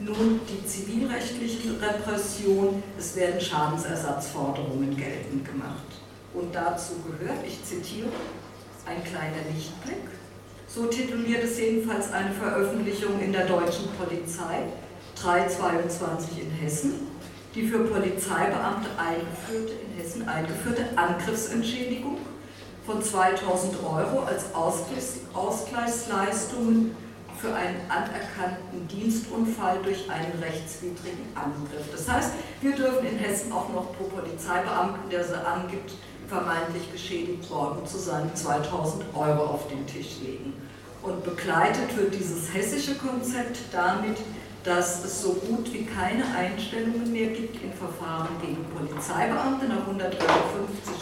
nun 0.00 0.40
die 0.48 0.64
zivilrechtliche 0.66 1.80
Repression, 1.80 2.82
es 2.96 3.16
werden 3.16 3.40
Schadensersatzforderungen 3.40 4.96
geltend 4.96 5.44
gemacht. 5.44 5.88
Und 6.34 6.54
dazu 6.54 6.94
gehört, 7.04 7.44
ich 7.46 7.64
zitiere, 7.64 8.08
ein 8.86 9.02
kleiner 9.02 9.42
Lichtblick. 9.52 10.08
So 10.68 10.86
tituliert 10.86 11.42
es 11.44 11.58
jedenfalls 11.58 12.12
eine 12.12 12.32
Veröffentlichung 12.32 13.18
in 13.20 13.32
der 13.32 13.46
deutschen 13.46 13.88
Polizei 13.98 14.64
322 15.22 16.42
in 16.42 16.50
Hessen, 16.50 17.08
die 17.54 17.66
für 17.66 17.78
Polizeibeamte 17.80 18.88
eingeführte, 18.96 19.72
in 19.72 19.92
Hessen 20.00 20.26
eingeführte 20.28 20.84
Angriffsentschädigung 20.96 22.18
von 22.86 23.02
2000 23.02 23.82
Euro 23.84 24.20
als 24.20 24.54
Ausgleichsleistungen 24.54 26.94
für 27.38 27.54
einen 27.54 27.80
anerkannten 27.88 28.88
Dienstunfall 28.88 29.78
durch 29.82 30.10
einen 30.10 30.42
rechtswidrigen 30.42 31.26
Angriff. 31.34 31.86
Das 31.92 32.08
heißt, 32.08 32.32
wir 32.60 32.74
dürfen 32.74 33.06
in 33.06 33.18
Hessen 33.18 33.52
auch 33.52 33.68
noch 33.68 33.96
pro 33.96 34.04
Polizeibeamten, 34.04 35.10
der 35.10 35.24
sie 35.24 35.46
angibt, 35.46 35.92
vermeintlich 36.28 36.90
geschädigt 36.92 37.48
worden 37.50 37.86
zu 37.86 37.98
sein, 37.98 38.30
2000 38.34 39.04
Euro 39.14 39.44
auf 39.44 39.68
den 39.68 39.86
Tisch 39.86 40.18
legen. 40.22 40.52
Und 41.02 41.24
begleitet 41.24 41.96
wird 41.96 42.14
dieses 42.14 42.52
hessische 42.52 42.96
Konzept 42.96 43.58
damit, 43.72 44.18
dass 44.68 45.02
es 45.02 45.22
so 45.22 45.32
gut 45.32 45.72
wie 45.72 45.84
keine 45.84 46.24
Einstellungen 46.36 47.10
mehr 47.10 47.28
gibt 47.28 47.62
in 47.62 47.72
Verfahren 47.72 48.36
gegen 48.42 48.62
Polizeibeamte, 48.76 49.66
nach 49.66 49.86
153 49.86 50.20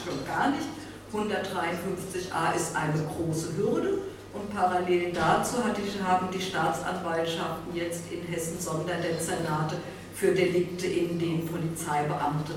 schon 0.04 0.24
gar 0.24 0.50
nicht. 0.50 0.68
153a 1.12 2.54
ist 2.54 2.76
eine 2.76 3.02
große 3.02 3.56
Hürde 3.56 3.98
und 4.32 4.54
parallel 4.54 5.12
dazu 5.12 5.56
haben 5.64 6.28
die 6.32 6.40
Staatsanwaltschaften 6.40 7.74
jetzt 7.74 8.04
in 8.12 8.22
Hessen 8.32 8.60
Sonderdezernate 8.60 9.78
für 10.14 10.32
Delikte, 10.32 10.86
in 10.86 11.18
denen 11.18 11.46
Polizeibeamte 11.46 12.52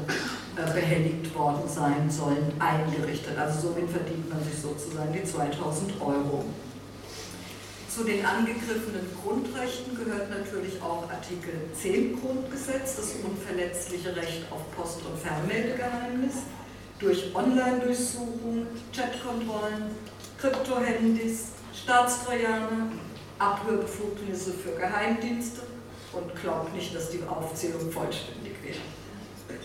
äh, 0.57 0.73
behelligt 0.73 1.33
worden 1.35 1.67
sein 1.67 2.09
sollen, 2.09 2.53
eingerichtet. 2.59 3.35
Also 3.37 3.69
somit 3.69 3.89
verdient 3.89 4.29
man 4.29 4.43
sich 4.43 4.61
sozusagen 4.61 5.11
die 5.11 5.23
2000 5.23 5.99
Euro. 6.01 6.45
Zu 7.89 8.03
den 8.03 8.23
angegriffenen 8.23 9.09
Grundrechten 9.23 9.97
gehört 9.97 10.29
natürlich 10.29 10.79
auch 10.79 11.09
Artikel 11.09 11.53
10 11.73 12.21
Grundgesetz, 12.21 12.97
das 12.97 13.15
unverletzliche 13.23 14.15
Recht 14.15 14.43
auf 14.51 14.59
Post- 14.75 15.01
und 15.05 15.17
Fernmeldegeheimnis 15.17 16.35
durch 16.99 17.33
Online-Durchsuchung, 17.33 18.67
Chatkontrollen, 18.93 19.95
Kryptohandys, 20.39 21.47
Staatstrojaner, 21.73 22.91
Abhörbefugnisse 23.39 24.53
für 24.53 24.79
Geheimdienste 24.79 25.61
und 26.13 26.35
glaubt 26.39 26.75
nicht, 26.75 26.93
dass 26.95 27.09
die 27.09 27.23
Aufzählung 27.27 27.91
vollständig 27.91 28.53
wäre. 28.63 29.59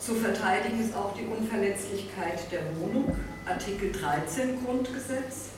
Zu 0.00 0.16
verteidigen 0.16 0.80
ist 0.80 0.96
auch 0.96 1.14
die 1.14 1.24
Unverletzlichkeit 1.24 2.50
der 2.50 2.62
Wohnung. 2.80 3.16
Artikel 3.46 3.92
13 3.92 4.64
Grundgesetz 4.64 5.53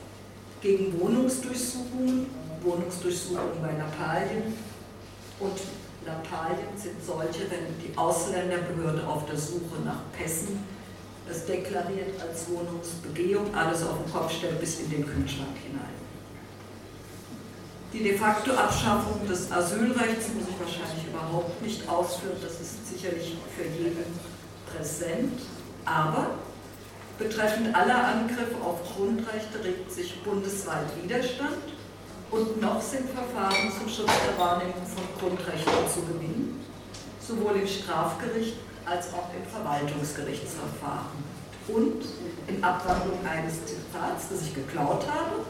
gegen 0.61 0.99
Wohnungsdurchsuchungen, 1.01 2.27
Wohnungsdurchsuchungen 2.63 3.63
bei 3.63 3.73
Lappalien 3.73 4.55
und 5.41 5.61
Lappalien 6.05 6.77
sind 6.77 7.05
solche, 7.05 7.51
wenn 7.51 7.67
die 7.83 7.97
Ausländerbehörde 7.97 9.07
auf 9.07 9.27
der 9.27 9.37
Suche 9.37 9.83
nach 9.85 10.01
Pässen 10.17 10.65
es 11.29 11.45
deklariert 11.45 12.21
als 12.21 12.47
Wohnungsbegehung, 12.49 13.53
alles 13.55 13.83
auf 13.83 13.99
den 14.05 14.13
Kopf 14.13 14.33
stellt 14.33 14.61
bis 14.61 14.81
in 14.81 14.91
den 14.91 15.05
Kühlschrank 15.05 15.57
hinein. 15.67 15.97
Die 17.93 18.03
de 18.03 18.17
facto 18.17 18.53
Abschaffung 18.53 19.27
des 19.27 19.51
Asylrechts 19.51 20.29
muss 20.35 20.45
ich 20.49 20.61
wahrscheinlich 20.61 21.07
überhaupt 21.09 21.61
nicht 21.63 21.89
ausführen, 21.89 22.37
das 22.41 22.61
ist 22.61 22.89
sicherlich 22.89 23.37
für 23.57 23.65
jeden 23.65 24.05
präsent, 24.71 25.41
aber 25.85 26.31
betreffend 27.19 27.75
aller 27.75 28.09
Angriffe 28.09 28.57
auf 28.65 28.81
Grundrechte 28.95 29.63
regt 29.65 29.91
sich 29.91 30.23
bundesweit 30.23 30.87
Widerstand 31.03 31.63
und 32.31 32.61
noch 32.61 32.83
sind 32.83 33.09
Verfahren 33.11 33.71
zum 33.79 33.89
Schutz 33.89 34.13
der 34.27 34.39
Wahrnehmung 34.39 34.85
von 34.85 35.05
Grundrechten 35.19 35.73
zu 35.93 36.01
gewinnen, 36.03 36.65
sowohl 37.21 37.57
im 37.57 37.67
Strafgericht 37.67 38.57
als 38.85 39.09
auch 39.15 39.31
im 39.35 39.45
Verwaltungsgerichtsverfahren. 39.51 41.37
Und 41.69 42.05
in 42.47 42.63
Abwandlung 42.63 43.19
eines 43.27 43.55
Zitats, 43.67 44.29
das 44.31 44.43
ich 44.43 44.55
geklaut 44.55 45.05
habe, 45.11 45.43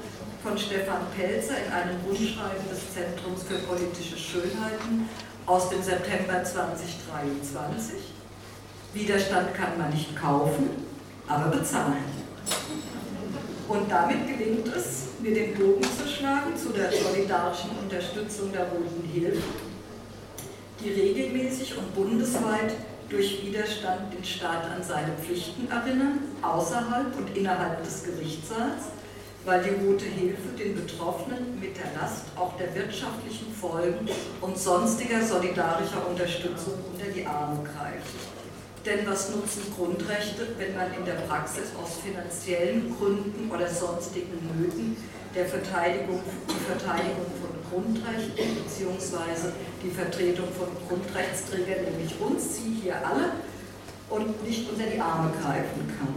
von 0.42 0.56
Stefan 0.56 1.02
Pelzer 1.14 1.56
in 1.66 1.72
einem 1.72 2.00
Rundschreiben 2.06 2.68
des 2.70 2.94
Zentrums 2.94 3.42
für 3.42 3.58
politische 3.66 4.16
Schönheiten 4.16 5.08
aus 5.44 5.68
dem 5.68 5.82
September 5.82 6.42
2023. 6.42 7.96
Widerstand 8.94 9.52
kann 9.54 9.76
man 9.76 9.90
nicht 9.90 10.16
kaufen, 10.16 10.85
aber 11.28 11.56
bezahlen. 11.56 12.04
Und 13.68 13.90
damit 13.90 14.26
gelingt 14.28 14.68
es, 14.68 15.06
mir 15.20 15.34
den 15.34 15.54
Bogen 15.54 15.82
zu 15.82 16.08
schlagen 16.08 16.56
zu 16.56 16.68
der 16.70 16.90
solidarischen 16.92 17.70
Unterstützung 17.82 18.52
der 18.52 18.66
Roten 18.68 19.08
Hilfe, 19.12 19.42
die 20.80 20.90
regelmäßig 20.90 21.76
und 21.76 21.94
bundesweit 21.94 22.74
durch 23.08 23.44
Widerstand 23.44 24.12
den 24.12 24.24
Staat 24.24 24.64
an 24.70 24.82
seine 24.82 25.12
Pflichten 25.14 25.68
erinnern, 25.70 26.20
außerhalb 26.42 27.16
und 27.16 27.36
innerhalb 27.36 27.82
des 27.82 28.04
Gerichtssaals, 28.04 28.90
weil 29.44 29.62
die 29.62 29.84
Rote 29.84 30.04
Hilfe 30.04 30.48
den 30.58 30.74
Betroffenen 30.74 31.58
mit 31.60 31.76
der 31.76 32.00
Last 32.00 32.24
auch 32.36 32.56
der 32.56 32.74
wirtschaftlichen 32.74 33.52
Folgen 33.52 34.08
und 34.40 34.58
sonstiger 34.58 35.24
solidarischer 35.24 36.08
Unterstützung 36.08 36.74
unter 36.92 37.10
die 37.12 37.24
Arme 37.24 37.62
greift. 37.62 38.35
Denn 38.86 39.04
was 39.04 39.30
nutzen 39.30 39.62
Grundrechte, 39.76 40.46
wenn 40.58 40.76
man 40.76 40.94
in 40.94 41.04
der 41.04 41.26
Praxis 41.26 41.74
aus 41.82 41.98
finanziellen 42.04 42.94
Gründen 42.96 43.50
oder 43.50 43.68
sonstigen 43.68 44.38
Nöten 44.56 44.96
der 45.34 45.46
Verteidigung, 45.46 46.22
die 46.48 46.64
Verteidigung 46.70 47.26
von 47.42 47.50
Grundrechten 47.68 48.54
bzw. 48.54 49.50
die 49.82 49.90
Vertretung 49.90 50.46
von 50.56 50.68
Grundrechtsträgern, 50.86 51.84
nämlich 51.90 52.14
uns, 52.20 52.58
Sie 52.58 52.78
hier 52.80 52.94
alle, 53.04 53.32
und 54.08 54.46
nicht 54.46 54.70
unter 54.70 54.86
die 54.86 55.00
Arme 55.00 55.32
greifen 55.32 55.92
kann. 55.98 56.14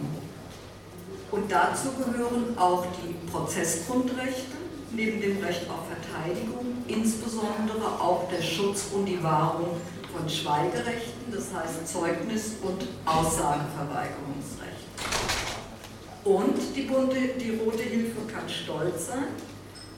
Und 1.32 1.52
dazu 1.52 1.90
gehören 1.94 2.56
auch 2.56 2.86
die 3.02 3.16
Prozessgrundrechte, 3.32 4.58
neben 4.92 5.20
dem 5.20 5.44
Recht 5.44 5.68
auf 5.70 5.88
Verteidigung, 5.90 6.84
insbesondere 6.88 8.00
auch 8.00 8.30
der 8.30 8.44
Schutz 8.44 8.90
und 8.94 9.06
die 9.06 9.24
Wahrung 9.24 9.82
von 10.16 10.30
Schweigerechten, 10.30 11.32
das 11.32 11.54
heißt 11.54 11.88
Zeugnis- 11.88 12.56
und 12.62 12.88
Aussageverweigerungsrecht. 13.06 14.90
Und 16.24 16.76
die, 16.76 16.82
Bunte, 16.82 17.16
die 17.40 17.58
Rote 17.58 17.84
Hilfe 17.84 18.22
kann 18.32 18.48
stolz 18.48 19.08
sein, 19.08 19.28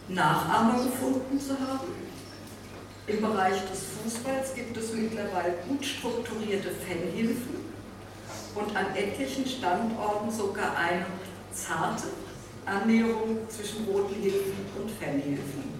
Nachahmer 0.07 0.83
gefunden 0.83 1.39
zu 1.39 1.53
haben. 1.53 2.11
Im 3.07 3.21
Bereich 3.21 3.59
des 3.69 3.83
Fußballs 4.03 4.53
gibt 4.53 4.77
es 4.77 4.93
mittlerweile 4.93 5.55
gut 5.67 5.83
strukturierte 5.83 6.69
Fanhilfen 6.69 7.61
und 8.55 8.75
an 8.75 8.95
etlichen 8.95 9.45
Standorten 9.45 10.31
sogar 10.31 10.77
eine 10.77 11.05
zarte 11.51 12.07
Annäherung 12.65 13.39
zwischen 13.49 13.85
Roten 13.85 14.15
Hilfen 14.21 14.65
und 14.79 14.91
Fanhilfen. 14.91 15.71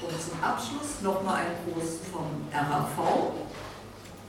Und 0.00 0.22
zum 0.22 0.42
Abschluss 0.42 1.02
nochmal 1.02 1.42
ein 1.42 1.72
Gruß 1.72 1.98
vom 2.12 2.26
RAV, 2.52 3.32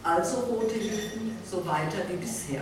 also 0.06 0.38
Rote 0.42 0.76
Hilfen, 0.76 1.36
so 1.50 1.66
weiter 1.66 1.98
wie 2.08 2.18
bisher. 2.18 2.62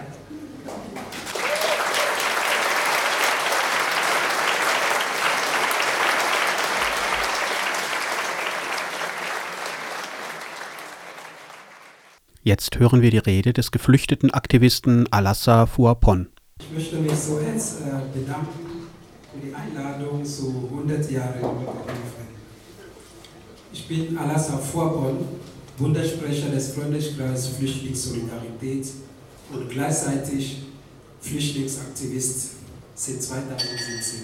Jetzt 12.46 12.80
hören 12.80 13.02
wir 13.02 13.12
die 13.12 13.18
Rede 13.18 13.54
des 13.54 13.72
geflüchteten 13.72 14.32
Aktivisten 14.32 15.12
Alassa 15.12 15.66
Fuapon. 15.66 16.28
Ich 16.60 16.72
möchte 16.72 16.96
mich 16.98 17.16
so 17.16 17.40
jetzt 17.40 17.82
äh, 17.82 18.18
bedanken 18.18 18.88
für 19.32 19.46
die 19.46 19.54
Einladung 19.54 20.24
zu 20.24 20.70
100 20.72 21.12
Jahre 21.12 21.34
Hilfe. 21.40 22.24
Ich 23.72 23.88
bin 23.88 24.18
Alassa 24.18 24.58
Fuapon, 24.58 25.18
Bundessprecher 25.78 26.50
des 26.50 26.74
Freundeskreises 26.74 27.58
Flüchtlingssolidarität 27.58 28.88
und 29.52 29.70
gleichzeitig 29.70 30.64
Flüchtlingsaktivist 31.20 32.52
seit 32.94 33.24
2017. 33.24 34.20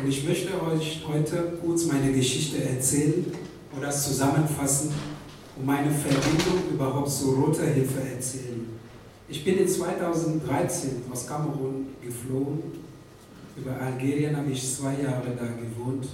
Und 0.00 0.08
ich 0.08 0.24
möchte 0.24 0.50
euch 0.62 1.02
heute 1.06 1.58
kurz 1.62 1.84
meine 1.84 2.12
Geschichte 2.12 2.64
erzählen 2.64 3.26
und 3.74 3.82
das 3.82 4.06
zusammenfassen 4.06 4.92
und 5.58 5.66
meine 5.66 5.90
Verbindung 5.90 6.72
überhaupt 6.72 7.10
zur 7.10 7.34
Roter 7.36 7.66
Hilfe 7.66 8.00
erzählen. 8.00 8.66
Ich 9.28 9.44
bin 9.44 9.58
in 9.58 9.68
2013 9.68 11.02
aus 11.10 11.26
Kamerun 11.26 11.88
geflohen. 12.02 12.62
Über 13.56 13.78
Algerien 13.78 14.36
habe 14.36 14.50
ich 14.50 14.74
zwei 14.74 15.02
Jahre 15.02 15.36
da 15.38 15.46
gewohnt. 15.46 16.06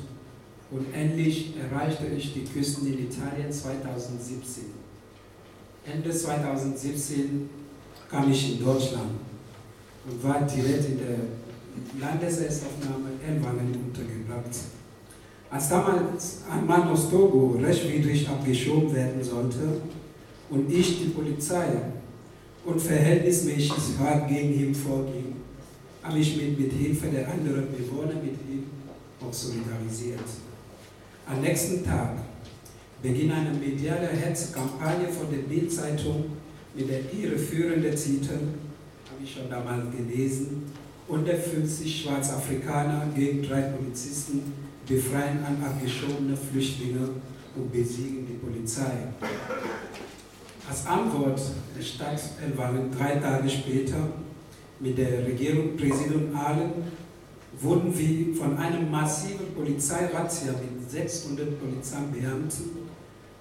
Und 0.70 0.92
endlich 0.92 1.54
erreichte 1.56 2.06
ich 2.06 2.34
die 2.34 2.44
Küsten 2.44 2.86
in 2.88 3.08
Italien 3.08 3.50
2017. 3.50 4.64
Ende 5.86 6.10
2017 6.10 7.48
kam 8.10 8.30
ich 8.30 8.52
in 8.52 8.64
Deutschland 8.64 9.12
und 10.06 10.22
war 10.22 10.42
direkt 10.42 10.84
in 10.84 10.98
der 10.98 12.08
Landeserstaufnahme 12.08 13.10
Elwangen 13.26 13.74
untergebracht. 13.86 14.54
Als 15.50 15.68
damals 15.70 16.42
ein 16.50 16.66
Mann 16.66 16.88
aus 16.88 17.08
Togo 17.08 17.58
rechtswidrig 17.58 18.28
abgeschoben 18.28 18.94
werden 18.94 19.24
sollte 19.24 19.80
und 20.50 20.70
ich 20.70 20.98
die 20.98 21.08
Polizei 21.08 21.66
und 22.66 22.80
verhältnismäßig 22.80 23.72
hart 23.98 24.28
gegen 24.28 24.52
ihn 24.52 24.74
vorging, 24.74 25.36
habe 26.02 26.18
ich 26.18 26.36
mich 26.36 26.58
mit 26.58 26.72
Hilfe 26.72 27.06
der 27.08 27.28
anderen 27.28 27.68
Bewohner 27.72 28.14
mit 28.14 28.34
ihm 28.50 28.64
auch 29.26 29.32
solidarisiert. 29.32 30.20
Am 31.30 31.42
nächsten 31.42 31.84
Tag 31.84 32.12
beginnt 33.02 33.32
eine 33.32 33.50
mediale 33.50 34.08
Hetzkampagne 34.08 35.08
von 35.08 35.30
der 35.30 35.42
Bildzeitung 35.42 36.24
mit 36.74 36.88
der 36.88 37.00
irreführenden 37.12 37.94
Titel, 37.94 38.32
habe 38.32 39.22
ich 39.22 39.34
schon 39.34 39.50
damals 39.50 39.94
gelesen, 39.94 40.62
unter 41.06 41.34
50 41.34 42.02
Schwarzafrikaner 42.02 43.08
gegen 43.14 43.42
drei 43.42 43.60
Polizisten 43.60 44.54
befreien 44.86 45.44
an 45.44 45.62
abgeschobene 45.62 46.34
Flüchtlinge 46.34 47.10
und 47.56 47.72
besiegen 47.72 48.26
die 48.26 48.38
Polizei. 48.46 49.08
Als 50.66 50.86
Antwort 50.86 51.42
der 51.76 51.82
Stadt 51.82 52.22
Elwangen 52.42 52.90
drei 52.90 53.16
Tage 53.16 53.50
später 53.50 54.08
mit 54.80 54.96
der 54.96 55.26
Regierung 55.26 55.76
Präsident 55.76 56.34
Allen 56.34 56.72
wurden 57.60 57.96
wir 57.96 58.34
von 58.36 58.56
einem 58.56 58.90
massiven 58.90 59.54
Polizeirazzia 59.54 60.52
mit 60.52 60.90
600 60.90 61.60
Polizeibeamten 61.60 62.88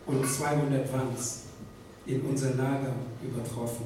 und 0.06 0.28
200 0.28 0.92
Vans 0.92 1.44
in 2.06 2.22
unser 2.22 2.56
Lager 2.56 2.94
übertroffen. 3.22 3.86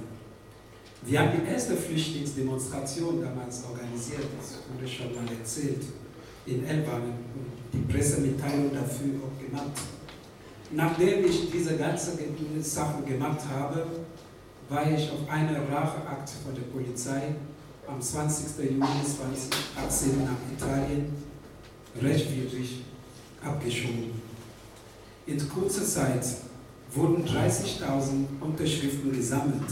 Wir 1.03 1.19
haben 1.19 1.31
die 1.35 1.51
erste 1.51 1.75
Flüchtlingsdemonstration 1.75 3.21
damals 3.21 3.63
organisiert, 3.63 4.27
das 4.39 4.59
wurde 4.71 4.87
schon 4.87 5.15
mal 5.15 5.31
erzählt, 5.33 5.83
in 6.45 6.63
Elwangen 6.63 7.13
und 7.33 7.51
die 7.73 7.91
Pressemitteilung 7.91 8.71
dafür 8.73 9.15
auch 9.25 9.43
gemacht. 9.43 9.81
Nachdem 10.71 11.25
ich 11.25 11.51
diese 11.51 11.75
ganzen 11.75 12.17
Sachen 12.61 13.05
gemacht 13.05 13.41
habe, 13.51 13.85
war 14.69 14.89
ich 14.89 15.11
auf 15.11 15.27
einen 15.29 15.55
Racheakt 15.55 16.29
von 16.45 16.55
der 16.55 16.61
Polizei 16.61 17.35
am 17.87 18.01
20. 18.01 18.71
Juni 18.71 18.79
2018 18.79 20.23
nach 20.23 20.37
Italien 20.57 21.05
rechtwidrig 22.01 22.81
abgeschoben. 23.43 24.21
In 25.27 25.49
kurzer 25.49 25.85
Zeit 25.85 26.25
wurden 26.93 27.25
30.000 27.25 28.25
Unterschriften 28.39 29.11
gesammelt, 29.11 29.71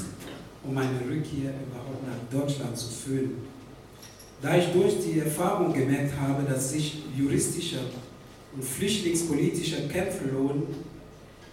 um 0.64 0.78
eine 0.78 1.00
Rückkehr 1.02 1.54
überhaupt 1.68 2.04
nach 2.08 2.40
Deutschland 2.40 2.78
zu 2.78 2.90
führen. 2.90 3.32
Da 4.42 4.56
ich 4.56 4.72
durch 4.72 4.96
die 5.04 5.20
Erfahrung 5.20 5.74
gemerkt 5.74 6.14
habe, 6.20 6.44
dass 6.44 6.72
sich 6.72 7.04
juristische 7.18 7.80
und 8.56 8.64
flüchtlingspolitische 8.64 9.88
Kämpfe 9.90 10.30
lohnen, 10.30 10.64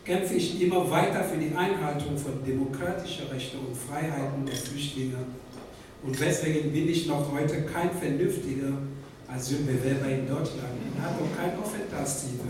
kämpfe 0.04 0.34
ich 0.34 0.62
immer 0.62 0.88
weiter 0.88 1.24
für 1.24 1.36
die 1.36 1.54
Einhaltung 1.54 2.16
von 2.16 2.44
demokratischen 2.46 3.26
Rechten 3.26 3.58
und 3.58 3.76
Freiheiten 3.76 4.46
der 4.46 4.54
Flüchtlinge. 4.54 5.16
Und 6.06 6.20
deswegen 6.20 6.72
bin 6.72 6.88
ich 6.88 7.06
noch 7.06 7.32
heute 7.32 7.62
kein 7.62 7.90
vernünftiger 7.90 8.72
Asylbewerber 9.26 10.08
in 10.08 10.28
Deutschland 10.28 10.72
und 10.94 11.02
habe 11.02 11.16
auch 11.24 11.36
keinen 11.36 11.58
Aufenthaltstitel. 11.58 12.46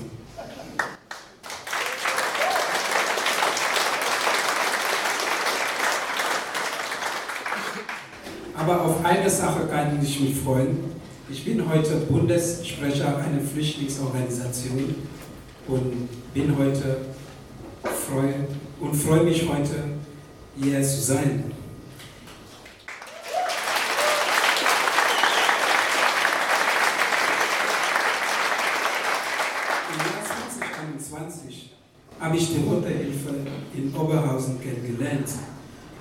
Aber 8.59 8.85
auf 8.85 9.05
eine 9.05 9.31
Sache 9.31 9.67
kann 9.69 9.99
ich 10.03 10.21
mich 10.21 10.37
freuen. 10.37 10.79
Ich 11.31 11.45
bin 11.45 11.69
heute 11.69 11.97
Bundessprecher 12.09 13.17
einer 13.19 13.41
Flüchtlingsorganisation 13.41 14.95
und 15.69 16.09
bin 16.33 16.57
heute 16.59 16.99
freu 17.83 18.33
und 18.81 18.95
freue 18.95 19.25
mich 19.25 19.49
heute 19.49 19.85
hier 20.61 20.83
zu 20.83 21.01
sein. 21.01 21.53
Im 29.93 29.99
Jahr 29.99 30.25
2021 30.59 31.71
habe 32.27 32.39
ich 32.39 32.49
die 32.49 32.69
Rote 32.69 32.89
Hilfe 32.89 33.35
in 33.73 33.95
Oberhausen 33.95 34.59
kennengelernt, 34.61 35.29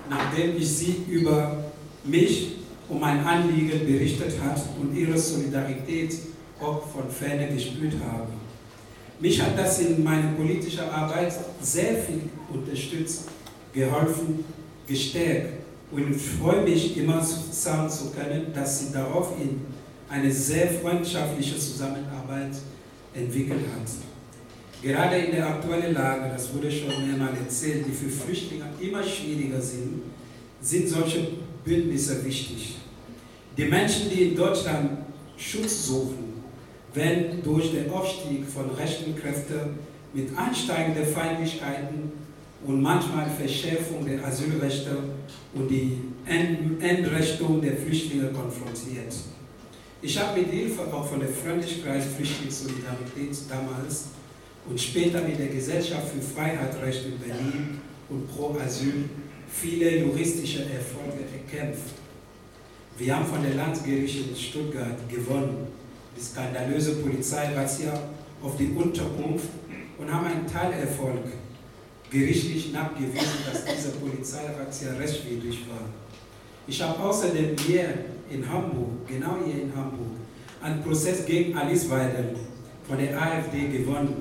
nachdem 0.09 0.57
ich 0.57 0.67
sie 0.67 1.03
über 1.07 1.65
mich 2.03 2.55
um 2.89 2.99
mein 2.99 3.23
Anliegen 3.23 3.85
berichtet 3.85 4.33
hat 4.43 4.59
und 4.81 4.95
ihre 4.95 5.15
Solidarität 5.17 6.15
auch 6.59 6.81
von 6.87 7.11
ferne 7.11 7.53
gespürt 7.53 7.93
habe. 8.03 8.29
Mich 9.19 9.39
hat 9.39 9.55
das 9.55 9.79
in 9.79 10.03
meiner 10.03 10.31
politischen 10.31 10.89
Arbeit 10.89 11.31
sehr 11.61 11.95
viel 11.97 12.21
unterstützt, 12.51 13.25
geholfen, 13.71 14.43
gestärkt 14.87 15.63
und 15.91 16.15
ich 16.15 16.21
freue 16.21 16.63
mich 16.63 16.97
immer 16.97 17.23
sagen 17.23 17.87
zu 17.87 18.09
können, 18.09 18.47
dass 18.51 18.79
sie 18.79 18.91
daraufhin 18.91 19.61
eine 20.09 20.31
sehr 20.31 20.71
freundschaftliche 20.71 21.57
Zusammenarbeit 21.59 22.55
entwickelt 23.13 23.61
hat. 23.75 24.14
Gerade 24.85 25.15
in 25.17 25.31
der 25.31 25.47
aktuellen 25.47 25.95
Lage, 25.95 26.29
das 26.31 26.53
wurde 26.53 26.71
schon 26.71 27.07
mehrmals 27.07 27.39
erzählt, 27.39 27.87
die 27.87 27.91
für 27.91 28.07
Flüchtlinge 28.07 28.65
immer 28.79 29.01
schwieriger 29.01 29.59
sind, 29.59 30.03
sind 30.61 30.87
solche 30.87 31.27
Bündnisse 31.63 32.23
wichtig. 32.23 32.75
Die 33.57 33.65
Menschen, 33.65 34.11
die 34.11 34.25
in 34.25 34.35
Deutschland 34.35 34.91
Schutz 35.37 35.87
suchen, 35.87 36.35
werden 36.93 37.41
durch 37.43 37.71
den 37.71 37.89
Aufstieg 37.89 38.45
von 38.45 38.69
rechten 38.75 39.15
Kräften 39.15 39.79
mit 40.13 40.37
ansteigenden 40.37 41.07
Feindlichkeiten 41.07 42.11
und 42.63 42.79
manchmal 42.79 43.25
Verschärfung 43.27 44.05
der 44.05 44.23
Asylrechte 44.23 44.97
und 45.55 45.67
die 45.67 45.97
Entrechtung 46.27 47.59
der 47.59 47.75
Flüchtlinge 47.75 48.27
konfrontiert. 48.27 49.15
Ich 50.03 50.21
habe 50.21 50.39
mit 50.39 50.51
Hilfe 50.51 50.81
auch 50.93 51.07
von 51.07 51.21
der 51.21 51.29
Freundlichkeit 51.29 52.03
Flüchtlingssolidarität 52.03 53.35
damals 53.49 54.09
und 54.69 54.79
später 54.79 55.21
mit 55.21 55.39
der 55.39 55.47
Gesellschaft 55.47 56.09
für 56.09 56.21
Freiheit, 56.21 56.81
Recht 56.81 57.05
in 57.05 57.19
Berlin 57.19 57.79
und 58.09 58.27
Pro 58.33 58.57
Asyl 58.59 59.09
viele 59.51 59.99
juristische 59.99 60.63
Erfolge 60.63 61.23
erkämpft. 61.33 61.93
Wir 62.97 63.15
haben 63.15 63.25
von 63.25 63.43
der 63.43 63.55
Landesgericht 63.55 64.29
in 64.29 64.35
Stuttgart 64.35 64.97
gewonnen, 65.09 65.67
die 66.15 66.21
skandalöse 66.21 66.95
Polizeirazzia 66.95 67.93
auf 68.41 68.57
die 68.57 68.69
Unterkunft 68.69 69.49
und 69.97 70.13
haben 70.13 70.27
einen 70.27 70.47
Teilerfolg 70.47 71.23
gerichtlich 72.09 72.71
nachgewiesen, 72.71 73.39
dass 73.51 73.65
diese 73.65 73.89
Polizeirazzia 73.97 74.93
rechtswidrig 74.93 75.67
war. 75.69 75.89
Ich 76.67 76.81
habe 76.81 76.99
außerdem 77.03 77.55
hier 77.65 77.89
in 78.29 78.47
Hamburg, 78.49 79.07
genau 79.07 79.37
hier 79.45 79.63
in 79.63 79.75
Hamburg, 79.75 80.17
einen 80.61 80.81
Prozess 80.81 81.25
gegen 81.25 81.55
Alice 81.57 81.89
Weidel 81.89 82.35
von 82.87 82.97
der 82.97 83.21
AfD 83.21 83.67
gewonnen. 83.67 84.15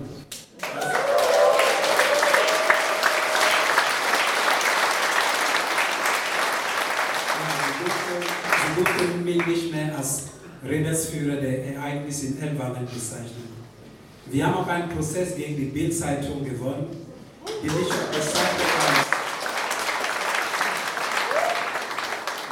Sie 8.76 8.82
durften 8.82 9.24
mich 9.24 9.46
nicht 9.46 9.72
mehr 9.72 9.96
als 9.96 10.24
Redelsführer 10.66 11.36
der 11.36 11.74
Ereignisse 11.74 12.26
in 12.26 12.42
Elwangen 12.42 12.86
bezeichnen. 12.86 13.54
Wir 14.26 14.46
haben 14.46 14.54
auch 14.54 14.66
einen 14.66 14.88
Prozess 14.88 15.36
gegen 15.36 15.56
die 15.56 15.66
Bild-Zeitung 15.66 16.44
gewonnen, 16.44 16.86
die 17.62 17.68
der 17.68 18.22
Seite 18.22 18.64
1. 18.96 19.14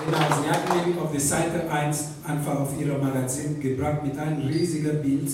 Genau, 0.04 0.42
sie 0.42 0.50
hat 0.50 0.76
nämlich 0.76 1.00
auf 1.00 1.12
die 1.12 1.20
Seite 1.20 1.70
1 1.70 2.04
einfach 2.26 2.60
auf 2.60 2.78
ihrem 2.78 3.00
Magazin 3.00 3.58
gebracht 3.60 4.02
mit 4.02 4.18
einem 4.18 4.46
riesigen 4.46 5.00
Bild, 5.00 5.30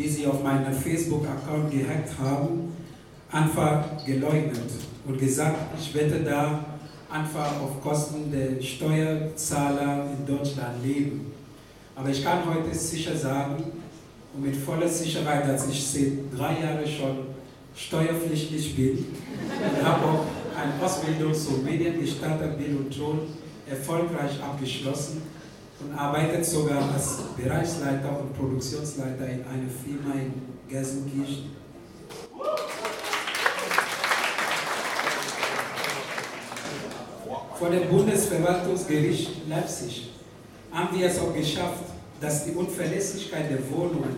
die 0.00 0.08
sie 0.08 0.26
auf 0.26 0.42
meinem 0.42 0.72
Facebook-Account 0.72 1.70
gehackt 1.70 2.18
haben, 2.18 2.72
einfach 3.30 3.84
geleugnet 4.06 4.70
und 5.06 5.18
gesagt, 5.18 5.58
ich 5.78 5.94
werde 5.94 6.20
da 6.20 6.64
einfach 7.10 7.60
auf 7.60 7.82
Kosten 7.82 8.32
der 8.32 8.62
Steuerzahler 8.62 10.06
in 10.16 10.26
Deutschland 10.26 10.82
leben. 10.82 11.32
Aber 11.94 12.08
ich 12.08 12.24
kann 12.24 12.38
heute 12.46 12.74
sicher 12.74 13.14
sagen 13.14 13.62
und 14.34 14.42
mit 14.42 14.56
voller 14.56 14.88
Sicherheit, 14.88 15.46
dass 15.46 15.68
ich 15.68 15.86
seit 15.86 16.12
drei 16.34 16.62
Jahren 16.62 16.86
schon 16.86 17.18
steuerpflichtig 17.76 18.76
bin 18.76 18.98
und 18.98 19.86
habe 19.86 20.04
auch 20.04 20.24
eine 20.56 20.82
Ausbildung 20.82 21.34
zum 21.34 21.62
Mediengestalter 21.62 22.48
Bild 22.48 22.78
und 22.78 22.96
Ton 22.96 23.20
erfolgreich 23.68 24.42
abgeschlossen 24.42 25.22
und 25.80 25.98
arbeite 25.98 26.44
sogar 26.44 26.92
als 26.92 27.18
Bereichsleiter 27.36 28.20
und 28.20 28.36
Produktionsleiter 28.36 29.26
in 29.26 29.44
einer 29.44 29.70
Firma 29.84 30.14
in 30.14 30.32
Gelsenkirchen. 30.68 31.50
Vor 37.58 37.68
dem 37.68 37.88
Bundesverwaltungsgericht 37.88 39.48
Leipzig 39.48 40.10
haben 40.72 40.98
wir 40.98 41.06
es 41.06 41.18
auch 41.18 41.34
geschafft, 41.34 41.84
dass 42.20 42.44
die 42.44 42.52
Unverlässlichkeit 42.52 43.50
der 43.50 43.70
Wohnungen 43.70 44.16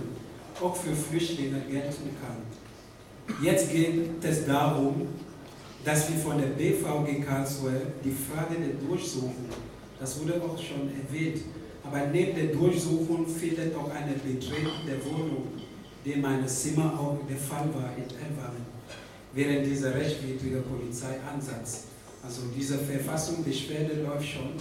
auch 0.63 0.77
für 0.77 0.95
Flüchtlinge 0.95 1.61
gelten 1.69 2.11
kann. 2.21 3.43
Jetzt 3.43 3.73
geht 3.73 4.23
es 4.23 4.47
darum, 4.47 5.09
dass 5.85 6.09
wir 6.09 6.19
von 6.19 6.39
der 6.39 6.49
BVG 6.49 7.25
Karlsruhe 7.25 7.81
die 8.05 8.13
Frage 8.13 8.55
der 8.61 8.89
Durchsuchung, 8.89 9.35
das 10.03 10.19
wurde 10.19 10.35
auch 10.43 10.59
schon 10.59 10.91
erwähnt, 10.91 11.43
aber 11.85 12.07
neben 12.09 12.35
der 12.35 12.47
Durchsuchung 12.47 13.25
findet 13.25 13.73
auch 13.77 13.89
eine 13.89 14.15
Betreten 14.15 14.85
der 14.85 15.05
Wohnung, 15.05 15.47
die 16.05 16.13
in 16.13 16.21
meinem 16.21 16.47
Zimmer 16.49 16.99
auch 16.99 17.21
der 17.29 17.37
Fall 17.37 17.73
war 17.73 17.91
in 17.97 18.03
Elwangen, 18.03 18.67
während 19.33 19.65
dieser 19.65 19.95
rechtswidrige 19.95 20.63
Polizeieinsatz. 20.63 21.85
Also 22.21 22.43
diese 22.57 22.79
Verfassungsbeschwerde 22.79 24.03
läuft 24.03 24.27
schon, 24.27 24.55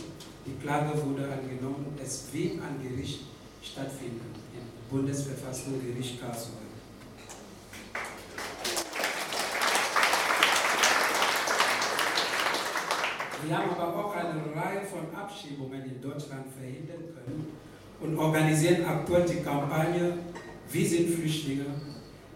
die 0.46 0.64
Klage 0.64 0.94
wurde 1.04 1.24
angenommen, 1.24 1.88
es 2.04 2.26
wird 2.32 2.62
an 2.62 2.78
Gericht 2.82 3.22
stattfinden, 3.64 4.22
im 4.54 4.96
Bundesverfassungsgericht 4.96 6.22
Karlsruhe. 6.22 6.61
Wir 13.48 13.58
haben 13.58 13.72
aber 13.72 14.06
auch 14.06 14.16
eine 14.16 14.40
Reihe 14.56 14.82
von 14.86 15.14
Abschiebungen 15.16 15.84
in 15.84 16.02
Deutschland 16.02 16.46
verhindern 16.56 17.14
können 17.14 17.48
und 18.02 18.18
organisieren 18.18 18.86
aktuell 18.86 19.26
die 19.26 19.42
Kampagne 19.44 20.14
Wir 20.72 20.88
sind 20.88 21.10
Flüchtlinge, 21.10 21.66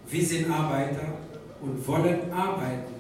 wir 0.10 0.26
sind 0.26 0.50
Arbeiter 0.52 1.20
und 1.62 1.88
wollen 1.88 2.32
arbeiten. 2.32 2.96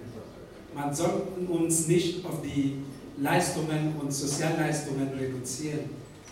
Man 0.73 0.93
sollte 0.93 1.27
uns 1.49 1.87
nicht 1.87 2.25
auf 2.25 2.41
die 2.41 2.83
Leistungen 3.17 3.95
und 3.99 4.13
Sozialleistungen 4.13 5.09
reduzieren. 5.09 5.89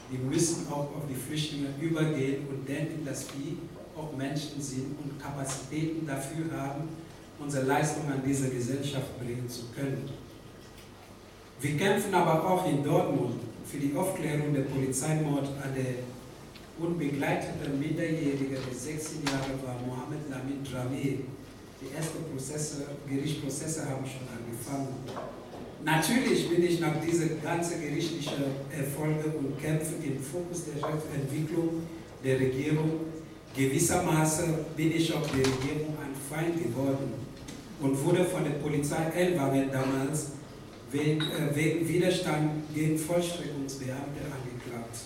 Wir 0.09 0.19
müssen 0.19 0.67
auch 0.69 0.95
auf 0.95 1.03
die 1.09 1.15
Flüchtlinge 1.15 1.69
übergehen 1.81 2.47
und 2.49 2.67
denken, 2.67 3.05
dass 3.05 3.25
wir 3.33 3.57
auch 4.01 4.15
Menschen 4.15 4.61
sind 4.61 4.95
und 5.03 5.21
Kapazitäten 5.21 6.07
dafür 6.07 6.45
haben, 6.57 6.83
unsere 7.39 7.65
Leistung 7.65 8.05
an 8.11 8.21
diese 8.25 8.49
Gesellschaft 8.49 9.19
bringen 9.19 9.49
zu 9.49 9.63
können. 9.75 10.09
Wir 11.63 11.77
kämpfen 11.77 12.13
aber 12.13 12.45
auch 12.45 12.67
in 12.67 12.83
Dortmund 12.83 13.35
für 13.65 13.77
die 13.77 13.95
Aufklärung 13.95 14.53
der 14.53 14.63
Polizeimord 14.63 15.47
an 15.63 15.71
der 15.73 16.03
unbegleiteten 16.77 17.79
Minderjährige, 17.79 18.59
der 18.59 18.77
16 18.77 19.23
Jahre 19.23 19.55
war, 19.63 19.79
Mohammed 19.87 20.29
Lamin 20.29 20.59
Drameh. 20.61 21.19
Die 21.79 21.95
ersten 21.95 22.19
Prozesse, 22.29 22.83
Gerichtsprozesse 23.07 23.89
haben 23.89 24.03
schon 24.05 24.27
angefangen. 24.27 24.89
Natürlich 25.85 26.49
bin 26.49 26.65
ich 26.65 26.81
nach 26.81 26.99
diesen 26.99 27.41
ganzen 27.41 27.79
gerichtlichen 27.79 28.43
Erfolgen 28.69 29.31
und 29.39 29.57
Kämpfen 29.57 30.03
im 30.03 30.19
Fokus 30.19 30.65
der 30.65 30.83
Entwicklung 31.15 31.83
der 32.25 32.41
Regierung. 32.41 32.91
Gewissermaßen 33.55 34.53
bin 34.75 34.91
ich 34.91 35.13
auch 35.13 35.25
der 35.27 35.47
Regierung 35.47 35.95
ein 35.95 36.13
Feind 36.29 36.61
geworden 36.61 37.13
und 37.79 38.03
wurde 38.03 38.25
von 38.25 38.43
der 38.43 38.59
Polizei 38.59 39.05
Elwangen 39.15 39.71
damals 39.71 40.42
wegen, 40.93 41.21
äh, 41.21 41.55
wegen 41.55 41.87
Widerstand 41.87 42.73
gegen 42.73 42.97
Vollstreckungsbeamte 42.97 44.21
angeklagt. 44.31 44.97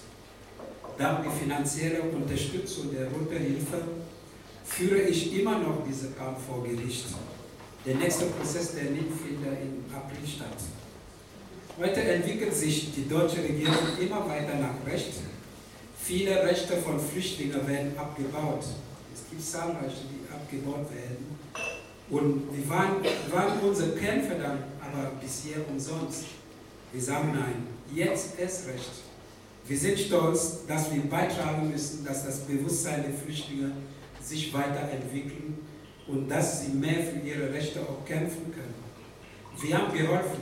Dank 0.97 1.23
der 1.23 1.31
finanziellen 1.31 2.09
Unterstützung 2.13 2.91
der 2.93 3.07
Rote 3.07 3.39
Hilfe 3.39 3.81
führe 4.65 5.01
ich 5.01 5.39
immer 5.39 5.59
noch 5.59 5.85
diesen 5.87 6.15
Kampf 6.17 6.45
vor 6.45 6.63
Gericht. 6.63 7.05
Der 7.85 7.95
nächste 7.95 8.25
Prozess, 8.25 8.75
der 8.75 8.91
nicht 8.91 9.07
findet 9.23 9.61
im 9.61 9.85
April 9.95 10.27
statt. 10.27 10.57
Heute 11.79 12.01
entwickelt 12.01 12.53
sich 12.53 12.93
die 12.93 13.07
deutsche 13.07 13.37
Regierung 13.37 13.97
immer 14.01 14.27
weiter 14.27 14.55
nach 14.59 14.91
Recht. 14.91 15.13
Viele 16.01 16.43
Rechte 16.43 16.77
von 16.77 16.99
Flüchtlingen 16.99 17.65
werden 17.67 17.97
abgebaut. 17.97 18.65
Es 19.13 19.29
gibt 19.29 19.43
zahlreiche, 19.43 20.03
die 20.11 20.33
abgebaut 20.33 20.87
werden. 20.91 21.37
Und 22.09 22.43
wie 22.51 22.69
waren, 22.69 23.03
waren 23.31 23.59
unsere 23.61 23.91
Kämpfe 23.91 24.35
dann 24.41 24.63
aber 24.97 25.15
bisher 25.21 25.57
umsonst? 25.69 26.25
Wir 26.91 27.01
sagen 27.01 27.33
nein, 27.33 27.67
jetzt 27.93 28.39
erst 28.39 28.67
recht. 28.67 28.91
Wir 29.67 29.77
sind 29.77 29.99
stolz, 29.99 30.59
dass 30.67 30.93
wir 30.93 31.01
beitragen 31.03 31.69
müssen, 31.69 32.05
dass 32.05 32.25
das 32.25 32.39
Bewusstsein 32.39 33.03
der 33.03 33.13
Flüchtlinge 33.13 33.71
sich 34.21 34.53
weiterentwickeln 34.53 35.59
und 36.07 36.29
dass 36.29 36.61
sie 36.61 36.71
mehr 36.71 37.03
für 37.03 37.19
ihre 37.19 37.51
Rechte 37.51 37.81
auch 37.81 38.05
kämpfen 38.05 38.51
können. 38.53 38.75
Wir 39.59 39.77
haben 39.77 39.93
geholfen, 39.93 40.41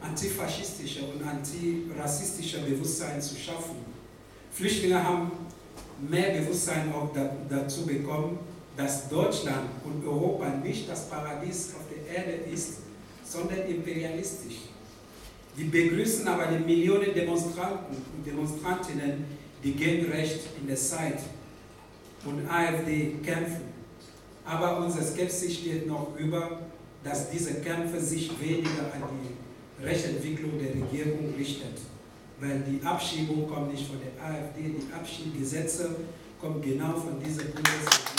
antifaschistische 0.00 1.00
und 1.04 1.26
antirassistische 1.26 2.60
Bewusstsein 2.60 3.20
zu 3.20 3.36
schaffen. 3.36 3.76
Flüchtlinge 4.52 5.02
haben 5.02 5.32
mehr 6.08 6.38
Bewusstsein 6.38 6.92
auch 6.92 7.12
da, 7.12 7.34
dazu 7.48 7.86
bekommen, 7.86 8.38
dass 8.76 9.08
Deutschland 9.08 9.70
und 9.84 10.06
Europa 10.06 10.48
nicht 10.62 10.88
das 10.88 11.08
Paradies 11.08 11.72
auf 11.74 11.82
der 11.88 12.16
Erde 12.16 12.32
ist, 12.52 12.83
sondern 13.34 13.66
imperialistisch. 13.68 14.68
Wir 15.56 15.70
begrüßen 15.70 16.26
aber 16.26 16.46
die 16.46 16.64
Millionen 16.64 17.12
Demonstranten 17.14 17.96
und 18.16 18.26
Demonstrantinnen, 18.26 19.24
die 19.62 19.72
gegen 19.72 20.10
Recht 20.10 20.40
in 20.60 20.66
der 20.66 20.76
Zeit 20.76 21.20
und 22.24 22.48
AfD 22.48 23.16
kämpfen. 23.22 23.74
Aber 24.44 24.84
unser 24.84 25.02
Skepsis 25.02 25.54
steht 25.54 25.86
noch 25.86 26.16
über, 26.18 26.60
dass 27.02 27.30
diese 27.30 27.54
Kämpfe 27.54 28.00
sich 28.00 28.30
weniger 28.40 28.92
an 28.92 29.02
die 29.22 29.84
Rechtsentwicklung 29.84 30.58
der 30.58 30.70
Regierung 30.70 31.34
richtet. 31.36 31.78
Weil 32.40 32.60
die 32.60 32.84
Abschiebung 32.84 33.48
kommt 33.48 33.72
nicht 33.72 33.86
von 33.86 33.98
der 34.00 34.24
AfD, 34.24 34.62
die 34.62 34.92
Abschiebgesetze 34.92 35.96
kommen 36.40 36.60
genau 36.60 36.92
von 36.94 37.20
dieser 37.24 37.44
Bundesregierung. 37.44 38.14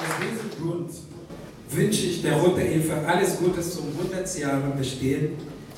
Aus 0.00 0.14
diesem 0.20 0.50
Grund 0.62 0.90
wünsche 1.78 2.06
ich 2.06 2.22
der 2.22 2.34
Rote 2.34 2.60
Hilfe 2.60 2.94
alles 3.06 3.38
Gute 3.38 3.60
zum 3.60 3.84
100 3.96 4.38
Jahre 4.38 4.72
Bestehen. 4.76 5.30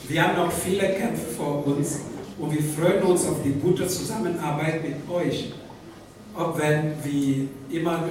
Wir 0.09 0.23
haben 0.23 0.37
noch 0.37 0.51
viele 0.51 0.89
Kämpfe 0.95 1.27
vor 1.37 1.67
uns 1.67 2.01
und 2.39 2.53
wir 2.53 2.63
freuen 2.63 3.03
uns 3.03 3.27
auf 3.27 3.43
die 3.45 3.53
gute 3.53 3.87
Zusammenarbeit 3.87 4.83
mit 4.83 4.97
euch. 5.11 5.53
Auch 6.35 6.59
wenn 6.59 6.95
wir 7.05 7.49
immer 7.71 8.09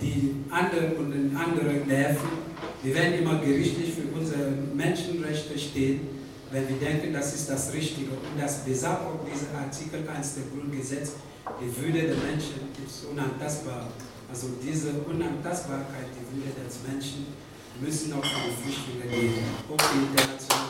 die 0.00 0.34
anderen 0.50 0.96
und 0.96 1.12
den 1.12 1.36
anderen 1.36 1.86
nerven, 1.86 2.28
wir 2.82 2.94
werden 2.94 3.14
immer 3.14 3.38
gerichtlich 3.38 3.92
für 3.94 4.18
unsere 4.18 4.50
Menschenrechte 4.74 5.56
stehen, 5.56 6.00
wenn 6.50 6.68
wir 6.68 6.76
denken, 6.76 7.12
das 7.12 7.34
ist 7.34 7.48
das 7.48 7.72
Richtige. 7.72 8.10
Und 8.10 8.40
das 8.40 8.64
besagt 8.64 9.02
auch 9.02 9.20
dieser 9.24 9.56
Artikel 9.56 10.02
1 10.08 10.34
der 10.34 10.44
Grundgesetz, 10.52 11.12
die 11.60 11.82
Würde 11.82 12.00
der 12.00 12.16
Menschen 12.16 12.66
ist 12.84 13.04
unantastbar. 13.10 13.88
Also 14.32 14.48
diese 14.62 14.92
Unantastbarkeit, 14.92 16.06
die 16.16 16.34
Würde 16.34 16.58
des 16.66 16.78
Menschen, 16.88 17.26
müssen 17.82 18.14
auch 18.14 18.24
für 18.24 18.48
die 18.48 18.62
Flüchtlinge 18.62 19.14
gehen, 19.14 19.44
auch 19.68 19.76
die 19.76 20.06
internationale 20.06 20.62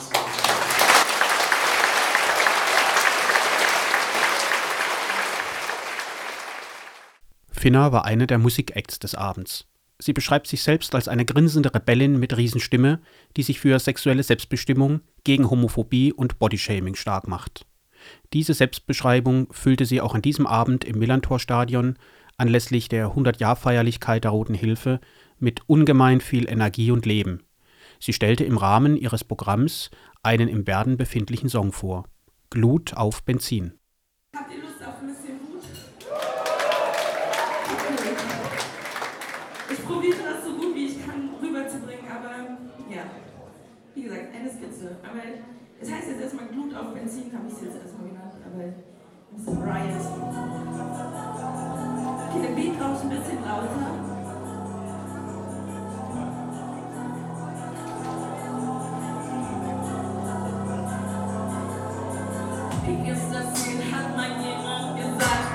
Finna 7.52 7.92
war 7.92 8.04
eine 8.04 8.26
der 8.26 8.38
Musikacts 8.38 8.98
des 8.98 9.14
Abends. 9.14 9.66
Sie 10.00 10.12
beschreibt 10.12 10.48
sich 10.48 10.64
selbst 10.64 10.96
als 10.96 11.06
eine 11.06 11.24
grinsende 11.24 11.72
Rebellin 11.72 12.18
mit 12.18 12.36
Riesenstimme, 12.36 13.00
die 13.36 13.44
sich 13.44 13.60
für 13.60 13.78
sexuelle 13.78 14.24
Selbstbestimmung, 14.24 15.02
gegen 15.22 15.48
Homophobie 15.48 16.12
und 16.12 16.40
Bodyshaming 16.40 16.96
stark 16.96 17.28
macht. 17.28 17.64
Diese 18.32 18.54
Selbstbeschreibung 18.54 19.52
füllte 19.52 19.86
sie 19.86 20.00
auch 20.00 20.16
an 20.16 20.22
diesem 20.22 20.48
Abend 20.48 20.84
im 20.84 20.98
Millantor-Stadion 20.98 21.96
anlässlich 22.42 22.88
der 22.88 23.12
100-Jahr-Feierlichkeit 23.14 24.24
der 24.24 24.32
Roten 24.32 24.54
Hilfe 24.54 24.98
mit 25.38 25.60
ungemein 25.68 26.20
viel 26.20 26.50
Energie 26.50 26.90
und 26.90 27.06
Leben. 27.06 27.44
Sie 28.00 28.12
stellte 28.12 28.42
im 28.42 28.56
Rahmen 28.56 28.96
ihres 28.96 29.22
Programms 29.22 29.90
einen 30.24 30.48
im 30.48 30.66
Werden 30.66 30.96
befindlichen 30.96 31.48
Song 31.48 31.70
vor: 31.70 32.04
Glut 32.50 32.94
auf 32.94 33.22
Benzin. 33.22 33.74
Habt 34.36 34.50
ihr 34.50 34.60
Lust 34.60 34.82
auf 34.82 35.00
ein 35.00 35.06
bisschen 35.06 35.38
Wut? 35.38 35.62
Ich 39.70 39.84
probiere 39.84 40.16
das 40.24 40.44
so 40.44 40.52
gut 40.56 40.74
wie 40.74 40.86
ich 40.86 41.06
kann 41.06 41.30
rüberzubringen, 41.40 42.10
aber 42.10 42.58
ja, 42.92 43.04
wie 43.94 44.02
gesagt, 44.02 44.34
eine 44.34 44.50
Skizze. 44.50 44.96
Aber 45.08 45.22
es 45.80 45.92
heißt 45.92 46.08
jetzt 46.08 46.20
erstmal 46.20 46.48
Glut 46.48 46.74
auf 46.74 46.92
Benzin, 46.92 47.32
habe 47.32 47.46
ich 47.46 47.54
es 47.54 47.60
jetzt 47.62 47.76
erstmal 47.76 48.08
genannt, 48.08 48.34
aber 48.44 48.64
ein 48.64 48.74
bisschen 49.36 49.62
Riot. 49.62 51.21
Der 52.54 52.60
Beat 52.60 52.78
rauscht 52.82 53.04
ein 53.04 53.08
bisschen 53.08 53.42
lauter. 53.46 53.92
Wie 62.84 63.10
ist 63.10 63.22
das 63.32 63.64
hier, 63.64 63.80
hat 63.90 64.16
mal 64.16 64.28
jemand 64.28 64.96
gesagt, 64.98 65.51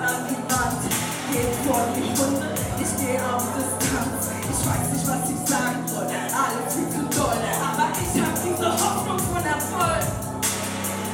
an 0.00 0.26
die 0.28 0.42
Wand. 0.48 0.80
Geht 1.32 1.54
vor 1.64 1.84
die 1.96 2.08
Hunde, 2.16 2.48
ich 2.78 2.92
geh 3.00 3.18
auf 3.18 3.44
Distanz. 3.56 4.30
Ich 4.42 4.60
weiß 4.66 4.86
nicht, 4.92 5.06
was 5.08 5.30
ich 5.30 5.40
sagen 5.48 5.82
soll, 5.86 6.06
alles 6.06 6.74
viel 6.74 6.88
zu 6.90 7.04
doll. 7.16 7.40
Aber 7.60 7.88
ich 7.96 8.20
hab 8.20 8.34
diese 8.42 8.68
Hoffnung 8.72 9.18
von 9.18 9.44
Erfolg. 9.44 10.04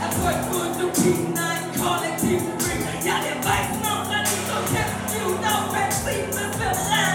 Erfolg 0.03 0.39
für 0.51 0.85
Utopien, 0.85 1.35
einen 1.39 1.71
kollektiven. 1.75 2.59
Ja, 3.05 3.15
wir 3.23 3.39
weißen 3.43 3.83
unser 3.83 4.23
Lied 4.27 4.49
und 4.53 4.67
kämpfen 4.75 5.07
gut 5.25 5.43
auf 5.47 5.73
Benzin, 5.73 6.27
bis 6.29 6.59
wir 6.59 6.71
brennen. 6.71 7.08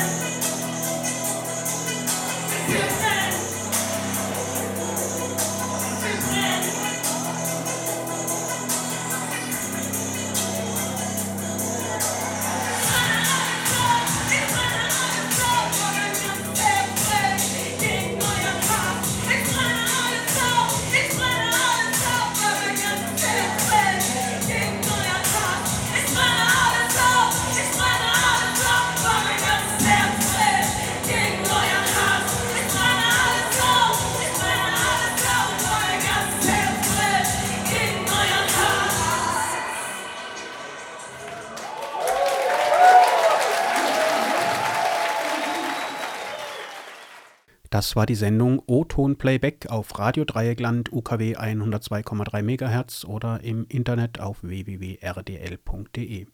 Das 47.83 47.97
war 47.97 48.05
die 48.05 48.15
Sendung 48.15 48.63
O-Ton 48.65 49.17
Playback 49.17 49.69
auf 49.69 49.99
Radio 49.99 50.23
Dreieckland 50.23 50.93
UKW 50.93 51.35
102,3 51.35 52.41
MHz 52.41 53.03
oder 53.03 53.43
im 53.43 53.65
Internet 53.67 54.21
auf 54.21 54.41
www.rdl.de. 54.41 56.25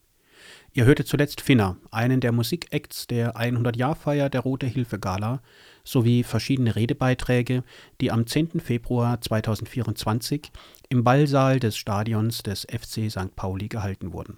Ihr 0.74 0.86
hörte 0.86 1.06
zuletzt 1.06 1.42
Finner, 1.42 1.78
einen 1.90 2.22
der 2.22 2.34
Musikacts 2.34 3.08
der 3.08 3.36
100-Jahr-Feier 3.36 4.30
der 4.30 4.42
Rote 4.42 4.68
Hilfe 4.68 5.00
Gala, 5.00 5.42
sowie 5.84 6.22
verschiedene 6.22 6.76
Redebeiträge, 6.76 7.64
die 8.00 8.12
am 8.12 8.28
10. 8.28 8.60
Februar 8.60 9.20
2024 9.20 10.52
im 10.90 11.04
Ballsaal 11.04 11.60
des 11.60 11.78
Stadions 11.78 12.44
des 12.44 12.68
FC 12.70 13.10
St. 13.10 13.36
Pauli 13.36 13.70
gehalten 13.70 14.14
wurden 14.14 14.38